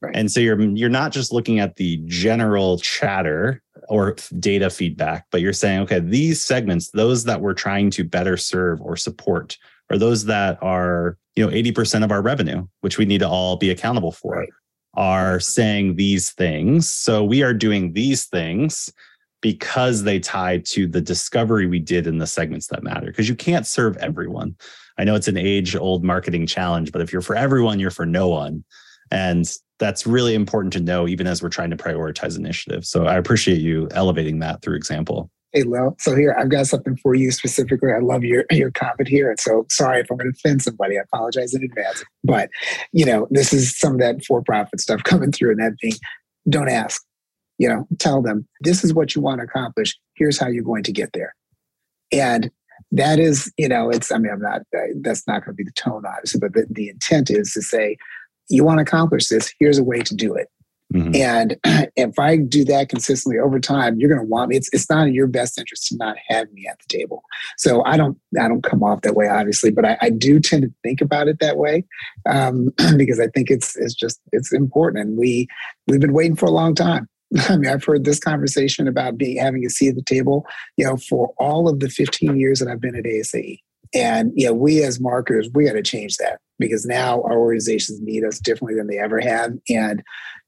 Right. 0.02 0.16
And 0.16 0.32
so 0.32 0.40
you're 0.40 0.60
you're 0.60 0.90
not 0.90 1.12
just 1.12 1.32
looking 1.32 1.60
at 1.60 1.76
the 1.76 1.98
general 2.06 2.80
chatter 2.80 3.62
or 3.88 4.16
data 4.40 4.70
feedback, 4.70 5.28
but 5.32 5.42
you're 5.42 5.54
saying, 5.54 5.82
okay, 5.82 6.00
these 6.00 6.42
segments, 6.42 6.90
those 6.90 7.24
that 7.26 7.42
we're 7.42 7.54
trying 7.54 7.92
to 7.92 8.04
better 8.04 8.36
serve 8.36 8.82
or 8.82 8.96
support, 8.98 9.58
are 9.92 9.98
those 9.98 10.26
that 10.26 10.58
are, 10.64 11.18
you 11.36 11.46
know, 11.46 11.52
80% 11.52 12.04
of 12.04 12.12
our 12.12 12.22
revenue, 12.22 12.66
which 12.80 12.98
we 12.98 13.06
need 13.06 13.20
to 13.20 13.28
all 13.28 13.58
be 13.58 13.70
accountable 13.70 14.12
for, 14.12 14.38
right. 14.38 14.50
are 14.96 15.40
saying 15.40 15.98
these 15.98 16.32
things. 16.32 16.90
So 16.90 17.24
we 17.24 17.44
are 17.44 17.54
doing 17.54 17.94
these 17.94 18.26
things 18.26 18.92
because 19.42 20.04
they 20.04 20.20
tie 20.20 20.60
to 20.60 20.88
the 20.88 21.02
discovery 21.02 21.68
we 21.68 21.80
did 21.80 22.08
in 22.08 22.20
the 22.20 22.28
segments 22.28 22.68
that 22.68 22.84
matter. 22.84 23.08
Because 23.08 23.28
you 23.28 23.36
can't 23.36 23.68
serve 23.68 23.98
everyone. 23.98 24.56
I 24.98 25.04
know 25.04 25.16
it's 25.16 25.28
an 25.28 25.38
age 25.38 25.76
old 25.76 26.04
marketing 26.04 26.48
challenge, 26.48 26.92
but 26.92 27.02
if 27.02 27.12
you're 27.12 27.22
for 27.22 27.36
everyone, 27.36 27.80
you're 27.80 27.92
for 27.92 28.06
no 28.06 28.30
one. 28.30 28.64
And 29.12 29.46
that's 29.80 30.08
really 30.08 30.36
important 30.36 30.74
to 30.74 30.80
know, 30.80 31.08
even 31.08 31.28
as 31.28 31.42
we're 31.42 31.50
trying 31.50 31.72
to 31.72 31.76
prioritize 31.76 32.38
initiatives. 32.38 32.90
So 32.90 33.06
I 33.06 33.16
appreciate 33.18 33.60
you 33.60 33.90
elevating 33.92 34.40
that 34.40 34.62
through 34.62 34.76
example. 34.76 35.30
Hey, 35.54 35.64
Lil. 35.64 35.98
So 36.00 36.16
here, 36.16 36.34
I've 36.40 36.50
got 36.50 36.68
something 36.68 36.96
for 36.96 37.14
you 37.14 37.30
specifically. 37.32 37.92
I 37.92 38.00
love 38.00 38.24
your 38.24 38.46
your 38.52 38.72
comment 38.72 39.10
here, 39.10 39.30
and 39.30 39.40
so 39.40 39.66
sorry 39.70 40.00
if 40.00 40.10
I'm 40.10 40.18
going 40.18 40.32
to 40.32 40.38
offend 40.38 40.62
somebody. 40.62 40.98
I 40.98 41.02
apologize 41.02 41.54
in 41.54 41.64
advance. 41.64 42.06
But 42.24 42.50
you 42.94 43.06
know, 43.06 43.28
this 43.32 43.52
is 43.52 43.78
some 43.78 43.94
of 43.94 44.00
that 44.00 44.24
for-profit 44.24 44.80
stuff 44.80 45.04
coming 45.04 45.34
through, 45.34 45.52
and 45.52 45.60
that 45.60 45.74
being, 45.82 45.96
don't 46.48 46.70
ask. 46.70 47.04
You 47.58 47.68
know, 47.68 47.88
tell 48.00 48.22
them 48.22 48.48
this 48.62 48.84
is 48.84 48.94
what 48.94 49.14
you 49.14 49.22
want 49.22 49.40
to 49.40 49.44
accomplish. 49.44 49.98
Here's 50.16 50.40
how 50.40 50.48
you're 50.48 50.64
going 50.64 50.84
to 50.84 50.94
get 50.94 51.12
there, 51.12 51.36
and 52.14 52.50
that 52.94 53.20
is, 53.20 53.52
you 53.58 53.68
know, 53.68 53.90
it's. 53.90 54.12
I 54.12 54.18
mean, 54.18 54.32
I'm 54.32 54.42
not. 54.42 54.62
That's 55.02 55.28
not 55.28 55.44
going 55.46 55.56
to 55.56 55.64
be 55.64 55.64
the 55.64 55.72
tone, 55.72 56.04
obviously, 56.06 56.40
but 56.40 56.54
the, 56.54 56.66
the 56.70 56.90
intent 56.90 57.30
is 57.30 57.54
to 57.54 57.62
say, 57.62 57.98
you 58.52 58.64
want 58.64 58.80
to 58.80 58.84
accomplish 58.84 59.28
this, 59.28 59.54
here's 59.60 59.78
a 59.78 59.84
way 59.84 60.02
to 60.02 60.16
do 60.16 60.36
it. 60.36 60.48
Mm-hmm. 60.94 61.16
And 61.16 61.58
if 61.96 62.20
I 62.20 62.38
do 62.38 62.66
that 62.66 62.90
consistently 62.90 63.40
over 63.40 63.60
time, 63.60 64.00
you're 64.00 64.10
going 64.10 64.22
to 64.22 64.30
want 64.30 64.50
me. 64.50 64.58
It's 64.58 64.70
it's 64.74 64.90
not 64.90 65.08
in 65.08 65.14
your 65.14 65.28
best 65.28 65.58
interest 65.58 65.88
to 65.88 65.98
not 65.98 66.18
have 66.28 66.52
me 66.52 66.68
at 66.70 66.80
the 66.80 66.98
table. 66.98 67.24
So 67.58 67.84
I 67.86 67.98
don't 67.98 68.18
I 68.40 68.48
don't 68.48 68.64
come 68.64 68.84
off 68.84 69.02
that 69.02 69.16
way, 69.16 69.28
obviously, 69.28 69.72
but 69.72 69.86
I, 69.86 69.98
I 70.02 70.10
do 70.10 70.40
tend 70.40 70.64
to 70.64 70.74
think 70.84 71.02
about 71.02 71.28
it 71.28 71.40
that 71.40 71.58
way 71.58 71.86
um, 72.30 72.74
because 72.98 73.20
I 73.20 73.28
think 73.28 73.50
it's 73.50 73.76
it's 73.78 73.94
just 73.94 74.20
it's 74.32 74.52
important, 74.52 75.06
and 75.06 75.18
we 75.18 75.48
we've 75.88 76.02
been 76.02 76.14
waiting 76.14 76.36
for 76.36 76.46
a 76.46 76.52
long 76.52 76.76
time. 76.76 77.08
I 77.50 77.56
mean, 77.56 77.72
I've 77.72 77.84
heard 77.84 78.04
this 78.04 78.20
conversation 78.20 78.88
about 78.88 79.18
being 79.18 79.38
having 79.38 79.66
a 79.66 79.70
seat 79.70 79.90
at 79.90 79.96
the 79.96 80.04
table, 80.04 80.46
you 80.76 80.86
know, 80.86 80.98
for 80.98 81.34
all 81.38 81.70
of 81.70 81.80
the 81.80 81.90
15 81.90 82.38
years 82.38 82.60
that 82.60 82.68
I've 82.68 82.82
been 82.82 82.96
at 82.96 83.06
ASAE. 83.06 83.60
And 83.94 84.32
you 84.36 84.48
know, 84.48 84.54
we 84.54 84.84
as 84.84 85.00
marketers, 85.00 85.50
we 85.54 85.66
got 85.66 85.74
to 85.74 85.82
change 85.82 86.18
that 86.18 86.40
because 86.62 86.86
now 86.86 87.22
our 87.24 87.38
organizations 87.38 88.00
need 88.02 88.24
us 88.24 88.40
differently 88.40 88.76
than 88.76 88.88
they 88.88 88.98
ever 88.98 89.20
have. 89.20 89.52
And 89.70 90.02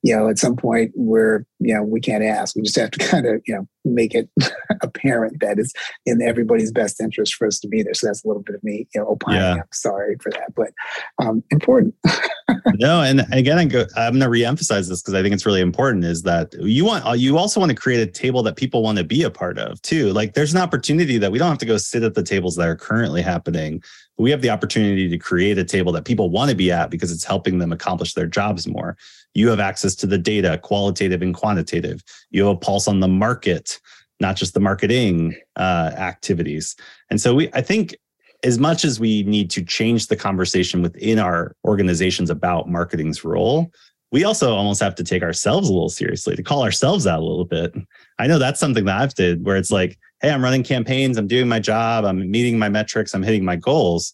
you 0.03 0.13
know, 0.13 0.27
at 0.27 0.37
some 0.37 0.57
point, 0.57 0.91
we're 0.95 1.45
you 1.59 1.73
know 1.73 1.81
we 1.81 2.01
can't 2.01 2.23
ask. 2.23 2.55
We 2.55 2.61
just 2.61 2.75
have 2.75 2.91
to 2.91 2.99
kind 3.07 3.25
of 3.25 3.41
you 3.47 3.55
know 3.55 3.67
make 3.85 4.13
it 4.13 4.29
apparent 4.81 5.39
that 5.39 5.59
it's 5.59 5.73
in 6.05 6.21
everybody's 6.21 6.71
best 6.71 7.01
interest 7.01 7.35
for 7.35 7.47
us 7.47 7.59
to 7.59 7.67
be 7.67 7.83
there. 7.83 7.93
So 7.93 8.07
that's 8.07 8.23
a 8.23 8.27
little 8.27 8.43
bit 8.43 8.55
of 8.55 8.63
me, 8.63 8.87
you 8.93 9.01
know, 9.01 9.07
opining. 9.07 9.39
Yeah. 9.39 9.53
I'm 9.55 9.63
sorry 9.71 10.17
for 10.21 10.31
that, 10.31 10.53
but 10.55 10.71
um, 11.19 11.43
important. 11.51 11.95
no, 12.75 13.01
and 13.01 13.25
again, 13.31 13.57
I 13.57 13.65
go, 13.65 13.85
I'm 13.95 14.19
going 14.19 14.21
to 14.21 14.27
reemphasize 14.27 14.89
this 14.89 15.01
because 15.01 15.13
I 15.13 15.21
think 15.21 15.33
it's 15.33 15.45
really 15.45 15.61
important. 15.61 16.03
Is 16.03 16.23
that 16.23 16.53
you 16.59 16.83
want 16.85 17.19
you 17.19 17.37
also 17.37 17.59
want 17.59 17.69
to 17.69 17.75
create 17.75 18.01
a 18.01 18.11
table 18.11 18.43
that 18.43 18.57
people 18.57 18.83
want 18.83 18.97
to 18.97 19.03
be 19.05 19.23
a 19.23 19.29
part 19.29 19.57
of 19.57 19.81
too. 19.81 20.11
Like, 20.11 20.33
there's 20.33 20.53
an 20.53 20.61
opportunity 20.61 21.17
that 21.17 21.31
we 21.31 21.39
don't 21.39 21.49
have 21.49 21.57
to 21.59 21.65
go 21.65 21.77
sit 21.77 22.03
at 22.03 22.13
the 22.13 22.23
tables 22.23 22.57
that 22.57 22.67
are 22.67 22.75
currently 22.75 23.21
happening. 23.21 23.81
We 24.17 24.31
have 24.31 24.41
the 24.41 24.49
opportunity 24.49 25.09
to 25.09 25.17
create 25.17 25.57
a 25.57 25.63
table 25.63 25.91
that 25.93 26.05
people 26.05 26.29
want 26.29 26.49
to 26.51 26.55
be 26.55 26.71
at 26.71 26.89
because 26.89 27.11
it's 27.11 27.23
helping 27.23 27.57
them 27.57 27.71
accomplish 27.71 28.13
their 28.13 28.27
jobs 28.27 28.67
more. 28.67 28.95
You 29.33 29.49
have 29.49 29.59
access 29.59 29.95
to 29.95 30.07
the 30.07 30.17
data, 30.17 30.59
qualitative 30.59 31.21
and 31.21 31.33
quantitative. 31.33 32.03
You 32.29 32.45
have 32.45 32.55
a 32.55 32.59
pulse 32.59 32.87
on 32.87 32.99
the 32.99 33.07
market 33.07 33.79
not 34.23 34.35
just 34.35 34.53
the 34.53 34.59
marketing 34.59 35.35
uh, 35.55 35.91
activities. 35.97 36.75
And 37.09 37.19
so 37.21 37.35
we, 37.35 37.49
I 37.53 37.61
think 37.61 37.95
as 38.43 38.57
much 38.57 38.83
as 38.83 38.99
we 38.99 39.23
need 39.23 39.49
to 39.51 39.63
change 39.63 40.07
the 40.07 40.15
conversation 40.15 40.81
within 40.81 41.19
our 41.19 41.55
organizations 41.65 42.29
about 42.29 42.69
marketing's 42.69 43.23
role, 43.23 43.71
we 44.11 44.23
also 44.23 44.53
almost 44.53 44.81
have 44.81 44.95
to 44.95 45.03
take 45.03 45.23
ourselves 45.23 45.69
a 45.69 45.73
little 45.73 45.89
seriously 45.89 46.35
to 46.35 46.43
call 46.43 46.63
ourselves 46.63 47.07
out 47.07 47.19
a 47.19 47.25
little 47.25 47.45
bit. 47.45 47.73
I 48.19 48.27
know 48.27 48.39
that's 48.39 48.59
something 48.59 48.85
that 48.85 49.01
I've 49.01 49.13
did 49.13 49.43
where 49.45 49.57
it's 49.57 49.71
like, 49.71 49.97
hey, 50.23 50.31
I'm 50.31 50.43
running 50.43 50.63
campaigns, 50.63 51.17
I'm 51.17 51.27
doing 51.27 51.49
my 51.49 51.59
job, 51.59 52.05
I'm 52.05 52.31
meeting 52.31 52.57
my 52.57 52.69
metrics, 52.69 53.13
I'm 53.13 53.21
hitting 53.21 53.43
my 53.43 53.57
goals. 53.57 54.13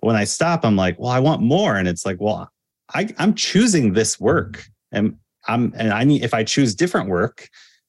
But 0.00 0.08
when 0.08 0.16
I 0.16 0.24
stop, 0.24 0.64
I'm 0.64 0.74
like, 0.74 0.98
well, 0.98 1.10
I 1.10 1.20
want 1.20 1.42
more. 1.42 1.76
And 1.76 1.86
it's 1.86 2.06
like, 2.06 2.16
well, 2.18 2.50
I, 2.94 3.14
I'm 3.18 3.34
choosing 3.34 3.92
this 3.92 4.18
work. 4.18 4.64
And 4.90 5.16
I'm 5.46 5.74
and 5.76 5.92
I 5.92 6.04
need 6.04 6.24
if 6.24 6.32
I 6.32 6.42
choose 6.44 6.74
different 6.74 7.10
work 7.10 7.48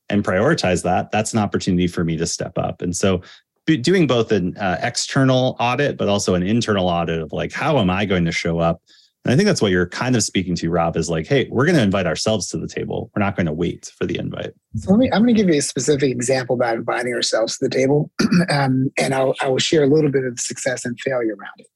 and 0.09 0.23
prioritize 0.23 0.83
that, 0.83 1.11
that's 1.11 1.33
an 1.33 1.39
opportunity 1.39 1.87
for 1.87 2.03
me 2.03 2.17
to 2.17 2.27
step 2.27 2.57
up. 2.57 2.81
And 2.81 2.95
so 2.95 3.21
doing 3.65 4.05
both 4.05 4.31
an 4.31 4.55
uh, 4.57 4.77
external 4.81 5.55
audit, 5.59 5.97
but 5.97 6.09
also 6.09 6.35
an 6.35 6.43
internal 6.43 6.87
audit 6.87 7.21
of 7.21 7.31
like, 7.31 7.51
how 7.53 7.79
am 7.79 7.89
I 7.89 8.05
going 8.05 8.25
to 8.25 8.31
show 8.31 8.59
up? 8.59 8.81
And 9.25 9.33
I 9.33 9.35
think 9.35 9.47
that's 9.47 9.61
what 9.61 9.71
you're 9.71 9.89
kind 9.89 10.15
of 10.15 10.21
speaking 10.21 10.53
to, 10.55 10.69
Robb, 10.69 10.95
is 10.95 11.09
like, 11.09 11.25
hey, 11.25 11.47
we're 11.49 11.65
going 11.65 11.75
to 11.75 11.81
invite 11.81 12.05
ourselves 12.05 12.47
to 12.49 12.57
the 12.57 12.67
table. 12.67 13.09
We're 13.15 13.23
not 13.23 13.35
going 13.35 13.47
to 13.47 13.53
wait 13.53 13.91
for 13.97 14.05
the 14.05 14.19
invite. 14.19 14.53
So 14.75 14.91
let 14.91 14.99
me, 14.99 15.09
I'm 15.11 15.23
going 15.23 15.33
to 15.33 15.41
give 15.41 15.49
you 15.49 15.57
a 15.57 15.63
specific 15.63 16.11
example 16.11 16.55
about 16.55 16.75
inviting 16.75 17.11
ourselves 17.11 17.57
to 17.57 17.65
the 17.65 17.75
table. 17.75 18.11
um, 18.49 18.91
and 18.99 19.15
I'll, 19.15 19.33
I 19.41 19.47
will 19.47 19.57
share 19.57 19.83
a 19.83 19.88
little 19.88 20.11
bit 20.11 20.25
of 20.25 20.39
success 20.39 20.85
and 20.85 20.99
failure 20.99 21.35
around 21.35 21.57
it. 21.57 21.67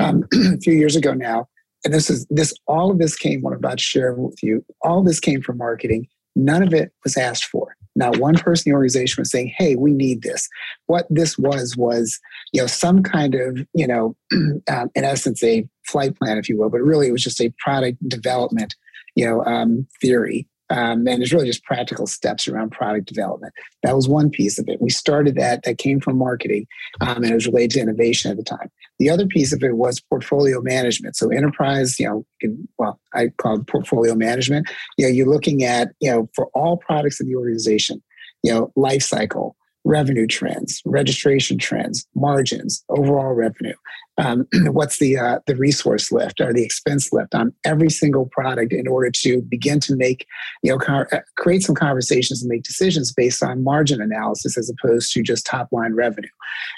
Um, 0.00 0.24
a 0.54 0.58
few 0.58 0.72
years 0.72 0.96
ago 0.96 1.14
now, 1.14 1.48
and 1.84 1.94
this 1.94 2.10
is 2.10 2.26
this, 2.28 2.52
all 2.66 2.90
of 2.90 2.98
this 2.98 3.14
came, 3.14 3.40
what 3.40 3.52
I'm 3.52 3.58
about 3.58 3.78
to 3.78 3.84
share 3.84 4.12
with 4.12 4.42
you, 4.42 4.64
all 4.82 5.04
this 5.04 5.20
came 5.20 5.42
from 5.42 5.58
marketing. 5.58 6.08
None 6.34 6.64
of 6.64 6.74
it 6.74 6.90
was 7.04 7.16
asked 7.16 7.44
for. 7.44 7.76
Not 7.94 8.18
one 8.18 8.34
person 8.34 8.68
in 8.68 8.72
the 8.72 8.76
organization 8.76 9.22
was 9.22 9.30
saying, 9.30 9.54
"Hey, 9.56 9.74
we 9.74 9.90
need 9.90 10.22
this." 10.22 10.48
What 10.84 11.06
this 11.08 11.38
was 11.38 11.76
was, 11.78 12.20
you 12.52 12.60
know, 12.60 12.66
some 12.66 13.02
kind 13.02 13.34
of, 13.34 13.66
you 13.72 13.86
know, 13.86 14.14
um, 14.68 14.90
in 14.94 15.02
essence, 15.02 15.42
a 15.42 15.66
flight 15.86 16.16
plan, 16.16 16.38
if 16.38 16.48
you 16.48 16.58
will, 16.58 16.70
but 16.70 16.80
really 16.80 17.08
it 17.08 17.12
was 17.12 17.22
just 17.22 17.40
a 17.40 17.52
product 17.58 18.06
development, 18.08 18.74
you 19.14 19.24
know, 19.24 19.44
um, 19.44 19.86
theory 20.00 20.46
um, 20.68 21.06
and 21.06 21.22
it's 21.22 21.32
really 21.32 21.46
just 21.46 21.64
practical 21.64 22.06
steps 22.06 22.48
around 22.48 22.72
product 22.72 23.06
development. 23.06 23.52
That 23.82 23.94
was 23.94 24.08
one 24.08 24.30
piece 24.30 24.58
of 24.58 24.68
it. 24.68 24.80
We 24.80 24.90
started 24.90 25.36
that, 25.36 25.62
that 25.62 25.78
came 25.78 26.00
from 26.00 26.18
marketing, 26.18 26.66
um, 27.00 27.18
and 27.18 27.26
it 27.26 27.34
was 27.34 27.46
related 27.46 27.72
to 27.72 27.80
innovation 27.80 28.30
at 28.30 28.36
the 28.36 28.42
time. 28.42 28.70
The 28.98 29.10
other 29.10 29.26
piece 29.26 29.52
of 29.52 29.62
it 29.62 29.76
was 29.76 30.00
portfolio 30.00 30.60
management. 30.60 31.16
So 31.16 31.28
enterprise, 31.30 32.00
you 32.00 32.08
know, 32.42 32.60
well, 32.78 32.98
I 33.14 33.28
call 33.36 33.60
it 33.60 33.66
portfolio 33.66 34.14
management. 34.14 34.68
You 34.96 35.06
know, 35.06 35.12
you're 35.12 35.28
looking 35.28 35.62
at, 35.62 35.92
you 36.00 36.10
know, 36.10 36.28
for 36.34 36.46
all 36.46 36.78
products 36.78 37.20
in 37.20 37.28
the 37.28 37.36
organization, 37.36 38.02
you 38.42 38.52
know, 38.52 38.72
life 38.74 39.02
cycle, 39.02 39.56
revenue 39.86 40.26
trends, 40.26 40.82
registration 40.84 41.58
trends, 41.58 42.06
margins, 42.14 42.84
overall 42.88 43.32
revenue. 43.32 43.74
Um, 44.18 44.48
what's 44.72 44.98
the 44.98 45.16
uh, 45.16 45.38
the 45.46 45.56
resource 45.56 46.10
lift 46.10 46.40
or 46.40 46.52
the 46.52 46.64
expense 46.64 47.12
lift 47.12 47.34
on 47.34 47.52
every 47.64 47.90
single 47.90 48.26
product 48.26 48.72
in 48.72 48.88
order 48.88 49.10
to 49.10 49.42
begin 49.42 49.78
to 49.80 49.94
make 49.94 50.26
you 50.62 50.72
know 50.72 51.04
uh, 51.12 51.20
create 51.36 51.62
some 51.62 51.74
conversations 51.74 52.42
and 52.42 52.48
make 52.48 52.64
decisions 52.64 53.12
based 53.12 53.42
on 53.42 53.62
margin 53.62 54.00
analysis 54.00 54.58
as 54.58 54.70
opposed 54.70 55.12
to 55.12 55.22
just 55.22 55.46
top 55.46 55.68
line 55.70 55.94
revenue, 55.94 56.28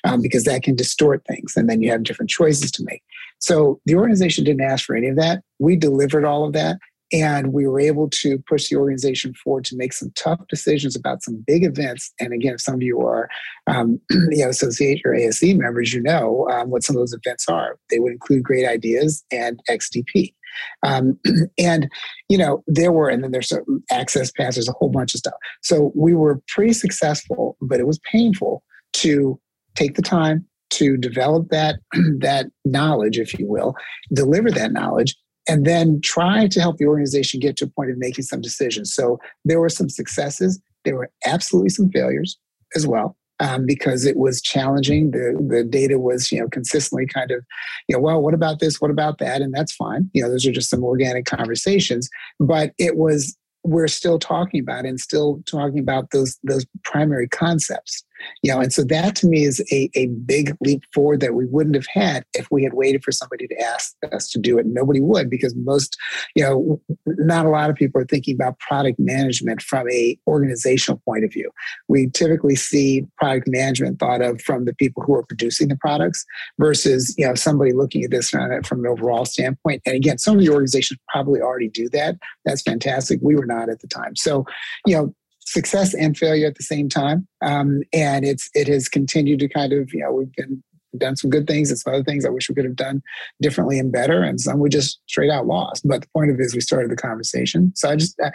um, 0.04 0.20
because 0.20 0.44
that 0.44 0.62
can 0.62 0.76
distort 0.76 1.24
things, 1.26 1.56
and 1.56 1.68
then 1.68 1.80
you 1.80 1.90
have 1.90 2.02
different 2.02 2.30
choices 2.30 2.70
to 2.72 2.84
make. 2.84 3.02
So 3.38 3.80
the 3.86 3.94
organization 3.94 4.44
didn't 4.44 4.62
ask 4.62 4.84
for 4.84 4.96
any 4.96 5.08
of 5.08 5.16
that. 5.16 5.42
We 5.58 5.76
delivered 5.76 6.24
all 6.24 6.44
of 6.44 6.52
that. 6.52 6.78
And 7.12 7.52
we 7.52 7.66
were 7.66 7.80
able 7.80 8.10
to 8.10 8.38
push 8.48 8.68
the 8.68 8.76
organization 8.76 9.32
forward 9.34 9.64
to 9.66 9.76
make 9.76 9.92
some 9.92 10.10
tough 10.14 10.40
decisions 10.48 10.94
about 10.94 11.22
some 11.22 11.42
big 11.46 11.64
events. 11.64 12.12
And 12.20 12.34
again, 12.34 12.54
if 12.54 12.60
some 12.60 12.74
of 12.74 12.82
you 12.82 13.00
are, 13.00 13.28
um, 13.66 14.00
you 14.10 14.44
know, 14.44 14.50
associate 14.50 15.00
or 15.04 15.12
ASAE 15.12 15.56
members, 15.56 15.94
you 15.94 16.02
know 16.02 16.48
um, 16.50 16.70
what 16.70 16.82
some 16.82 16.96
of 16.96 17.00
those 17.00 17.14
events 17.14 17.48
are. 17.48 17.78
They 17.90 17.98
would 17.98 18.12
include 18.12 18.42
great 18.42 18.66
ideas 18.66 19.24
and 19.32 19.60
XDP. 19.70 20.34
Um, 20.82 21.18
and 21.58 21.88
you 22.28 22.38
know 22.38 22.64
there 22.66 22.92
were 22.92 23.08
and 23.08 23.22
then 23.22 23.30
there's 23.30 23.52
access 23.90 24.30
passes 24.30 24.68
a 24.68 24.72
whole 24.72 24.88
bunch 24.88 25.14
of 25.14 25.18
stuff 25.18 25.34
so 25.62 25.92
we 25.94 26.14
were 26.14 26.40
pretty 26.48 26.72
successful 26.72 27.56
but 27.60 27.78
it 27.78 27.86
was 27.86 28.00
painful 28.10 28.64
to 28.94 29.38
take 29.76 29.94
the 29.94 30.02
time 30.02 30.44
to 30.70 30.96
develop 30.96 31.48
that 31.50 31.76
that 32.18 32.46
knowledge 32.64 33.18
if 33.18 33.38
you 33.38 33.46
will 33.46 33.74
deliver 34.12 34.50
that 34.50 34.72
knowledge 34.72 35.14
and 35.48 35.64
then 35.64 36.00
try 36.02 36.46
to 36.46 36.60
help 36.60 36.76
the 36.76 36.86
organization 36.86 37.40
get 37.40 37.56
to 37.56 37.64
a 37.64 37.68
point 37.68 37.90
of 37.90 37.98
making 37.98 38.24
some 38.24 38.40
decisions. 38.40 38.92
So 38.92 39.18
there 39.44 39.60
were 39.60 39.68
some 39.68 39.88
successes. 39.88 40.60
There 40.84 40.96
were 40.96 41.10
absolutely 41.26 41.70
some 41.70 41.90
failures 41.90 42.38
as 42.76 42.86
well. 42.86 43.16
Um, 43.40 43.66
because 43.66 44.04
it 44.04 44.16
was 44.16 44.42
challenging. 44.42 45.12
The 45.12 45.40
the 45.48 45.62
data 45.62 46.00
was 46.00 46.32
you 46.32 46.40
know 46.40 46.48
consistently 46.48 47.06
kind 47.06 47.30
of, 47.30 47.44
you 47.86 47.94
know, 47.94 48.02
well, 48.02 48.20
what 48.20 48.34
about 48.34 48.58
this? 48.58 48.80
What 48.80 48.90
about 48.90 49.18
that? 49.18 49.42
And 49.42 49.54
that's 49.54 49.72
fine. 49.72 50.10
You 50.12 50.22
know, 50.22 50.28
those 50.28 50.44
are 50.44 50.50
just 50.50 50.68
some 50.68 50.82
organic 50.82 51.24
conversations. 51.24 52.10
But 52.40 52.72
it 52.78 52.96
was 52.96 53.36
we're 53.62 53.86
still 53.86 54.18
talking 54.18 54.60
about 54.60 54.86
and 54.86 54.98
still 54.98 55.40
talking 55.48 55.78
about 55.78 56.10
those 56.10 56.36
those 56.42 56.66
primary 56.82 57.28
concepts 57.28 58.02
you 58.42 58.52
know 58.52 58.60
and 58.60 58.72
so 58.72 58.84
that 58.84 59.16
to 59.16 59.26
me 59.26 59.44
is 59.44 59.60
a, 59.72 59.90
a 59.94 60.06
big 60.06 60.56
leap 60.60 60.82
forward 60.92 61.20
that 61.20 61.34
we 61.34 61.46
wouldn't 61.46 61.74
have 61.74 61.86
had 61.92 62.24
if 62.34 62.46
we 62.50 62.62
had 62.62 62.74
waited 62.74 63.02
for 63.02 63.12
somebody 63.12 63.46
to 63.46 63.60
ask 63.60 63.94
us 64.12 64.30
to 64.30 64.38
do 64.38 64.58
it. 64.58 64.66
Nobody 64.66 65.00
would 65.00 65.30
because 65.30 65.54
most 65.56 65.96
you 66.34 66.42
know 66.42 66.80
not 67.06 67.46
a 67.46 67.50
lot 67.50 67.70
of 67.70 67.76
people 67.76 68.00
are 68.00 68.06
thinking 68.06 68.34
about 68.34 68.58
product 68.58 68.98
management 68.98 69.62
from 69.62 69.88
a 69.90 70.18
organizational 70.26 71.00
point 71.04 71.24
of 71.24 71.32
view. 71.32 71.50
We 71.88 72.08
typically 72.10 72.56
see 72.56 73.06
product 73.16 73.48
management 73.48 73.98
thought 73.98 74.22
of 74.22 74.40
from 74.42 74.64
the 74.64 74.74
people 74.74 75.02
who 75.02 75.14
are 75.14 75.24
producing 75.24 75.68
the 75.68 75.76
products 75.76 76.24
versus 76.58 77.14
you 77.18 77.26
know 77.26 77.34
somebody 77.34 77.72
looking 77.72 78.04
at 78.04 78.10
this 78.10 78.30
from, 78.30 78.50
an 78.50 78.86
overall 78.86 79.24
standpoint. 79.24 79.82
And 79.86 79.94
again 79.94 80.18
some 80.18 80.36
of 80.36 80.40
the 80.40 80.50
organizations 80.50 81.00
probably 81.08 81.40
already 81.40 81.68
do 81.68 81.88
that. 81.90 82.16
That's 82.44 82.62
fantastic. 82.62 83.20
We 83.22 83.34
were 83.34 83.46
not 83.46 83.68
at 83.68 83.80
the 83.80 83.88
time. 83.88 84.16
So 84.16 84.44
you 84.86 84.96
know 84.96 85.14
success 85.52 85.94
and 85.94 86.16
failure 86.16 86.46
at 86.46 86.56
the 86.56 86.62
same 86.62 86.88
time. 86.88 87.26
Um, 87.44 87.82
and 87.92 88.24
it's 88.24 88.50
it 88.54 88.68
has 88.68 88.88
continued 88.88 89.40
to 89.40 89.48
kind 89.48 89.72
of 89.72 89.92
you 89.92 90.00
know 90.00 90.12
we've 90.12 90.32
been 90.34 90.62
done 90.96 91.16
some 91.16 91.30
good 91.30 91.46
things 91.46 91.70
and 91.70 91.78
some 91.78 91.92
other 91.92 92.04
things 92.04 92.24
I 92.24 92.30
wish 92.30 92.48
we 92.48 92.54
could 92.54 92.64
have 92.64 92.76
done 92.76 93.02
differently 93.40 93.78
and 93.78 93.92
better, 93.92 94.22
and 94.22 94.40
some 94.40 94.58
we 94.58 94.68
just 94.68 95.00
straight 95.06 95.30
out 95.30 95.46
lost. 95.46 95.86
But 95.86 96.02
the 96.02 96.08
point 96.14 96.30
of 96.30 96.38
it 96.38 96.42
is 96.42 96.54
we 96.54 96.60
started 96.60 96.90
the 96.90 96.96
conversation. 96.96 97.72
So 97.74 97.90
I 97.90 97.96
just 97.96 98.18
uh, 98.20 98.30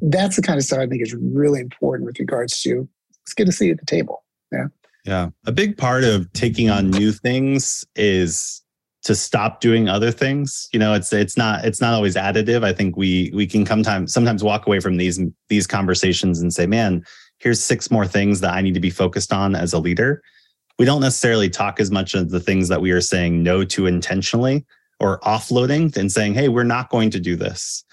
that's 0.00 0.36
the 0.36 0.42
kind 0.42 0.58
of 0.58 0.64
stuff 0.64 0.80
I 0.80 0.86
think 0.86 1.02
is 1.02 1.14
really 1.14 1.60
important 1.60 2.06
with 2.06 2.18
regards 2.18 2.60
to 2.62 2.88
let's 3.22 3.34
get 3.34 3.48
a 3.48 3.52
seat 3.52 3.70
at 3.70 3.78
the 3.78 3.86
table. 3.86 4.24
Yeah. 4.50 4.66
Yeah. 5.04 5.30
A 5.46 5.52
big 5.52 5.76
part 5.76 6.04
of 6.04 6.32
taking 6.32 6.70
on 6.70 6.90
new 6.90 7.10
things 7.10 7.84
is 7.96 8.61
to 9.02 9.14
stop 9.14 9.60
doing 9.60 9.88
other 9.88 10.10
things. 10.10 10.68
You 10.72 10.78
know 10.78 10.94
it's 10.94 11.12
it's 11.12 11.36
not 11.36 11.64
it's 11.64 11.80
not 11.80 11.94
always 11.94 12.16
additive. 12.16 12.64
I 12.64 12.72
think 12.72 12.96
we 12.96 13.30
we 13.34 13.46
can 13.46 13.64
come 13.64 13.82
time 13.82 14.06
sometimes 14.06 14.44
walk 14.44 14.66
away 14.66 14.80
from 14.80 14.96
these 14.96 15.20
these 15.48 15.66
conversations 15.66 16.40
and 16.40 16.52
say 16.52 16.66
man 16.66 17.04
here's 17.38 17.62
six 17.62 17.90
more 17.90 18.06
things 18.06 18.40
that 18.40 18.54
i 18.54 18.60
need 18.60 18.74
to 18.74 18.80
be 18.80 18.90
focused 18.90 19.32
on 19.32 19.54
as 19.54 19.72
a 19.72 19.78
leader. 19.78 20.22
We 20.78 20.86
don't 20.86 21.00
necessarily 21.00 21.50
talk 21.50 21.80
as 21.80 21.90
much 21.90 22.14
of 22.14 22.30
the 22.30 22.40
things 22.40 22.68
that 22.68 22.80
we 22.80 22.92
are 22.92 23.00
saying 23.00 23.42
no 23.42 23.64
to 23.64 23.86
intentionally 23.86 24.64
or 25.00 25.20
offloading 25.20 25.96
and 25.96 26.10
saying 26.10 26.34
hey 26.34 26.48
we're 26.48 26.62
not 26.62 26.88
going 26.88 27.10
to 27.10 27.20
do 27.20 27.36
this. 27.36 27.84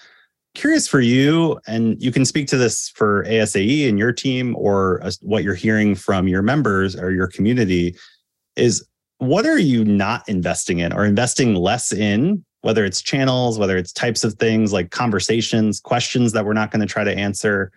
Curious 0.54 0.88
for 0.88 1.00
you 1.00 1.58
and 1.66 2.00
you 2.00 2.12
can 2.12 2.24
speak 2.24 2.46
to 2.48 2.56
this 2.56 2.88
for 2.88 3.24
asae 3.24 3.88
and 3.88 3.98
your 3.98 4.12
team 4.12 4.54
or 4.56 5.02
what 5.20 5.42
you're 5.42 5.54
hearing 5.54 5.94
from 5.96 6.28
your 6.28 6.42
members 6.42 6.94
or 6.94 7.10
your 7.10 7.26
community 7.26 7.96
is 8.56 8.84
what 9.20 9.44
are 9.44 9.58
you 9.58 9.84
not 9.84 10.26
investing 10.28 10.78
in 10.78 10.94
or 10.94 11.04
investing 11.04 11.54
less 11.54 11.92
in? 11.92 12.42
Whether 12.62 12.84
it's 12.84 13.00
channels 13.00 13.58
whether 13.58 13.76
it's 13.76 13.92
types 13.92 14.24
of 14.24 14.34
things 14.34 14.72
like 14.72 14.90
conversations 14.90 15.80
questions 15.80 16.32
that 16.32 16.44
we're 16.44 16.52
not 16.52 16.70
going 16.70 16.80
to 16.80 16.92
try 16.92 17.04
to 17.04 17.14
answer. 17.14 17.70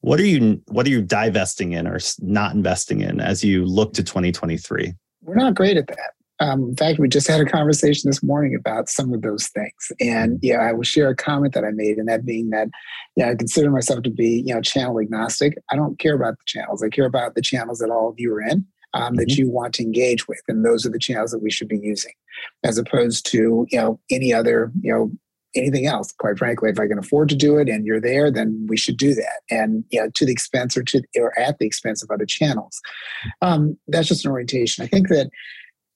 What 0.00 0.20
are 0.20 0.26
you 0.26 0.60
what 0.68 0.86
are 0.86 0.90
you 0.90 1.02
divesting 1.02 1.72
in 1.72 1.86
or 1.86 1.98
not 2.20 2.54
investing 2.54 3.00
in 3.00 3.20
as 3.20 3.42
you 3.42 3.64
look 3.64 3.94
to 3.94 4.02
2023 4.02 4.92
we're 5.22 5.36
not 5.36 5.54
great 5.54 5.76
at 5.76 5.86
that. 5.86 6.44
Um, 6.44 6.70
in 6.70 6.76
fact 6.76 6.98
we 6.98 7.08
just 7.08 7.28
had 7.28 7.40
a 7.40 7.44
conversation 7.44 8.10
this 8.10 8.22
morning 8.22 8.54
about 8.54 8.88
some 8.88 9.12
of 9.12 9.22
those 9.22 9.48
things. 9.48 9.92
And 10.00 10.38
yeah 10.42 10.58
i 10.58 10.72
will 10.72 10.82
share 10.82 11.10
a 11.10 11.16
comment 11.16 11.54
that 11.54 11.64
i 11.64 11.70
made 11.70 11.98
and 11.98 12.08
that 12.08 12.24
being 12.24 12.50
that 12.50 12.68
yeah 13.16 13.30
i 13.30 13.34
consider 13.36 13.70
myself 13.70 14.02
to 14.02 14.10
be 14.10 14.42
you 14.46 14.54
know 14.54 14.60
channel 14.60 15.00
agnostic. 15.00 15.56
I 15.70 15.76
don't 15.76 15.98
care 15.98 16.14
about 16.14 16.38
the 16.38 16.44
channels. 16.46 16.82
I 16.82 16.88
care 16.88 17.06
about 17.06 17.36
the 17.36 17.42
channels 17.42 17.78
that 17.78 17.90
all 17.90 18.08
of 18.08 18.16
you 18.18 18.32
are 18.34 18.42
in 18.42 18.66
um, 18.94 19.02
mm-hmm. 19.02 19.16
that 19.16 19.36
you 19.36 19.50
want 19.50 19.74
to 19.74 19.82
engage 19.82 20.28
with, 20.28 20.40
and 20.48 20.64
those 20.64 20.86
are 20.86 20.90
the 20.90 20.98
channels 20.98 21.30
that 21.30 21.42
we 21.42 21.50
should 21.50 21.68
be 21.68 21.78
using, 21.78 22.12
as 22.64 22.78
opposed 22.78 23.26
to 23.26 23.66
you 23.70 23.78
know 23.78 24.00
any 24.10 24.32
other 24.32 24.72
you 24.80 24.92
know 24.92 25.10
anything 25.54 25.86
else. 25.86 26.12
Quite 26.12 26.38
frankly, 26.38 26.70
if 26.70 26.78
I 26.78 26.86
can 26.86 26.98
afford 26.98 27.28
to 27.30 27.36
do 27.36 27.58
it 27.58 27.68
and 27.68 27.84
you're 27.84 28.00
there, 28.00 28.30
then 28.30 28.66
we 28.68 28.76
should 28.76 28.96
do 28.96 29.14
that. 29.14 29.40
And 29.50 29.84
you 29.90 30.00
know, 30.00 30.10
to 30.14 30.26
the 30.26 30.32
expense 30.32 30.76
or 30.76 30.82
to 30.84 31.02
or 31.16 31.38
at 31.38 31.58
the 31.58 31.66
expense 31.66 32.02
of 32.02 32.10
other 32.10 32.26
channels. 32.26 32.80
Um, 33.40 33.78
that's 33.88 34.08
just 34.08 34.24
an 34.24 34.30
orientation. 34.30 34.84
I 34.84 34.88
think 34.88 35.08
that 35.08 35.30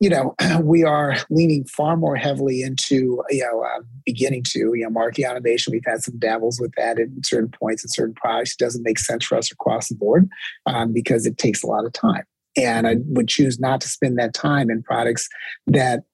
you 0.01 0.11
know, 0.11 0.35
we 0.63 0.85
are 0.85 1.17
leaning 1.31 1.65
far 1.65 1.97
more 1.97 2.17
heavily 2.17 2.63
into, 2.63 3.23
you 3.31 3.43
know, 3.43 3.63
uh, 3.63 3.83
beginning 4.05 4.43
to, 4.45 4.73
you 4.75 4.85
know, 4.85 4.91
marketing 4.91 5.27
automation. 5.27 5.73
We've 5.73 5.83
had 5.87 6.03
some 6.03 6.19
dabbles 6.19 6.61
with 6.61 6.73
that 6.77 6.99
at 6.99 7.09
certain 7.23 7.51
points 7.51 7.85
in 7.85 7.91
certain 7.91 8.15
products. 8.15 8.53
It 8.53 8.59
doesn't 8.59 8.83
make 8.83 8.99
sense 8.99 9.25
for 9.25 9.39
us 9.39 9.51
across 9.51 9.89
the 9.89 9.95
board 9.95 10.29
um, 10.67 10.93
because 10.93 11.27
it 11.27 11.39
takes 11.39 11.63
a 11.63 11.67
lot 11.67 11.85
of 11.85 11.93
time. 11.93 12.25
And 12.57 12.87
I 12.87 12.97
would 13.07 13.29
choose 13.29 13.61
not 13.61 13.81
to 13.83 13.89
spend 13.89 14.19
that 14.19 14.35
time 14.35 14.71
in 14.71 14.83
products 14.83 15.29
that 15.67 16.05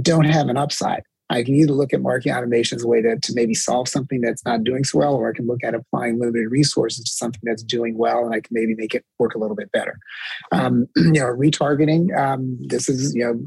don't 0.00 0.24
have 0.24 0.48
an 0.48 0.56
upside. 0.56 1.02
I 1.30 1.42
can 1.42 1.54
either 1.54 1.72
look 1.72 1.94
at 1.94 2.02
marketing 2.02 2.32
automation 2.32 2.76
as 2.76 2.84
a 2.84 2.88
way 2.88 3.00
to, 3.00 3.18
to 3.18 3.32
maybe 3.34 3.54
solve 3.54 3.88
something 3.88 4.20
that's 4.20 4.44
not 4.44 4.62
doing 4.62 4.84
so 4.84 4.98
well, 4.98 5.14
or 5.14 5.30
I 5.30 5.34
can 5.34 5.46
look 5.46 5.64
at 5.64 5.74
applying 5.74 6.20
limited 6.20 6.48
resources 6.50 7.04
to 7.04 7.10
something 7.10 7.40
that's 7.44 7.62
doing 7.62 7.96
well, 7.96 8.24
and 8.24 8.34
I 8.34 8.40
can 8.40 8.50
maybe 8.50 8.74
make 8.74 8.94
it 8.94 9.04
work 9.18 9.34
a 9.34 9.38
little 9.38 9.56
bit 9.56 9.72
better. 9.72 9.98
Um, 10.52 10.86
you 10.96 11.12
know, 11.12 11.26
retargeting. 11.26 12.16
Um, 12.16 12.58
this 12.68 12.88
is 12.88 13.14
you 13.14 13.24
know 13.24 13.44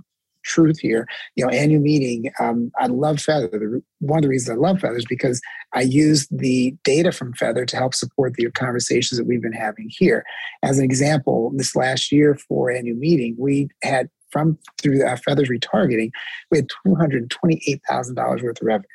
truth 0.47 0.79
here. 0.79 1.07
You 1.35 1.45
know, 1.45 1.51
annual 1.51 1.81
meeting. 1.81 2.31
Um, 2.39 2.71
I 2.79 2.87
love 2.87 3.17
Feathr. 3.17 3.81
One 3.99 4.19
of 4.19 4.23
the 4.23 4.29
reasons 4.29 4.57
I 4.57 4.59
love 4.59 4.77
Feathr 4.77 4.97
is 4.97 5.05
because 5.05 5.41
I 5.73 5.81
use 5.81 6.27
the 6.31 6.75
data 6.83 7.11
from 7.11 7.33
Feathr 7.33 7.67
to 7.67 7.77
help 7.77 7.93
support 7.93 8.33
the 8.33 8.49
conversations 8.51 9.17
that 9.17 9.27
we've 9.27 9.41
been 9.41 9.53
having 9.53 9.89
here. 9.89 10.23
As 10.63 10.79
an 10.79 10.85
example, 10.85 11.51
this 11.55 11.75
last 11.75 12.11
year 12.11 12.35
for 12.47 12.71
annual 12.71 12.97
meeting, 12.97 13.35
we 13.37 13.69
had 13.83 14.09
from 14.31 14.57
through 14.81 15.05
uh, 15.05 15.15
Feathr's 15.15 15.49
retargeting, 15.49 16.11
we 16.51 16.57
had 16.57 16.67
$228,000 16.85 18.43
worth 18.43 18.61
of 18.61 18.65
revenue 18.65 18.87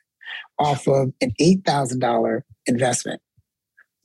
off 0.58 0.86
of 0.86 1.12
an 1.20 1.32
$8,000 1.40 2.42
investment. 2.66 3.20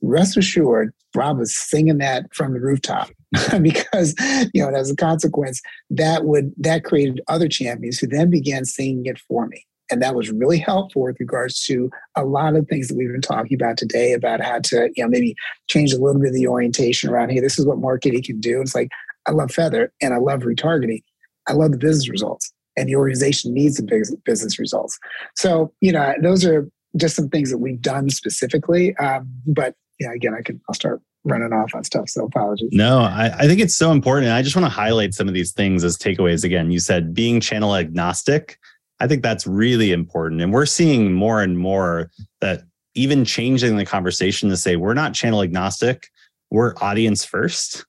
Rest 0.00 0.36
assured, 0.36 0.92
Robb 1.14 1.38
was 1.38 1.54
singing 1.54 1.98
that 1.98 2.32
from 2.34 2.54
the 2.54 2.60
rooftop 2.60 3.10
because, 3.62 4.14
you 4.54 4.62
know, 4.62 4.70
as 4.70 4.90
a 4.90 4.96
consequence, 4.96 5.60
that 5.90 6.24
would 6.24 6.52
that 6.56 6.84
created 6.84 7.20
other 7.28 7.48
champions 7.48 7.98
who 7.98 8.06
then 8.06 8.30
began 8.30 8.64
singing 8.64 9.06
it 9.06 9.18
for 9.18 9.46
me. 9.46 9.64
And 9.90 10.02
that 10.02 10.14
was 10.14 10.30
really 10.30 10.58
helpful 10.58 11.02
with 11.02 11.16
regards 11.18 11.64
to 11.66 11.90
a 12.14 12.24
lot 12.24 12.56
of 12.56 12.66
things 12.68 12.88
that 12.88 12.96
we've 12.96 13.10
been 13.10 13.22
talking 13.22 13.54
about 13.54 13.78
today 13.78 14.12
about 14.12 14.40
how 14.42 14.58
to, 14.60 14.90
you 14.94 15.02
know, 15.02 15.08
maybe 15.08 15.34
change 15.68 15.92
a 15.92 15.98
little 15.98 16.20
bit 16.20 16.28
of 16.28 16.34
the 16.34 16.46
orientation 16.46 17.08
around, 17.08 17.30
hey, 17.30 17.40
this 17.40 17.58
is 17.58 17.66
what 17.66 17.78
marketing 17.78 18.22
can 18.22 18.38
do. 18.38 18.60
It's 18.60 18.74
like, 18.74 18.90
I 19.26 19.30
love 19.30 19.48
Feathr 19.48 19.88
and 20.02 20.12
I 20.12 20.18
love 20.18 20.40
retargeting. 20.40 21.02
I 21.48 21.54
love 21.54 21.72
the 21.72 21.78
business 21.78 22.10
results, 22.10 22.52
and 22.76 22.88
the 22.88 22.96
organization 22.96 23.54
needs 23.54 23.76
the 23.76 24.18
business 24.24 24.58
results. 24.58 24.98
So, 25.34 25.72
you 25.80 25.92
know, 25.92 26.14
those 26.22 26.44
are 26.44 26.68
just 26.96 27.16
some 27.16 27.28
things 27.28 27.50
that 27.50 27.58
we've 27.58 27.80
done 27.80 28.10
specifically. 28.10 28.94
Um, 28.96 29.28
but 29.46 29.74
yeah, 29.98 30.12
again, 30.12 30.34
I 30.34 30.42
can 30.42 30.60
I'll 30.68 30.74
start 30.74 31.00
running 31.24 31.52
off 31.52 31.74
on 31.74 31.84
stuff. 31.84 32.08
So 32.08 32.24
apologies. 32.24 32.70
No, 32.72 33.00
I, 33.00 33.30
I 33.38 33.46
think 33.46 33.60
it's 33.60 33.74
so 33.74 33.92
important. 33.92 34.26
And 34.26 34.34
I 34.34 34.42
just 34.42 34.56
want 34.56 34.66
to 34.66 34.70
highlight 34.70 35.14
some 35.14 35.28
of 35.28 35.34
these 35.34 35.52
things 35.52 35.84
as 35.84 35.96
takeaways. 35.96 36.44
Again, 36.44 36.70
you 36.70 36.80
said 36.80 37.14
being 37.14 37.40
channel 37.40 37.74
agnostic. 37.74 38.58
I 39.00 39.06
think 39.06 39.22
that's 39.22 39.46
really 39.46 39.92
important. 39.92 40.40
And 40.40 40.52
we're 40.52 40.66
seeing 40.66 41.12
more 41.12 41.42
and 41.42 41.58
more 41.58 42.10
that 42.40 42.62
even 42.94 43.24
changing 43.24 43.76
the 43.76 43.84
conversation 43.84 44.48
to 44.48 44.56
say 44.56 44.76
we're 44.76 44.94
not 44.94 45.14
channel 45.14 45.42
agnostic, 45.42 46.08
we're 46.50 46.74
audience 46.80 47.24
first. 47.24 47.84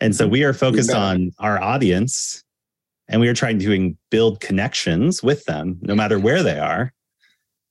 And 0.00 0.14
so 0.14 0.24
mm-hmm. 0.24 0.32
we 0.32 0.44
are 0.44 0.52
focused 0.52 0.92
on 0.92 1.32
our 1.38 1.60
audience 1.60 2.44
and 3.08 3.20
we 3.20 3.28
are 3.28 3.34
trying 3.34 3.58
to 3.58 3.96
build 4.10 4.40
connections 4.40 5.22
with 5.22 5.44
them 5.46 5.78
no 5.82 5.94
matter 5.94 6.18
where 6.18 6.42
they 6.42 6.58
are 6.58 6.92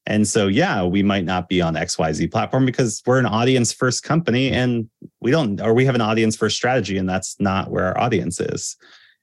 and 0.07 0.27
so 0.27 0.47
yeah 0.47 0.83
we 0.83 1.03
might 1.03 1.25
not 1.25 1.47
be 1.47 1.61
on 1.61 1.75
xyz 1.75 2.31
platform 2.31 2.65
because 2.65 3.03
we're 3.05 3.19
an 3.19 3.25
audience 3.25 3.71
first 3.71 4.03
company 4.03 4.51
and 4.51 4.89
we 5.21 5.29
don't 5.29 5.61
or 5.61 5.73
we 5.73 5.85
have 5.85 5.95
an 5.95 6.01
audience 6.01 6.35
first 6.35 6.55
strategy 6.55 6.97
and 6.97 7.07
that's 7.07 7.39
not 7.39 7.69
where 7.69 7.85
our 7.85 7.97
audience 7.99 8.39
is 8.39 8.75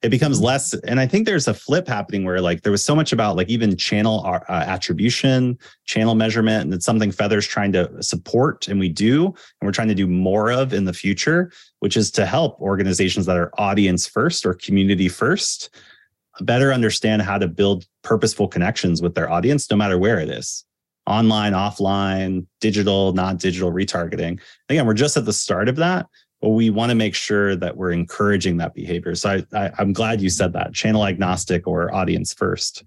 it 0.02 0.10
becomes 0.10 0.36
mm-hmm. 0.36 0.46
less 0.46 0.74
and 0.84 1.00
i 1.00 1.06
think 1.06 1.26
there's 1.26 1.48
a 1.48 1.54
flip 1.54 1.88
happening 1.88 2.24
where 2.24 2.40
like 2.40 2.62
there 2.62 2.70
was 2.70 2.84
so 2.84 2.94
much 2.94 3.12
about 3.12 3.34
like 3.34 3.48
even 3.48 3.76
channel 3.76 4.22
uh, 4.26 4.40
attribution 4.48 5.58
channel 5.86 6.14
measurement 6.14 6.64
and 6.64 6.74
it's 6.74 6.86
something 6.86 7.10
Feathr's 7.10 7.46
trying 7.46 7.72
to 7.72 7.90
support 8.02 8.68
and 8.68 8.78
we 8.78 8.88
do 8.88 9.26
and 9.26 9.34
we're 9.62 9.72
trying 9.72 9.88
to 9.88 9.94
do 9.94 10.06
more 10.06 10.52
of 10.52 10.72
in 10.72 10.84
the 10.84 10.92
future 10.92 11.50
which 11.80 11.96
is 11.96 12.10
to 12.12 12.26
help 12.26 12.60
organizations 12.60 13.26
that 13.26 13.36
are 13.36 13.50
audience 13.58 14.06
first 14.06 14.44
or 14.44 14.54
community 14.54 15.08
first 15.08 15.74
better 16.40 16.72
understand 16.72 17.22
how 17.22 17.38
to 17.38 17.46
build 17.46 17.86
purposeful 18.02 18.48
connections 18.48 19.00
with 19.00 19.14
their 19.14 19.30
audience, 19.30 19.70
no 19.70 19.76
matter 19.76 19.98
where 19.98 20.18
it 20.18 20.28
is 20.28 20.64
online, 21.06 21.52
offline, 21.52 22.46
digital, 22.60 23.12
not 23.12 23.38
digital 23.38 23.70
retargeting. 23.70 24.40
Again, 24.68 24.86
we're 24.86 24.94
just 24.94 25.16
at 25.16 25.24
the 25.24 25.32
start 25.32 25.68
of 25.68 25.76
that, 25.76 26.06
but 26.40 26.50
we 26.50 26.70
want 26.70 26.90
to 26.90 26.94
make 26.94 27.14
sure 27.14 27.56
that 27.56 27.76
we're 27.76 27.90
encouraging 27.90 28.56
that 28.58 28.74
behavior. 28.74 29.14
So 29.14 29.42
I, 29.52 29.66
I, 29.66 29.82
am 29.82 29.92
glad 29.92 30.20
you 30.20 30.30
said 30.30 30.52
that 30.54 30.72
channel 30.72 31.06
agnostic 31.06 31.66
or 31.66 31.94
audience 31.94 32.32
first. 32.32 32.84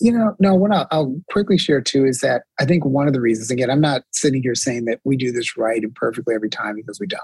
You 0.00 0.12
know, 0.12 0.36
no, 0.38 0.54
what 0.54 0.72
I'll, 0.72 0.86
I'll, 0.92 1.20
quickly 1.30 1.58
share 1.58 1.80
too 1.80 2.04
is 2.04 2.20
that 2.20 2.42
I 2.60 2.64
think 2.64 2.84
one 2.84 3.08
of 3.08 3.14
the 3.14 3.20
reasons, 3.20 3.50
again, 3.50 3.70
I'm 3.70 3.80
not 3.80 4.02
sitting 4.12 4.42
here 4.42 4.54
saying 4.54 4.84
that 4.84 5.00
we 5.04 5.16
do 5.16 5.32
this 5.32 5.56
right 5.56 5.82
and 5.82 5.94
perfectly 5.94 6.34
every 6.34 6.50
time 6.50 6.76
because 6.76 7.00
we 7.00 7.08
don't. 7.08 7.20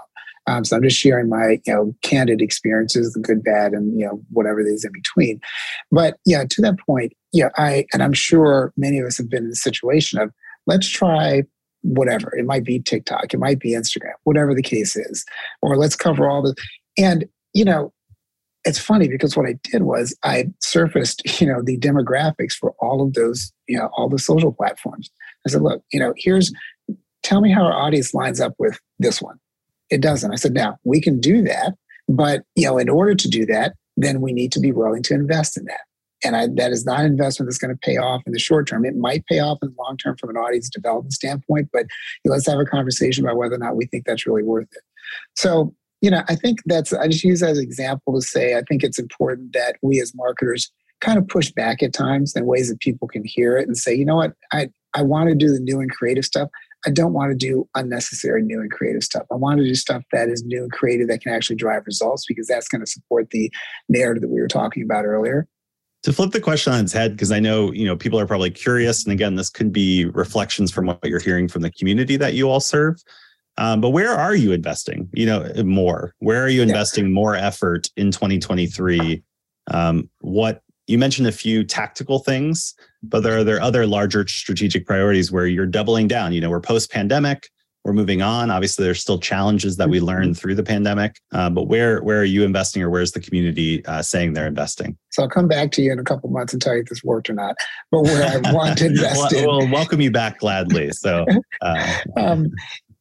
Um, 0.46 0.64
so 0.64 0.76
I'm 0.76 0.82
just 0.82 0.98
sharing 0.98 1.28
my, 1.28 1.60
you 1.64 1.72
know, 1.72 1.94
candid 2.02 2.42
experiences, 2.42 3.12
the 3.12 3.20
good, 3.20 3.42
bad, 3.42 3.72
and 3.72 3.98
you 3.98 4.06
know, 4.06 4.20
whatever 4.30 4.60
it 4.60 4.66
is 4.66 4.84
in 4.84 4.92
between. 4.92 5.40
But 5.90 6.18
yeah, 6.26 6.44
to 6.48 6.62
that 6.62 6.78
point, 6.78 7.12
yeah, 7.34 7.48
I 7.56 7.84
and 7.92 8.02
I'm 8.02 8.12
sure 8.12 8.72
many 8.76 9.00
of 9.00 9.06
us 9.06 9.18
have 9.18 9.28
been 9.28 9.44
in 9.44 9.50
the 9.50 9.56
situation 9.56 10.20
of 10.20 10.30
let's 10.66 10.88
try 10.88 11.42
whatever. 11.82 12.34
It 12.34 12.46
might 12.46 12.64
be 12.64 12.78
TikTok, 12.78 13.34
it 13.34 13.38
might 13.38 13.58
be 13.58 13.72
Instagram, 13.72 14.12
whatever 14.22 14.54
the 14.54 14.62
case 14.62 14.96
is, 14.96 15.26
or 15.60 15.76
let's 15.76 15.96
cover 15.96 16.30
all 16.30 16.42
the 16.42 16.54
and 16.96 17.26
you 17.52 17.64
know, 17.64 17.92
it's 18.64 18.78
funny 18.78 19.08
because 19.08 19.36
what 19.36 19.46
I 19.46 19.58
did 19.64 19.82
was 19.82 20.16
I 20.22 20.46
surfaced, 20.60 21.22
you 21.40 21.46
know, 21.46 21.60
the 21.60 21.76
demographics 21.76 22.52
for 22.52 22.72
all 22.78 23.02
of 23.02 23.14
those, 23.14 23.52
you 23.68 23.76
know, 23.76 23.90
all 23.96 24.08
the 24.08 24.18
social 24.18 24.52
platforms. 24.52 25.10
I 25.46 25.50
said, 25.50 25.62
look, 25.62 25.82
you 25.92 25.98
know, 25.98 26.14
here's 26.16 26.52
tell 27.24 27.40
me 27.40 27.50
how 27.50 27.64
our 27.64 27.72
audience 27.72 28.14
lines 28.14 28.40
up 28.40 28.54
with 28.58 28.78
this 29.00 29.20
one 29.20 29.38
it 29.90 30.00
doesn't. 30.00 30.32
I 30.32 30.36
said, 30.36 30.54
now 30.54 30.78
we 30.84 31.00
can 31.00 31.20
do 31.20 31.42
that, 31.42 31.74
but 32.08 32.42
you 32.54 32.66
know, 32.66 32.78
in 32.78 32.88
order 32.88 33.16
to 33.16 33.28
do 33.28 33.44
that, 33.46 33.74
then 33.96 34.20
we 34.20 34.32
need 34.32 34.52
to 34.52 34.60
be 34.60 34.70
willing 34.70 35.02
to 35.04 35.14
invest 35.14 35.56
in 35.56 35.64
that. 35.64 35.80
And 36.24 36.36
I, 36.36 36.48
that 36.56 36.72
is 36.72 36.86
not 36.86 37.00
an 37.00 37.06
investment 37.06 37.48
that's 37.48 37.58
going 37.58 37.74
to 37.74 37.80
pay 37.80 37.96
off 37.96 38.22
in 38.26 38.32
the 38.32 38.38
short 38.38 38.66
term. 38.66 38.84
It 38.84 38.96
might 38.96 39.26
pay 39.26 39.40
off 39.40 39.58
in 39.62 39.68
the 39.68 39.82
long 39.82 39.96
term 39.96 40.16
from 40.18 40.30
an 40.30 40.36
audience 40.36 40.68
development 40.68 41.12
standpoint, 41.12 41.68
but 41.72 41.86
let's 42.24 42.46
have 42.46 42.58
a 42.58 42.64
conversation 42.64 43.24
about 43.24 43.36
whether 43.36 43.54
or 43.54 43.58
not 43.58 43.76
we 43.76 43.86
think 43.86 44.04
that's 44.06 44.26
really 44.26 44.42
worth 44.42 44.68
it. 44.72 44.82
So, 45.36 45.74
you 46.00 46.10
know, 46.10 46.22
I 46.28 46.34
think 46.34 46.60
that's, 46.66 46.92
I 46.92 47.08
just 47.08 47.24
use 47.24 47.40
that 47.40 47.50
as 47.50 47.58
an 47.58 47.64
example 47.64 48.14
to 48.14 48.20
say, 48.20 48.56
I 48.56 48.62
think 48.68 48.82
it's 48.82 48.98
important 48.98 49.52
that 49.52 49.76
we 49.82 50.00
as 50.00 50.14
marketers 50.14 50.70
kind 51.00 51.18
of 51.18 51.28
push 51.28 51.50
back 51.50 51.82
at 51.82 51.92
times 51.92 52.34
in 52.34 52.46
ways 52.46 52.68
that 52.68 52.80
people 52.80 53.08
can 53.08 53.22
hear 53.24 53.56
it 53.58 53.66
and 53.66 53.76
say, 53.76 53.94
you 53.94 54.04
know 54.04 54.16
what, 54.16 54.32
I, 54.52 54.68
I 54.94 55.02
want 55.02 55.28
to 55.28 55.34
do 55.34 55.52
the 55.52 55.60
new 55.60 55.80
and 55.80 55.90
creative 55.90 56.24
stuff. 56.24 56.48
I 56.86 56.90
don't 56.90 57.14
want 57.14 57.30
to 57.30 57.36
do 57.36 57.68
unnecessary 57.74 58.42
new 58.42 58.60
and 58.60 58.70
creative 58.70 59.02
stuff. 59.02 59.24
I 59.32 59.36
want 59.36 59.58
to 59.58 59.64
do 59.64 59.74
stuff 59.74 60.02
that 60.12 60.28
is 60.28 60.44
new 60.44 60.62
and 60.62 60.72
creative 60.72 61.08
that 61.08 61.22
can 61.22 61.32
actually 61.32 61.56
drive 61.56 61.82
results 61.86 62.24
because 62.26 62.46
that's 62.46 62.68
going 62.68 62.84
to 62.84 62.90
support 62.90 63.30
the 63.30 63.50
narrative 63.88 64.22
that 64.22 64.30
we 64.30 64.40
were 64.40 64.48
talking 64.48 64.82
about 64.82 65.04
earlier. 65.04 65.46
To 66.04 66.12
flip 66.12 66.32
the 66.32 66.40
question 66.40 66.72
on 66.74 66.84
its 66.84 66.92
head, 66.92 67.12
because 67.12 67.32
I 67.32 67.40
know 67.40 67.72
you 67.72 67.86
know 67.86 67.96
people 67.96 68.20
are 68.20 68.26
probably 68.26 68.50
curious, 68.50 69.04
and 69.04 69.12
again, 69.12 69.36
this 69.36 69.48
could 69.48 69.72
be 69.72 70.04
reflections 70.04 70.70
from 70.70 70.86
what 70.86 71.02
you're 71.04 71.18
hearing 71.18 71.48
from 71.48 71.62
the 71.62 71.70
community 71.70 72.16
that 72.16 72.34
you 72.34 72.48
all 72.50 72.60
serve. 72.60 73.02
Um, 73.56 73.80
but 73.80 73.90
where 73.90 74.12
are 74.12 74.34
you 74.34 74.52
investing? 74.52 75.08
You 75.14 75.24
know, 75.24 75.50
more. 75.64 76.14
Where 76.18 76.42
are 76.44 76.48
you 76.48 76.60
investing 76.60 77.10
more 77.12 77.34
effort 77.34 77.88
in 77.96 78.10
2023? 78.10 79.22
Um, 79.68 80.10
what 80.20 80.60
you 80.86 80.98
mentioned 80.98 81.26
a 81.26 81.32
few 81.32 81.64
tactical 81.64 82.18
things, 82.18 82.74
but 83.02 83.22
there 83.22 83.38
are 83.38 83.44
there 83.44 83.62
other 83.62 83.86
larger 83.86 84.26
strategic 84.26 84.86
priorities 84.86 85.32
where 85.32 85.46
you're 85.46 85.64
doubling 85.64 86.06
down. 86.06 86.34
You 86.34 86.42
know, 86.42 86.50
we're 86.50 86.60
post 86.60 86.90
pandemic, 86.90 87.48
we're 87.84 87.92
moving 87.92 88.22
on. 88.22 88.50
Obviously, 88.50 88.84
there's 88.84 89.00
still 89.00 89.18
challenges 89.18 89.76
that 89.76 89.88
we 89.88 89.98
mm-hmm. 89.98 90.06
learned 90.06 90.38
through 90.38 90.54
the 90.54 90.62
pandemic. 90.62 91.20
Uh, 91.32 91.50
but 91.50 91.64
where 91.64 92.02
where 92.02 92.18
are 92.20 92.24
you 92.24 92.42
investing, 92.42 92.82
or 92.82 92.90
where's 92.90 93.12
the 93.12 93.20
community 93.20 93.84
uh, 93.86 94.00
saying 94.02 94.32
they're 94.32 94.46
investing? 94.46 94.96
So 95.10 95.22
I'll 95.22 95.28
come 95.28 95.46
back 95.46 95.70
to 95.72 95.82
you 95.82 95.92
in 95.92 95.98
a 95.98 96.04
couple 96.04 96.30
months 96.30 96.52
and 96.52 96.60
tell 96.60 96.74
you 96.74 96.80
if 96.80 96.88
this 96.88 97.04
worked 97.04 97.28
or 97.30 97.34
not. 97.34 97.56
But 97.90 98.02
where 98.02 98.24
I 98.24 98.52
want 98.52 98.78
to 98.78 98.86
invest 98.86 99.32
well, 99.32 99.36
in, 99.36 99.46
we'll 99.46 99.70
welcome 99.70 100.00
you 100.00 100.10
back 100.10 100.40
gladly. 100.40 100.90
So, 100.92 101.26
uh, 101.60 101.94
um, 102.16 102.50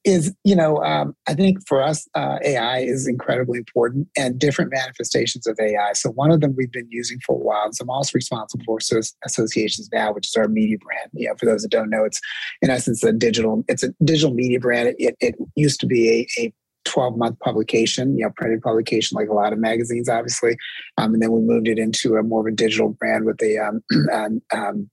is 0.05 0.33
you 0.43 0.55
know 0.55 0.83
um, 0.83 1.15
i 1.27 1.33
think 1.33 1.57
for 1.67 1.81
us 1.81 2.07
uh, 2.15 2.37
ai 2.43 2.79
is 2.79 3.07
incredibly 3.07 3.57
important 3.57 4.07
and 4.17 4.39
different 4.39 4.71
manifestations 4.71 5.47
of 5.47 5.57
ai 5.59 5.93
so 5.93 6.09
one 6.11 6.31
of 6.31 6.41
them 6.41 6.53
we've 6.57 6.71
been 6.71 6.87
using 6.89 7.19
for 7.25 7.35
a 7.35 7.39
while 7.39 7.65
and 7.65 7.75
so 7.75 7.83
i'm 7.83 7.89
also 7.89 8.11
responsible 8.13 8.63
for 8.65 8.79
associations 9.25 9.89
now 9.93 10.11
which 10.11 10.27
is 10.27 10.35
our 10.35 10.47
media 10.47 10.77
brand 10.79 11.09
you 11.13 11.27
know 11.27 11.35
for 11.39 11.45
those 11.45 11.61
that 11.61 11.71
don't 11.71 11.89
know 11.89 12.03
it's 12.03 12.19
in 12.61 12.69
essence 12.69 13.03
a 13.03 13.13
digital 13.13 13.63
it's 13.67 13.83
a 13.83 13.93
digital 14.03 14.33
media 14.33 14.59
brand 14.59 14.93
it, 14.97 15.15
it 15.19 15.35
used 15.55 15.79
to 15.79 15.85
be 15.85 16.27
a, 16.37 16.41
a 16.41 16.53
12 16.85 17.17
month 17.17 17.39
publication, 17.39 18.17
you 18.17 18.25
know, 18.25 18.31
printed 18.35 18.61
publication 18.61 19.15
like 19.15 19.29
a 19.29 19.33
lot 19.33 19.53
of 19.53 19.59
magazines, 19.59 20.09
obviously. 20.09 20.57
Um, 20.97 21.13
and 21.13 21.23
then 21.23 21.31
we 21.31 21.39
moved 21.39 21.69
it 21.69 21.79
into 21.79 22.15
a 22.15 22.23
more 22.23 22.41
of 22.41 22.45
a 22.45 22.55
digital 22.55 22.89
brand 22.89 23.23
with 23.23 23.41
a 23.41 23.57
um, 23.57 23.81
um, 24.53 24.89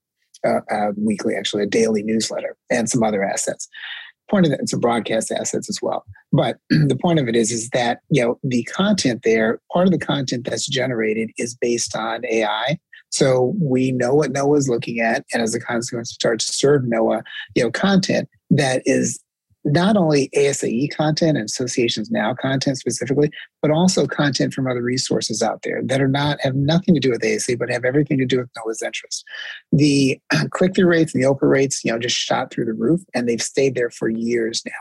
uh, 0.46 0.60
uh, 0.70 0.92
weekly, 0.96 1.34
actually, 1.34 1.62
a 1.62 1.66
daily 1.66 2.02
newsletter, 2.02 2.56
and 2.70 2.88
some 2.88 3.02
other 3.02 3.22
assets. 3.22 3.68
Point 4.30 4.46
of 4.46 4.52
that, 4.52 4.68
some 4.68 4.80
broadcast 4.80 5.32
assets 5.32 5.68
as 5.68 5.80
well. 5.82 6.04
But 6.32 6.58
the 6.70 6.98
point 7.00 7.18
of 7.18 7.28
it 7.28 7.36
is, 7.36 7.50
is 7.50 7.68
that 7.70 8.00
you 8.10 8.22
know 8.22 8.38
the 8.44 8.62
content 8.64 9.22
there. 9.24 9.60
Part 9.72 9.86
of 9.86 9.92
the 9.92 9.98
content 9.98 10.46
that's 10.48 10.66
generated 10.66 11.30
is 11.36 11.54
based 11.54 11.96
on 11.96 12.24
AI. 12.26 12.78
So 13.10 13.54
we 13.60 13.90
know 13.90 14.14
what 14.14 14.30
Noah 14.30 14.56
is 14.56 14.68
looking 14.68 15.00
at, 15.00 15.24
and 15.32 15.42
as 15.42 15.54
a 15.54 15.60
consequence, 15.60 16.12
start 16.12 16.38
to 16.40 16.46
serve 16.46 16.84
Noah, 16.84 17.24
you 17.56 17.64
know, 17.64 17.70
content 17.72 18.28
that 18.50 18.82
is 18.84 19.20
not 19.64 19.96
only 19.96 20.30
ASAE 20.36 20.94
content 20.94 21.36
and 21.36 21.44
Associations 21.44 22.10
Now 22.10 22.34
content 22.34 22.78
specifically, 22.78 23.30
but 23.60 23.70
also 23.70 24.06
content 24.06 24.54
from 24.54 24.66
other 24.66 24.82
resources 24.82 25.42
out 25.42 25.62
there 25.62 25.82
that 25.84 26.00
are 26.00 26.08
not 26.08 26.40
have 26.40 26.54
nothing 26.54 26.94
to 26.94 27.00
do 27.00 27.10
with 27.10 27.20
ASAE, 27.20 27.58
but 27.58 27.70
have 27.70 27.84
everything 27.84 28.18
to 28.18 28.26
do 28.26 28.38
with 28.38 28.48
Noah's 28.56 28.82
interest. 28.82 29.24
The 29.72 30.18
click-through 30.50 30.86
rates 30.86 31.14
and 31.14 31.22
the 31.22 31.28
open 31.28 31.48
rates, 31.48 31.84
you 31.84 31.92
know, 31.92 31.98
just 31.98 32.16
shot 32.16 32.50
through 32.50 32.64
the 32.64 32.72
roof, 32.72 33.02
and 33.14 33.28
they've 33.28 33.42
stayed 33.42 33.74
there 33.74 33.90
for 33.90 34.08
years 34.08 34.62
now. 34.64 34.72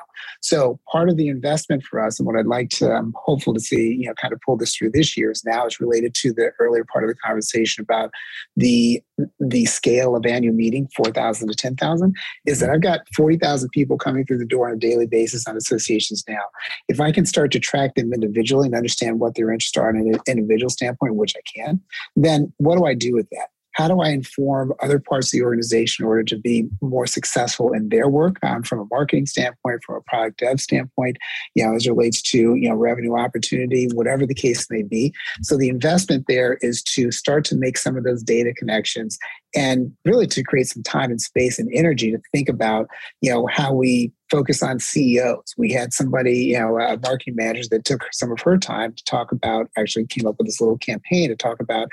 So 0.42 0.80
part 0.92 1.10
of 1.10 1.18
the 1.18 1.28
investment 1.28 1.84
for 1.84 2.00
us, 2.00 2.20
and 2.20 2.26
what 2.26 2.38
I'd 2.38 2.46
like 2.46 2.70
to, 2.72 2.92
I'm 2.92 3.14
hopeful 3.16 3.54
to 3.54 3.60
see, 3.60 3.96
you 4.00 4.08
know, 4.08 4.14
kind 4.14 4.34
of 4.34 4.40
pull 4.46 4.58
this 4.58 4.76
through 4.76 4.92
this 4.92 5.18
year 5.18 5.32
is 5.32 5.44
now 5.46 5.66
is 5.66 5.80
related 5.80 6.14
to 6.16 6.34
the 6.34 6.52
earlier 6.60 6.86
part 6.86 7.04
of 7.04 7.10
the 7.10 7.16
conversation 7.16 7.82
about 7.82 8.12
the 8.56 9.02
the 9.40 9.66
scale 9.66 10.16
of 10.16 10.26
annual 10.26 10.54
meeting, 10.54 10.88
4,000 10.96 11.48
to 11.48 11.56
10,000, 11.56 12.16
is 12.46 12.60
that 12.60 12.70
I've 12.70 12.82
got 12.82 13.02
40,000 13.16 13.70
people 13.70 13.98
coming 13.98 14.26
through 14.26 14.40
the 14.40 14.46
door 14.46 14.70
on 14.70 14.76
a 14.76 14.80
daily 14.80 15.06
basis 15.06 15.48
on 15.48 15.56
associations 15.56 16.24
now. 16.28 16.42
If 16.88 17.00
I 17.00 17.12
can 17.12 17.26
start 17.26 17.52
to 17.52 17.60
track 17.60 17.96
them 17.96 18.14
individually 18.14 18.68
and 18.68 18.76
understand 18.76 19.20
what 19.20 19.36
their 19.36 19.52
interests 19.52 19.78
are 19.78 19.90
on 19.90 19.98
an 19.98 20.20
individual 20.28 20.70
standpoint, 20.70 21.16
which 21.16 21.36
I 21.36 21.42
can, 21.56 21.82
then 22.16 22.54
what 22.58 22.78
do 22.78 22.86
I 22.86 22.94
do 22.94 23.14
with 23.14 23.30
that? 23.32 23.50
How 23.80 23.88
do 23.88 24.02
I 24.02 24.10
inform 24.10 24.74
other 24.82 25.00
parts 25.00 25.28
of 25.28 25.40
the 25.40 25.46
organization 25.46 26.04
in 26.04 26.10
order 26.10 26.24
to 26.24 26.38
be 26.38 26.68
more 26.82 27.08
successful 27.08 27.72
in 27.72 27.88
their 27.88 28.10
work 28.10 28.36
um, 28.44 28.62
from 28.62 28.80
a 28.80 28.86
marketing 28.92 29.26
standpoint, 29.26 29.86
from 29.86 29.96
a 29.96 30.02
product 30.02 30.40
dev 30.40 30.60
standpoint, 30.60 31.16
you 31.56 31.66
know, 31.66 31.74
as 31.74 31.86
it 31.86 31.92
relates 31.92 32.22
to, 32.24 32.56
you 32.56 32.68
know, 32.68 32.76
revenue 32.76 33.18
opportunity, 33.18 33.88
whatever 33.94 34.26
the 34.26 34.36
case 34.36 34.70
may 34.70 34.84
be. 34.84 35.14
So 35.44 35.56
the 35.56 35.70
investment 35.70 36.26
there 36.28 36.58
is 36.60 36.84
to 36.84 37.10
start 37.10 37.46
to 37.46 37.56
make 37.56 37.78
some 37.78 37.96
of 37.96 38.04
those 38.04 38.22
data 38.22 38.54
connections 38.54 39.18
and 39.56 39.94
really 40.04 40.28
to 40.28 40.44
create 40.44 40.68
some 40.68 40.84
time 40.84 41.10
and 41.10 41.22
space 41.22 41.58
and 41.58 41.70
energy 41.74 42.12
to 42.12 42.20
think 42.34 42.50
about, 42.50 42.88
you 43.22 43.32
know, 43.32 43.48
how 43.48 43.74
we 43.74 44.12
focus 44.30 44.62
on 44.62 44.80
CEOs. 44.80 45.56
We 45.58 45.72
had 45.72 45.94
somebody, 45.94 46.38
you 46.38 46.60
know, 46.60 46.78
a 46.78 47.00
marketing 47.00 47.36
manager 47.36 47.68
that 47.72 47.86
took 47.86 48.06
some 48.12 48.32
of 48.32 48.40
her 48.42 48.58
time 48.58 48.94
to 48.94 49.04
talk 49.06 49.32
about, 49.32 49.70
actually 49.78 50.06
came 50.06 50.28
up 50.28 50.36
with 50.38 50.48
this 50.48 50.62
little 50.62 50.78
campaign 50.78 51.30
to 51.30 51.36
talk 51.36 51.60
about 51.60 51.90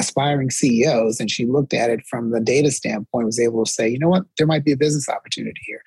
aspiring 0.00 0.50
CEOs. 0.50 1.20
And 1.20 1.30
she 1.30 1.46
looked 1.46 1.72
at 1.72 1.90
it 1.90 2.04
from 2.06 2.30
the 2.30 2.40
data 2.40 2.70
standpoint, 2.70 3.26
was 3.26 3.38
able 3.38 3.64
to 3.64 3.70
say, 3.70 3.88
you 3.88 3.98
know 3.98 4.08
what, 4.08 4.24
there 4.36 4.46
might 4.46 4.64
be 4.64 4.72
a 4.72 4.76
business 4.76 5.08
opportunity 5.08 5.60
here. 5.64 5.82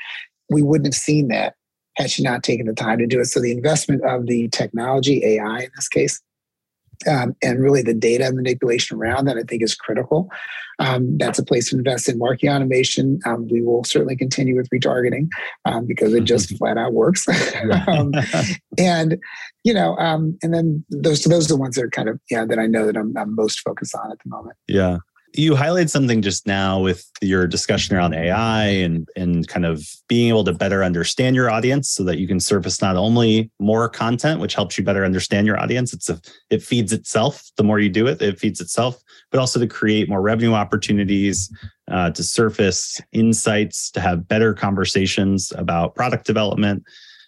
We 0.50 0.64
wouldn't 0.64 0.88
have 0.88 0.96
seen 0.96 1.28
that 1.28 1.56
had 1.96 2.10
she 2.10 2.24
not 2.24 2.44
taken 2.44 2.66
the 2.66 2.74
time 2.74 2.98
to 3.00 3.08
do 3.08 3.20
it. 3.20 3.26
So 3.26 3.40
the 3.40 3.52
investment 3.52 4.04
of 4.04 4.26
the 4.26 4.48
technology, 4.50 5.24
AI 5.24 5.60
in 5.60 5.70
this 5.76 5.88
case, 5.88 6.22
um, 7.08 7.36
and 7.42 7.62
really 7.62 7.82
the 7.82 7.94
data 7.94 8.32
manipulation 8.34 8.98
around 8.98 9.26
that 9.26 9.38
I 9.38 9.44
think 9.44 9.64
is 9.64 9.76
critical. 9.76 10.30
Um, 10.80 11.18
that's 11.18 11.40
a 11.40 11.46
place 11.46 11.70
to 11.70 11.78
invest 11.78 12.10
in 12.10 12.18
marketing 12.18 12.50
automation. 12.50 13.20
Um, 13.26 13.48
we 13.50 13.62
will 13.62 13.84
certainly 13.84 14.16
continue 14.16 14.56
with 14.56 14.70
retargeting 14.70 15.28
um, 15.66 15.86
because 15.86 16.14
it 16.14 16.24
just 16.24 16.58
flat 16.58 16.78
out 16.78 16.94
works. 16.94 17.26
Um, 17.88 18.14
and 18.78 19.18
you 19.64 19.74
know, 19.74 19.96
um, 19.98 20.38
and 20.42 20.54
then 20.54 20.84
those 20.90 21.24
those 21.24 21.46
are 21.46 21.56
the 21.56 21.60
ones 21.60 21.76
that 21.76 21.84
are 21.84 21.90
kind 21.90 22.10
of 22.10 22.20
yeah 22.30 22.46
that 22.46 22.60
I 22.60 22.68
know 22.68 22.86
that 22.86 22.98
I'm, 22.98 23.16
I'm 23.18 23.36
most 23.36 23.62
focused 23.62 23.96
on 23.96 24.12
at 24.12 24.18
the 24.24 24.30
moment. 24.30 24.56
Yeah, 24.68 24.98
you 25.36 25.54
highlighted 25.54 25.90
something 25.90 26.22
just 26.22 26.46
now 26.46 26.80
with 26.80 27.10
your 27.22 27.48
discussion 27.48 27.96
around 27.96 28.14
AI 28.14 28.66
and 28.66 29.08
and 29.16 29.48
kind 29.48 29.66
of 29.66 29.88
being 30.08 30.30
able 30.30 30.44
to 30.44 30.54
better 30.54 30.84
understand 30.84 31.36
your 31.36 31.50
audience 31.50 31.90
so 31.90 32.04
that 32.04 32.18
you 32.18 32.28
can 32.28 32.40
surface 32.40 32.82
not 32.82 32.96
only 32.96 33.50
more 33.60 33.90
content 33.90 34.40
which 34.40 34.54
helps 34.54 34.78
you 34.78 34.84
better 34.84 35.04
understand 35.04 35.48
your 35.48 35.60
audience 35.60 35.94
it's 35.94 36.10
a 36.10 36.20
it 36.50 36.62
feeds 36.62 36.94
itself. 36.94 37.50
The 37.58 37.64
more 37.64 37.80
you 37.80 37.90
do 37.90 38.08
it 38.08 38.22
it 38.22 38.40
feeds 38.40 38.62
itself 38.62 39.02
but 39.32 39.40
also 39.40 39.60
to 39.60 39.68
create 39.68 40.08
more 40.08 40.22
revenue 40.22 40.54
opportunities 40.54 41.52
uh, 41.92 42.12
to 42.12 42.24
surface 42.24 43.02
insights 43.12 43.90
to 43.92 44.00
have 44.00 44.28
better 44.28 44.54
conversations 44.54 45.52
about 45.58 45.96
product 45.96 46.26
development. 46.26 46.84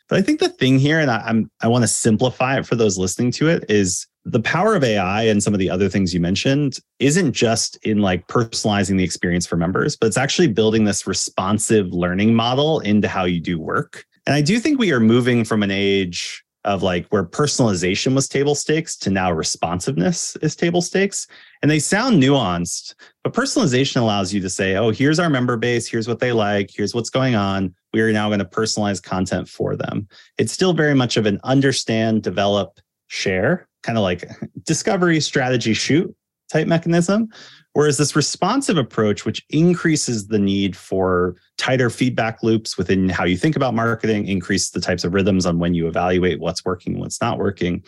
But 0.08 0.20
I 0.20 0.22
think 0.22 0.40
the 0.40 0.50
thing 0.50 0.78
here, 0.78 1.00
and 1.00 1.10
I, 1.10 1.18
I'm 1.26 1.50
I 1.62 1.68
want 1.68 1.84
to 1.84 1.88
simplify 1.88 2.58
it 2.58 2.66
for 2.66 2.76
those 2.76 2.98
listening 2.98 3.32
to 3.32 3.50
it, 3.50 3.66
is 3.70 4.08
the 4.26 4.42
power 4.42 4.76
of 4.76 4.84
AI 4.84 5.24
and 5.24 5.42
some 5.42 5.54
of 5.54 5.60
the 5.60 5.70
other 5.70 5.88
things 5.88 6.14
you 6.14 6.20
mentioned 6.20 6.80
isn't 7.00 7.34
just 7.34 7.78
in 7.84 8.00
like 8.00 8.28
personalizing 8.28 8.98
the 8.98 9.04
experience 9.04 9.46
for 9.46 9.56
members, 9.56 9.96
but 9.96 10.08
it's 10.08 10.18
actually 10.18 10.48
building 10.48 10.84
this 10.84 11.06
responsive 11.06 11.94
learning 11.94 12.34
model 12.34 12.80
into 12.80 13.08
how 13.08 13.24
you 13.24 13.40
do 13.40 13.60
work. 13.60 14.04
And 14.26 14.34
I 14.34 14.42
do 14.42 14.60
think 14.60 14.80
we 14.80 14.92
are 14.92 15.00
moving 15.00 15.46
from 15.46 15.62
an 15.62 15.70
age 15.70 16.44
of 16.64 16.82
like 16.82 17.06
where 17.10 17.24
personalization 17.24 18.16
was 18.16 18.28
table 18.28 18.56
stakes 18.56 18.98
to 18.98 19.12
now 19.12 19.32
responsiveness 19.32 20.36
is 20.38 20.56
table 20.56 20.82
stakes. 20.82 21.28
And 21.62 21.70
they 21.70 21.78
sound 21.78 22.22
nuanced, 22.22 22.96
but 23.24 23.34
personalization 23.34 24.02
allows 24.02 24.34
you 24.34 24.42
to 24.42 24.50
say, 24.50 24.76
oh, 24.76 24.90
here's 24.90 25.20
our 25.20 25.30
member 25.30 25.58
base, 25.58 25.88
here's 25.88 26.08
what 26.08 26.20
they 26.20 26.32
like, 26.32 26.72
here's 26.74 26.96
what's 26.96 27.12
going 27.12 27.36
on. 27.36 27.76
We 27.94 28.02
are 28.02 28.12
now 28.12 28.30
going 28.30 28.40
to 28.40 28.46
personalize 28.46 29.02
content 29.02 29.48
for 29.48 29.76
them. 29.76 30.08
It's 30.40 30.52
still 30.52 30.74
very 30.74 30.96
much 30.96 31.18
of 31.18 31.28
an 31.28 31.40
understand, 31.44 32.24
develop, 32.24 32.80
share 33.08 33.68
kind 33.86 33.98
of 33.98 34.02
like 34.02 34.28
discovery 34.64 35.22
strategy 35.22 35.74
shoot 35.74 36.14
type 36.52 36.68
mechanism. 36.68 37.30
Whereas 37.74 37.98
this 37.98 38.16
responsive 38.16 38.78
approach, 38.78 39.26
which 39.26 39.46
increases 39.50 40.28
the 40.28 40.40
need 40.40 40.78
for 40.78 41.36
tighter 41.58 41.90
feedback 41.90 42.42
loops 42.42 42.78
within 42.78 43.10
how 43.10 43.26
you 43.26 43.38
think 43.38 43.56
about 43.56 43.74
marketing, 43.74 44.28
increase 44.28 44.70
the 44.70 44.80
types 44.80 45.04
of 45.04 45.14
rhythms 45.14 45.46
on 45.46 45.60
when 45.60 45.74
you 45.74 45.88
evaluate 45.88 46.40
what's 46.40 46.64
working 46.64 46.94
and 46.94 47.02
what's 47.02 47.20
not 47.20 47.38
working, 47.38 47.84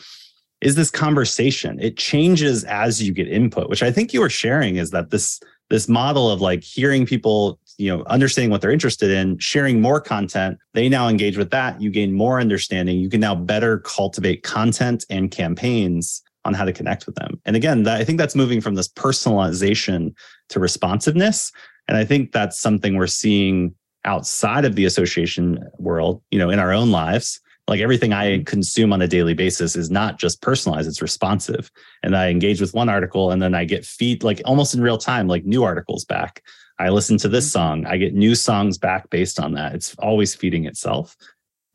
is 0.59 0.75
this 0.75 0.91
conversation. 0.91 1.79
It 1.79 1.97
changes 1.97 2.65
as 2.65 3.01
you 3.01 3.13
get 3.13 3.29
input, 3.29 3.69
which 3.69 3.81
I 3.81 3.91
think 3.91 4.13
you 4.13 4.19
were 4.19 4.29
sharing 4.29 4.75
is 4.75 4.91
that 4.91 5.09
this 5.09 5.39
this 5.69 5.87
model 5.87 6.29
of 6.29 6.41
like 6.41 6.63
hearing 6.63 7.05
people 7.05 7.59
you 7.77 7.95
know 7.95 8.03
understanding 8.07 8.49
what 8.49 8.61
they're 8.61 8.71
interested 8.71 9.11
in 9.11 9.37
sharing 9.39 9.81
more 9.81 10.01
content 10.01 10.57
they 10.73 10.89
now 10.89 11.07
engage 11.07 11.37
with 11.37 11.51
that. 11.51 11.81
You 11.81 11.89
gain 11.89 12.13
more 12.13 12.39
understanding. 12.39 12.99
You 12.99 13.09
can 13.09 13.21
now 13.21 13.35
better 13.35 13.79
cultivate 13.79 14.43
content 14.43 15.05
and 15.09 15.31
campaigns 15.31 16.21
on 16.45 16.53
how 16.53 16.63
to 16.65 16.71
connect 16.71 17.05
with 17.05 17.15
them. 17.15 17.39
And 17.45 17.55
again 17.55 17.83
that, 17.83 17.99
i 17.99 18.03
think 18.03 18.17
that's 18.17 18.35
moving 18.35 18.61
from 18.61 18.75
this 18.75 18.87
personalization 18.87 20.13
to 20.49 20.59
responsiveness. 20.59 21.51
And 21.87 21.97
i 21.97 22.05
think 22.05 22.31
that's 22.31 22.59
something 22.59 22.95
we're 22.95 23.07
seeing 23.07 23.73
outside 24.05 24.63
of 24.65 24.75
the 24.75 24.85
association 24.85 25.63
world 25.77 26.21
you 26.31 26.39
know 26.39 26.49
in 26.49 26.59
our 26.59 26.71
own 26.71 26.91
lives 26.91 27.39
like 27.67 27.81
everything 27.81 28.13
I 28.13 28.31
mm-hmm. 28.31 28.43
consume 28.43 28.93
on 28.93 29.01
a 29.01 29.07
daily 29.07 29.33
basis 29.33 29.75
is 29.75 29.91
not 29.91 30.17
just 30.17 30.41
personalized, 30.41 30.87
it's 30.87 31.01
responsive. 31.01 31.69
And 32.03 32.15
I 32.15 32.29
engage 32.29 32.61
with 32.61 32.73
one 32.73 32.89
article 32.89 33.31
and 33.31 33.41
then 33.41 33.53
I 33.53 33.65
get 33.65 33.85
feed 33.85 34.23
like 34.23 34.41
almost 34.45 34.73
in 34.73 34.81
real 34.81 34.97
time, 34.97 35.27
like 35.27 35.45
new 35.45 35.63
articles 35.63 36.05
back. 36.05 36.43
I 36.79 36.89
listen 36.89 37.17
to 37.19 37.29
this 37.29 37.45
mm-hmm. 37.45 37.83
song, 37.83 37.85
I 37.85 37.97
get 37.97 38.13
new 38.13 38.35
songs 38.35 38.77
back 38.77 39.09
based 39.09 39.39
on 39.39 39.53
that. 39.53 39.75
It's 39.75 39.95
always 39.95 40.33
feeding 40.33 40.65
itself. 40.65 41.15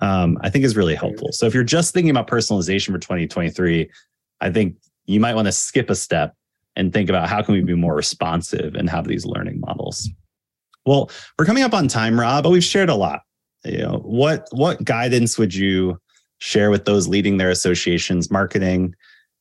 Um, 0.00 0.38
I 0.40 0.50
think 0.50 0.64
is 0.64 0.76
really 0.76 0.96
helpful. 0.96 1.30
So 1.30 1.46
if 1.46 1.54
you're 1.54 1.62
just 1.62 1.94
thinking 1.94 2.10
about 2.10 2.26
personalization 2.26 2.90
for 2.90 2.98
2023, 2.98 3.88
I 4.40 4.50
think 4.50 4.76
you 5.06 5.20
might 5.20 5.34
want 5.34 5.46
to 5.46 5.52
skip 5.52 5.90
a 5.90 5.94
step 5.94 6.34
and 6.74 6.92
think 6.92 7.08
about 7.08 7.28
how 7.28 7.42
can 7.42 7.54
we 7.54 7.60
be 7.60 7.74
more 7.74 7.94
responsive 7.94 8.74
and 8.74 8.90
have 8.90 9.06
these 9.06 9.24
learning 9.24 9.60
models. 9.60 10.08
Well, 10.84 11.10
we're 11.38 11.44
coming 11.44 11.62
up 11.62 11.74
on 11.74 11.86
time, 11.86 12.18
Robb, 12.18 12.42
but 12.42 12.50
we've 12.50 12.64
shared 12.64 12.88
a 12.88 12.94
lot 12.94 13.22
you 13.64 13.78
know 13.78 14.00
what 14.04 14.48
what 14.50 14.84
guidance 14.84 15.38
would 15.38 15.54
you 15.54 15.98
share 16.38 16.70
with 16.70 16.84
those 16.84 17.06
leading 17.06 17.36
their 17.36 17.50
associations 17.50 18.30
marketing 18.30 18.94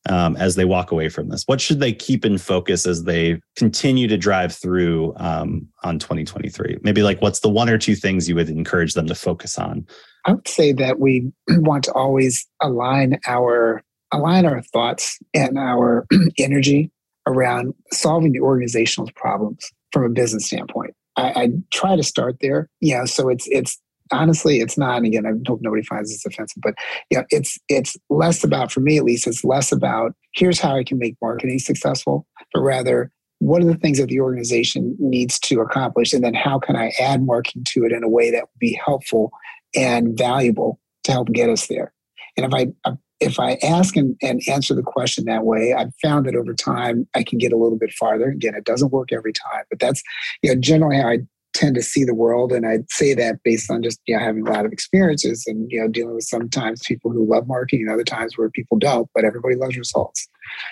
um, 0.08 0.36
as 0.36 0.56
they 0.56 0.64
walk 0.64 0.90
away 0.90 1.08
from 1.08 1.28
this? 1.28 1.44
What 1.46 1.60
should 1.60 1.80
they 1.80 1.92
keep 1.92 2.24
in 2.24 2.38
focus 2.38 2.86
as 2.86 3.04
they 3.04 3.40
continue 3.56 4.08
to 4.08 4.16
drive 4.16 4.52
through 4.52 5.14
um, 5.16 5.68
on 5.84 5.98
2023 5.98 6.78
maybe 6.82 7.02
like 7.02 7.20
what's 7.22 7.40
the 7.40 7.48
one 7.48 7.68
or 7.68 7.78
two 7.78 7.94
things 7.94 8.28
you 8.28 8.34
would 8.34 8.48
encourage 8.48 8.94
them 8.94 9.06
to 9.06 9.14
focus 9.14 9.58
on? 9.58 9.86
I 10.24 10.32
would 10.32 10.48
say 10.48 10.72
that 10.72 11.00
we 11.00 11.32
want 11.48 11.84
to 11.84 11.92
always 11.92 12.46
align 12.60 13.18
our 13.26 13.82
align 14.12 14.44
our 14.44 14.62
thoughts 14.62 15.18
and 15.34 15.58
our 15.58 16.06
energy 16.38 16.90
around 17.26 17.74
solving 17.92 18.32
the 18.32 18.40
organizational 18.40 19.10
problems 19.14 19.70
from 19.92 20.04
a 20.04 20.08
business 20.08 20.46
standpoint. 20.46 20.94
I, 21.16 21.22
I, 21.22 21.48
try 21.72 21.96
to 21.96 22.02
start 22.02 22.36
there. 22.40 22.68
Yeah, 22.80 23.04
so 23.04 23.28
it's 23.28 23.46
it's 23.50 23.78
honestly, 24.12 24.60
it's 24.60 24.78
not. 24.78 24.98
And 24.98 25.06
again, 25.06 25.26
I 25.26 25.30
hope 25.48 25.60
nobody 25.62 25.82
finds 25.82 26.10
this 26.10 26.24
offensive, 26.24 26.62
but 26.62 26.74
yeah, 27.10 27.22
it's 27.30 27.58
it's 27.68 27.96
less 28.10 28.44
about, 28.44 28.70
for 28.70 28.80
me 28.80 28.98
at 28.98 29.04
least, 29.04 29.26
it's 29.26 29.44
less 29.44 29.72
about 29.72 30.12
here's 30.34 30.60
how 30.60 30.76
I 30.76 30.84
can 30.84 30.98
make 30.98 31.16
marketing 31.20 31.58
successful, 31.58 32.26
but 32.52 32.60
rather 32.60 33.10
what 33.38 33.60
are 33.60 33.66
the 33.66 33.76
things 33.76 33.98
that 33.98 34.06
the 34.06 34.20
organization 34.20 34.96
needs 35.00 35.38
to 35.40 35.60
accomplish, 35.60 36.12
and 36.12 36.22
then 36.22 36.34
how 36.34 36.60
can 36.60 36.76
I 36.76 36.92
add 37.00 37.26
marketing 37.26 37.64
to 37.70 37.84
it 37.84 37.92
in 37.92 38.04
a 38.04 38.08
way 38.08 38.30
that 38.30 38.42
would 38.42 38.58
be 38.60 38.78
helpful 38.84 39.32
and 39.74 40.16
valuable 40.16 40.78
to 41.04 41.12
help 41.12 41.28
get 41.28 41.48
us 41.48 41.66
there. 41.66 41.92
And 42.36 42.46
if 42.46 42.54
I 42.54 42.92
if 43.20 43.38
I 43.38 43.54
ask 43.62 43.96
and, 43.96 44.16
and 44.20 44.42
answer 44.48 44.74
the 44.74 44.82
question 44.82 45.26
that 45.26 45.44
way, 45.44 45.74
I've 45.74 45.94
found 46.02 46.26
that 46.26 46.34
over 46.34 46.54
time 46.54 47.06
I 47.14 47.22
can 47.22 47.38
get 47.38 47.52
a 47.52 47.56
little 47.56 47.78
bit 47.78 47.92
farther. 47.92 48.30
Again, 48.30 48.54
it 48.54 48.64
doesn't 48.64 48.92
work 48.92 49.12
every 49.12 49.32
time, 49.32 49.64
but 49.70 49.78
that's 49.78 50.02
you 50.42 50.52
know 50.52 50.60
generally 50.60 50.96
how 50.96 51.08
I 51.08 51.18
tend 51.52 51.74
to 51.74 51.82
see 51.82 52.04
the 52.04 52.14
world. 52.14 52.52
And 52.52 52.66
I'd 52.66 52.90
say 52.90 53.14
that 53.14 53.42
based 53.42 53.70
on 53.70 53.82
just 53.82 54.00
you 54.06 54.16
know, 54.16 54.22
having 54.22 54.46
a 54.46 54.50
lot 54.50 54.66
of 54.66 54.72
experiences 54.72 55.44
and 55.46 55.70
you 55.70 55.80
know 55.80 55.88
dealing 55.88 56.14
with 56.14 56.24
sometimes 56.24 56.82
people 56.84 57.10
who 57.10 57.28
love 57.28 57.46
marketing 57.46 57.86
and 57.86 57.90
other 57.90 58.04
times 58.04 58.36
where 58.36 58.50
people 58.50 58.78
don't, 58.78 59.08
but 59.14 59.24
everybody 59.24 59.56
loves 59.56 59.76
results. 59.76 60.28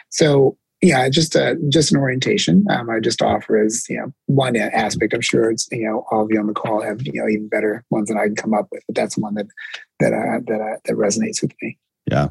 So 0.08 0.56
yeah, 0.82 1.08
just 1.10 1.36
uh, 1.36 1.56
just 1.68 1.92
an 1.92 1.98
orientation. 1.98 2.64
Um, 2.70 2.88
I 2.88 3.00
just 3.00 3.20
offer 3.20 3.58
as 3.58 3.84
you 3.88 3.98
know 3.98 4.12
one 4.26 4.56
aspect. 4.56 5.12
I'm 5.12 5.20
sure 5.20 5.50
it's 5.50 5.68
you 5.70 5.86
know 5.86 6.06
all 6.10 6.24
of 6.24 6.30
you 6.30 6.40
on 6.40 6.46
the 6.46 6.54
call 6.54 6.82
have 6.82 7.02
you 7.02 7.20
know 7.20 7.28
even 7.28 7.48
better 7.48 7.84
ones 7.90 8.08
than 8.08 8.18
I 8.18 8.26
can 8.26 8.36
come 8.36 8.54
up 8.54 8.68
with, 8.72 8.82
but 8.86 8.96
that's 8.96 9.18
one 9.18 9.34
that 9.34 9.46
that 10.00 10.12
uh, 10.14 10.40
that 10.46 10.60
uh, 10.60 10.76
that 10.84 10.96
resonates 10.96 11.42
with 11.42 11.52
me. 11.60 11.76
Yeah, 12.10 12.28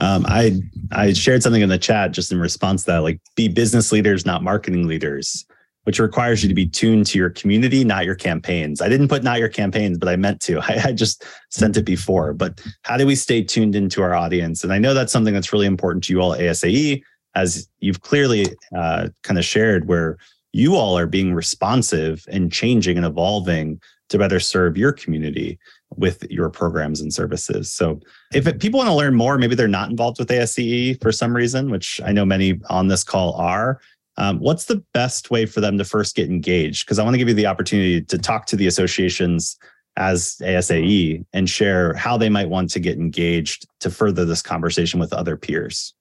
um, 0.00 0.26
I 0.28 0.60
I 0.92 1.14
shared 1.14 1.42
something 1.42 1.62
in 1.62 1.70
the 1.70 1.78
chat 1.78 2.12
just 2.12 2.30
in 2.30 2.38
response 2.38 2.84
to 2.84 2.92
that, 2.92 2.98
like 2.98 3.20
be 3.34 3.48
business 3.48 3.92
leaders, 3.92 4.26
not 4.26 4.42
marketing 4.42 4.86
leaders 4.86 5.46
which 5.86 6.00
requires 6.00 6.42
you 6.42 6.48
to 6.48 6.54
be 6.54 6.66
tuned 6.66 7.06
to 7.06 7.16
your 7.16 7.30
community, 7.30 7.84
not 7.84 8.04
your 8.04 8.16
campaigns. 8.16 8.80
I 8.80 8.88
didn't 8.88 9.06
put 9.06 9.22
not 9.22 9.38
your 9.38 9.48
campaigns, 9.48 9.98
but 9.98 10.08
I 10.08 10.16
meant 10.16 10.40
to. 10.42 10.58
I, 10.62 10.86
I, 10.86 10.92
just 10.92 11.24
sent 11.50 11.76
it 11.76 11.84
before. 11.84 12.32
But 12.32 12.60
how 12.82 12.96
do 12.96 13.06
we 13.06 13.14
stay 13.14 13.40
tuned 13.40 13.76
into 13.76 14.02
our 14.02 14.12
audience? 14.12 14.64
And 14.64 14.72
I 14.72 14.78
know 14.78 14.94
that's 14.94 15.12
something 15.12 15.32
that's 15.32 15.52
really 15.52 15.66
important 15.66 16.02
to 16.04 16.12
you 16.12 16.20
all 16.20 16.34
at 16.34 16.40
ASAE, 16.40 17.02
as 17.36 17.68
you've 17.78 18.00
clearly 18.00 18.46
uh, 18.76 19.08
kind 19.22 19.38
of 19.38 19.44
shared, 19.44 19.86
where 19.86 20.18
you 20.52 20.74
all 20.74 20.98
are 20.98 21.06
being 21.06 21.34
responsive 21.34 22.24
and 22.32 22.52
changing 22.52 22.96
and 22.96 23.06
evolving 23.06 23.80
to 24.08 24.18
better 24.18 24.40
serve 24.40 24.76
your 24.76 24.92
community 24.92 25.56
with 25.96 26.24
your 26.30 26.50
programs 26.50 27.00
and 27.00 27.14
services. 27.14 27.72
So, 27.72 28.00
if 28.34 28.48
it, 28.48 28.60
people 28.60 28.78
want 28.78 28.88
to 28.88 28.94
learn 28.94 29.14
more, 29.14 29.38
maybe 29.38 29.54
they're 29.54 29.68
not 29.68 29.90
involved 29.90 30.18
with 30.18 30.28
ASAE 30.30 31.00
for 31.00 31.12
some 31.12 31.34
reason, 31.34 31.70
which 31.70 32.00
I 32.04 32.10
know 32.10 32.24
many 32.24 32.60
on 32.70 32.88
this 32.88 33.04
call 33.04 33.34
are 33.34 33.80
um, 34.18 34.38
what's 34.38 34.66
the 34.66 34.82
best 34.94 35.30
way 35.30 35.46
for 35.46 35.60
them 35.60 35.78
to 35.78 35.84
first 35.84 36.16
get 36.16 36.30
engaged? 36.30 36.86
Because 36.86 36.98
I 36.98 37.04
want 37.04 37.14
to 37.14 37.18
give 37.18 37.28
you 37.28 37.34
the 37.34 37.46
opportunity 37.46 38.02
to 38.02 38.18
talk 38.18 38.46
to 38.46 38.56
the 38.56 38.66
associations 38.66 39.58
as 39.96 40.36
ASAE 40.42 41.24
and 41.32 41.48
share 41.48 41.94
how 41.94 42.16
they 42.16 42.28
might 42.28 42.48
want 42.48 42.70
to 42.70 42.80
get 42.80 42.98
engaged 42.98 43.66
to 43.80 43.90
further 43.90 44.24
this 44.24 44.42
conversation 44.42 45.00
with 45.00 45.12
other 45.12 45.36
peers. 45.36 45.94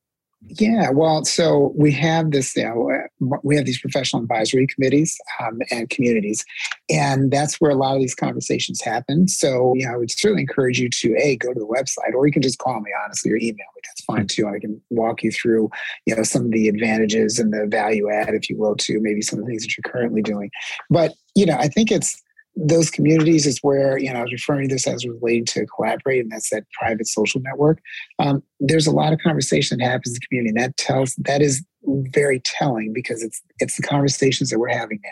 Yeah, 0.48 0.89
well, 0.91 1.26
so 1.26 1.74
we 1.76 1.91
have 1.93 2.32
this, 2.32 2.56
you 2.56 2.64
know, 2.64 2.89
uh, 2.91 3.38
we 3.43 3.56
have 3.56 3.66
these 3.66 3.80
professional 3.80 4.22
advisory 4.22 4.68
committees 4.68 5.18
um, 5.39 5.60
and 5.72 5.89
communities, 5.89 6.46
and 6.89 7.32
that's 7.32 7.60
where 7.60 7.72
a 7.72 7.76
lot 7.76 7.96
of 7.96 8.02
these 8.02 8.16
conversations 8.16 8.82
happen. 8.82 9.28
So, 9.28 9.74
you 9.76 9.86
know, 9.86 9.93
I 9.93 9.98
would 9.98 10.12
certainly 10.12 10.43
encourage 10.43 10.80
you 10.80 10.89
to 10.89 11.16
a 11.18 11.36
go 11.38 11.54
to 11.54 11.60
the 11.60 11.66
website, 11.66 12.14
or 12.14 12.26
you 12.28 12.32
can 12.32 12.41
just 12.41 12.60
call 12.60 12.80
me 12.80 12.91
honestly 13.04 13.32
or 13.32 13.38
email 13.38 13.54
me. 13.54 13.82
That's 13.86 14.04
fine 14.06 14.28
too. 14.28 14.48
I 14.48 14.60
can 14.60 14.80
walk 14.89 15.24
you 15.24 15.32
through, 15.32 15.70
you 16.06 16.16
know, 16.16 16.24
some 16.24 16.46
of 16.46 16.52
the 16.52 16.70
advantages 16.70 17.39
and 17.39 17.52
the 17.52 17.66
value 17.68 18.10
add, 18.12 18.34
if 18.34 18.50
you 18.50 18.58
will, 18.58 18.76
to 18.76 19.00
maybe 19.02 19.22
some 19.22 19.39
of 19.39 19.46
the 19.46 19.50
things 19.50 19.64
that 19.64 19.76
you're 19.76 19.91
currently 19.91 20.22
doing. 20.22 20.52
But 20.89 21.14
you 21.36 21.46
know, 21.46 21.58
I 21.58 21.68
think 21.68 21.91
it's 21.91 22.22
those 22.56 22.89
communities 22.89 23.45
is 23.45 23.60
where 23.62 23.97
you 23.97 24.12
know 24.12 24.20
I 24.20 24.24
was 24.24 24.32
referring 24.32 24.70
to 24.70 24.76
this 24.76 24.88
as 24.88 25.06
relating 25.06 25.45
to 25.45 25.66
collaborate, 25.68 26.22
and 26.22 26.32
that's 26.32 26.49
that 26.49 26.64
private 26.72 27.08
social 27.08 27.41
network. 27.41 27.80
Um, 28.20 28.43
there's 28.60 28.88
a 28.88 28.91
lot 28.91 29.14
of 29.14 29.20
conversation 29.20 29.78
that 29.80 29.86
happens 29.86 30.10
in 30.10 30.14
the 30.14 30.28
community, 30.28 30.49
and 30.49 30.60
that 30.60 30.78
tells 30.78 31.16
that 31.16 31.41
is 31.41 31.64
very 31.86 32.39
telling 32.41 32.93
because 32.93 33.22
it's 33.22 33.41
it's 33.60 33.78
the 33.78 33.84
conversations 33.84 34.49
that 34.49 34.60
we're 34.60 34.70
having 34.70 34.99
now. 35.03 35.10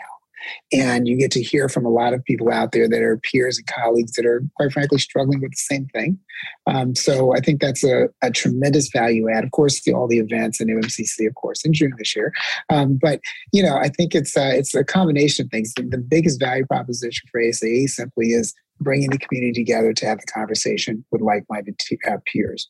And 0.72 1.06
you 1.06 1.16
get 1.16 1.30
to 1.32 1.42
hear 1.42 1.68
from 1.68 1.84
a 1.84 1.90
lot 1.90 2.14
of 2.14 2.24
people 2.24 2.50
out 2.50 2.72
there 2.72 2.88
that 2.88 3.02
are 3.02 3.18
peers 3.18 3.58
and 3.58 3.66
colleagues 3.66 4.12
that 4.12 4.26
are, 4.26 4.42
quite 4.56 4.72
frankly, 4.72 4.98
struggling 4.98 5.40
with 5.40 5.52
the 5.52 5.56
same 5.56 5.86
thing. 5.86 6.18
Um, 6.66 6.94
so 6.94 7.34
I 7.34 7.40
think 7.40 7.60
that's 7.60 7.84
a, 7.84 8.08
a, 8.22 8.30
tremendous 8.30 8.90
value 8.90 9.28
add. 9.30 9.44
Of 9.44 9.52
course, 9.52 9.82
the, 9.82 9.92
all 9.92 10.08
the 10.08 10.18
events 10.18 10.60
and 10.60 10.70
MCC, 10.70 11.26
of 11.26 11.34
course, 11.34 11.64
in 11.64 11.72
June 11.72 11.92
this 11.98 12.16
year. 12.16 12.32
Um, 12.70 12.98
but 13.00 13.20
you 13.52 13.62
know, 13.62 13.76
I 13.76 13.88
think 13.88 14.14
it's 14.14 14.36
a, 14.36 14.56
it's 14.56 14.74
a 14.74 14.84
combination 14.84 15.46
of 15.46 15.50
things. 15.50 15.72
The, 15.74 16.04
biggest 16.04 16.38
value 16.38 16.66
proposition 16.66 17.26
for 17.30 17.40
ASAE 17.40 17.88
simply 17.88 18.28
is 18.28 18.52
bringing 18.78 19.10
the 19.10 19.18
community 19.18 19.52
together 19.52 19.92
to 19.92 20.06
have 20.06 20.18
the 20.18 20.26
conversation 20.26 21.04
with 21.10 21.22
like-minded 21.22 21.78
t- 21.78 21.98
uh, 22.08 22.18
peers. 22.30 22.68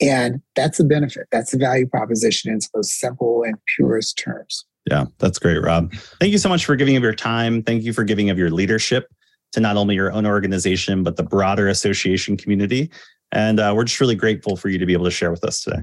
And 0.00 0.40
that's 0.54 0.78
the 0.78 0.84
benefit. 0.84 1.28
That's 1.30 1.52
the 1.52 1.58
value 1.58 1.86
proposition 1.86 2.50
in 2.50 2.56
its 2.56 2.68
most 2.74 2.98
simple 2.98 3.42
and 3.42 3.56
purest 3.76 4.18
terms. 4.18 4.66
Yeah, 4.90 5.06
that's 5.18 5.38
great, 5.38 5.58
Robb. 5.58 5.94
Thank 6.20 6.32
you 6.32 6.38
so 6.38 6.48
much 6.48 6.64
for 6.64 6.76
giving 6.76 6.96
of 6.96 7.02
your 7.02 7.14
time. 7.14 7.62
Thank 7.62 7.84
you 7.84 7.92
for 7.92 8.04
giving 8.04 8.30
of 8.30 8.38
your 8.38 8.50
leadership 8.50 9.08
to 9.52 9.60
not 9.60 9.76
only 9.76 9.94
your 9.94 10.12
own 10.12 10.26
organization, 10.26 11.02
but 11.02 11.16
the 11.16 11.22
broader 11.22 11.68
association 11.68 12.36
community. 12.36 12.90
And 13.32 13.60
uh, 13.60 13.72
we're 13.74 13.84
just 13.84 14.00
really 14.00 14.14
grateful 14.14 14.56
for 14.56 14.68
you 14.68 14.78
to 14.78 14.86
be 14.86 14.92
able 14.92 15.06
to 15.06 15.10
share 15.10 15.30
with 15.30 15.44
us 15.44 15.62
today. 15.62 15.80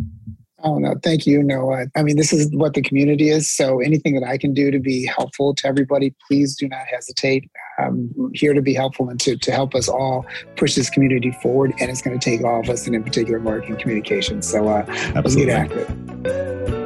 Oh, 0.64 0.78
no, 0.78 0.94
thank 1.02 1.26
you. 1.26 1.42
No, 1.42 1.74
I, 1.74 1.88
I 1.96 2.04
mean, 2.04 2.18
this 2.18 2.32
is 2.32 2.48
what 2.54 2.76
the 2.76 2.84
community 2.84 3.30
is. 3.30 3.50
So 3.50 3.80
anything 3.80 4.14
that 4.20 4.24
I 4.24 4.38
can 4.38 4.54
do 4.54 4.70
to 4.70 4.78
be 4.78 5.08
helpful 5.08 5.56
to 5.56 5.68
everybody, 5.68 6.14
please 6.28 6.56
do 6.56 6.68
not 6.68 6.86
hesitate. 6.86 7.50
I'm 7.80 8.14
here 8.34 8.54
to 8.54 8.62
be 8.62 8.76
helpful 8.76 9.10
and 9.10 9.20
to, 9.22 9.38
to 9.38 9.52
help 9.52 9.74
us 9.74 9.90
all 9.90 10.26
push 10.58 10.76
this 10.76 10.90
community 10.90 11.32
forward. 11.42 11.74
And 11.80 11.90
it's 11.90 12.04
going 12.04 12.18
to 12.18 12.24
take 12.24 12.44
all 12.44 12.60
of 12.60 12.70
us, 12.70 12.86
and 12.86 12.96
in 12.96 13.04
particular, 13.04 13.40
marketing 13.40 13.78
communications. 13.78 14.48
So 14.48 14.68
uh, 14.68 14.86
let's 15.16 15.36
get 15.36 15.50
after 15.50 15.80
it. 15.80 16.81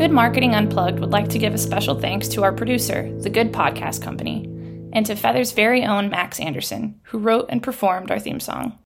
Good 0.00 0.12
Marketing 0.12 0.54
Unplugged 0.54 0.98
would 1.00 1.10
like 1.10 1.28
to 1.28 1.38
give 1.38 1.52
a 1.52 1.58
special 1.58 2.00
thanks 2.00 2.26
to 2.28 2.42
our 2.42 2.54
producer, 2.54 3.14
The 3.20 3.28
Good 3.28 3.52
Podcast 3.52 4.00
Company, 4.00 4.46
and 4.94 5.04
to 5.04 5.14
Feathr's 5.14 5.52
very 5.52 5.84
own 5.84 6.08
Max 6.08 6.40
Anderson, 6.40 6.98
who 7.02 7.18
wrote 7.18 7.44
and 7.50 7.62
performed 7.62 8.10
our 8.10 8.18
theme 8.18 8.40
song. 8.40 8.78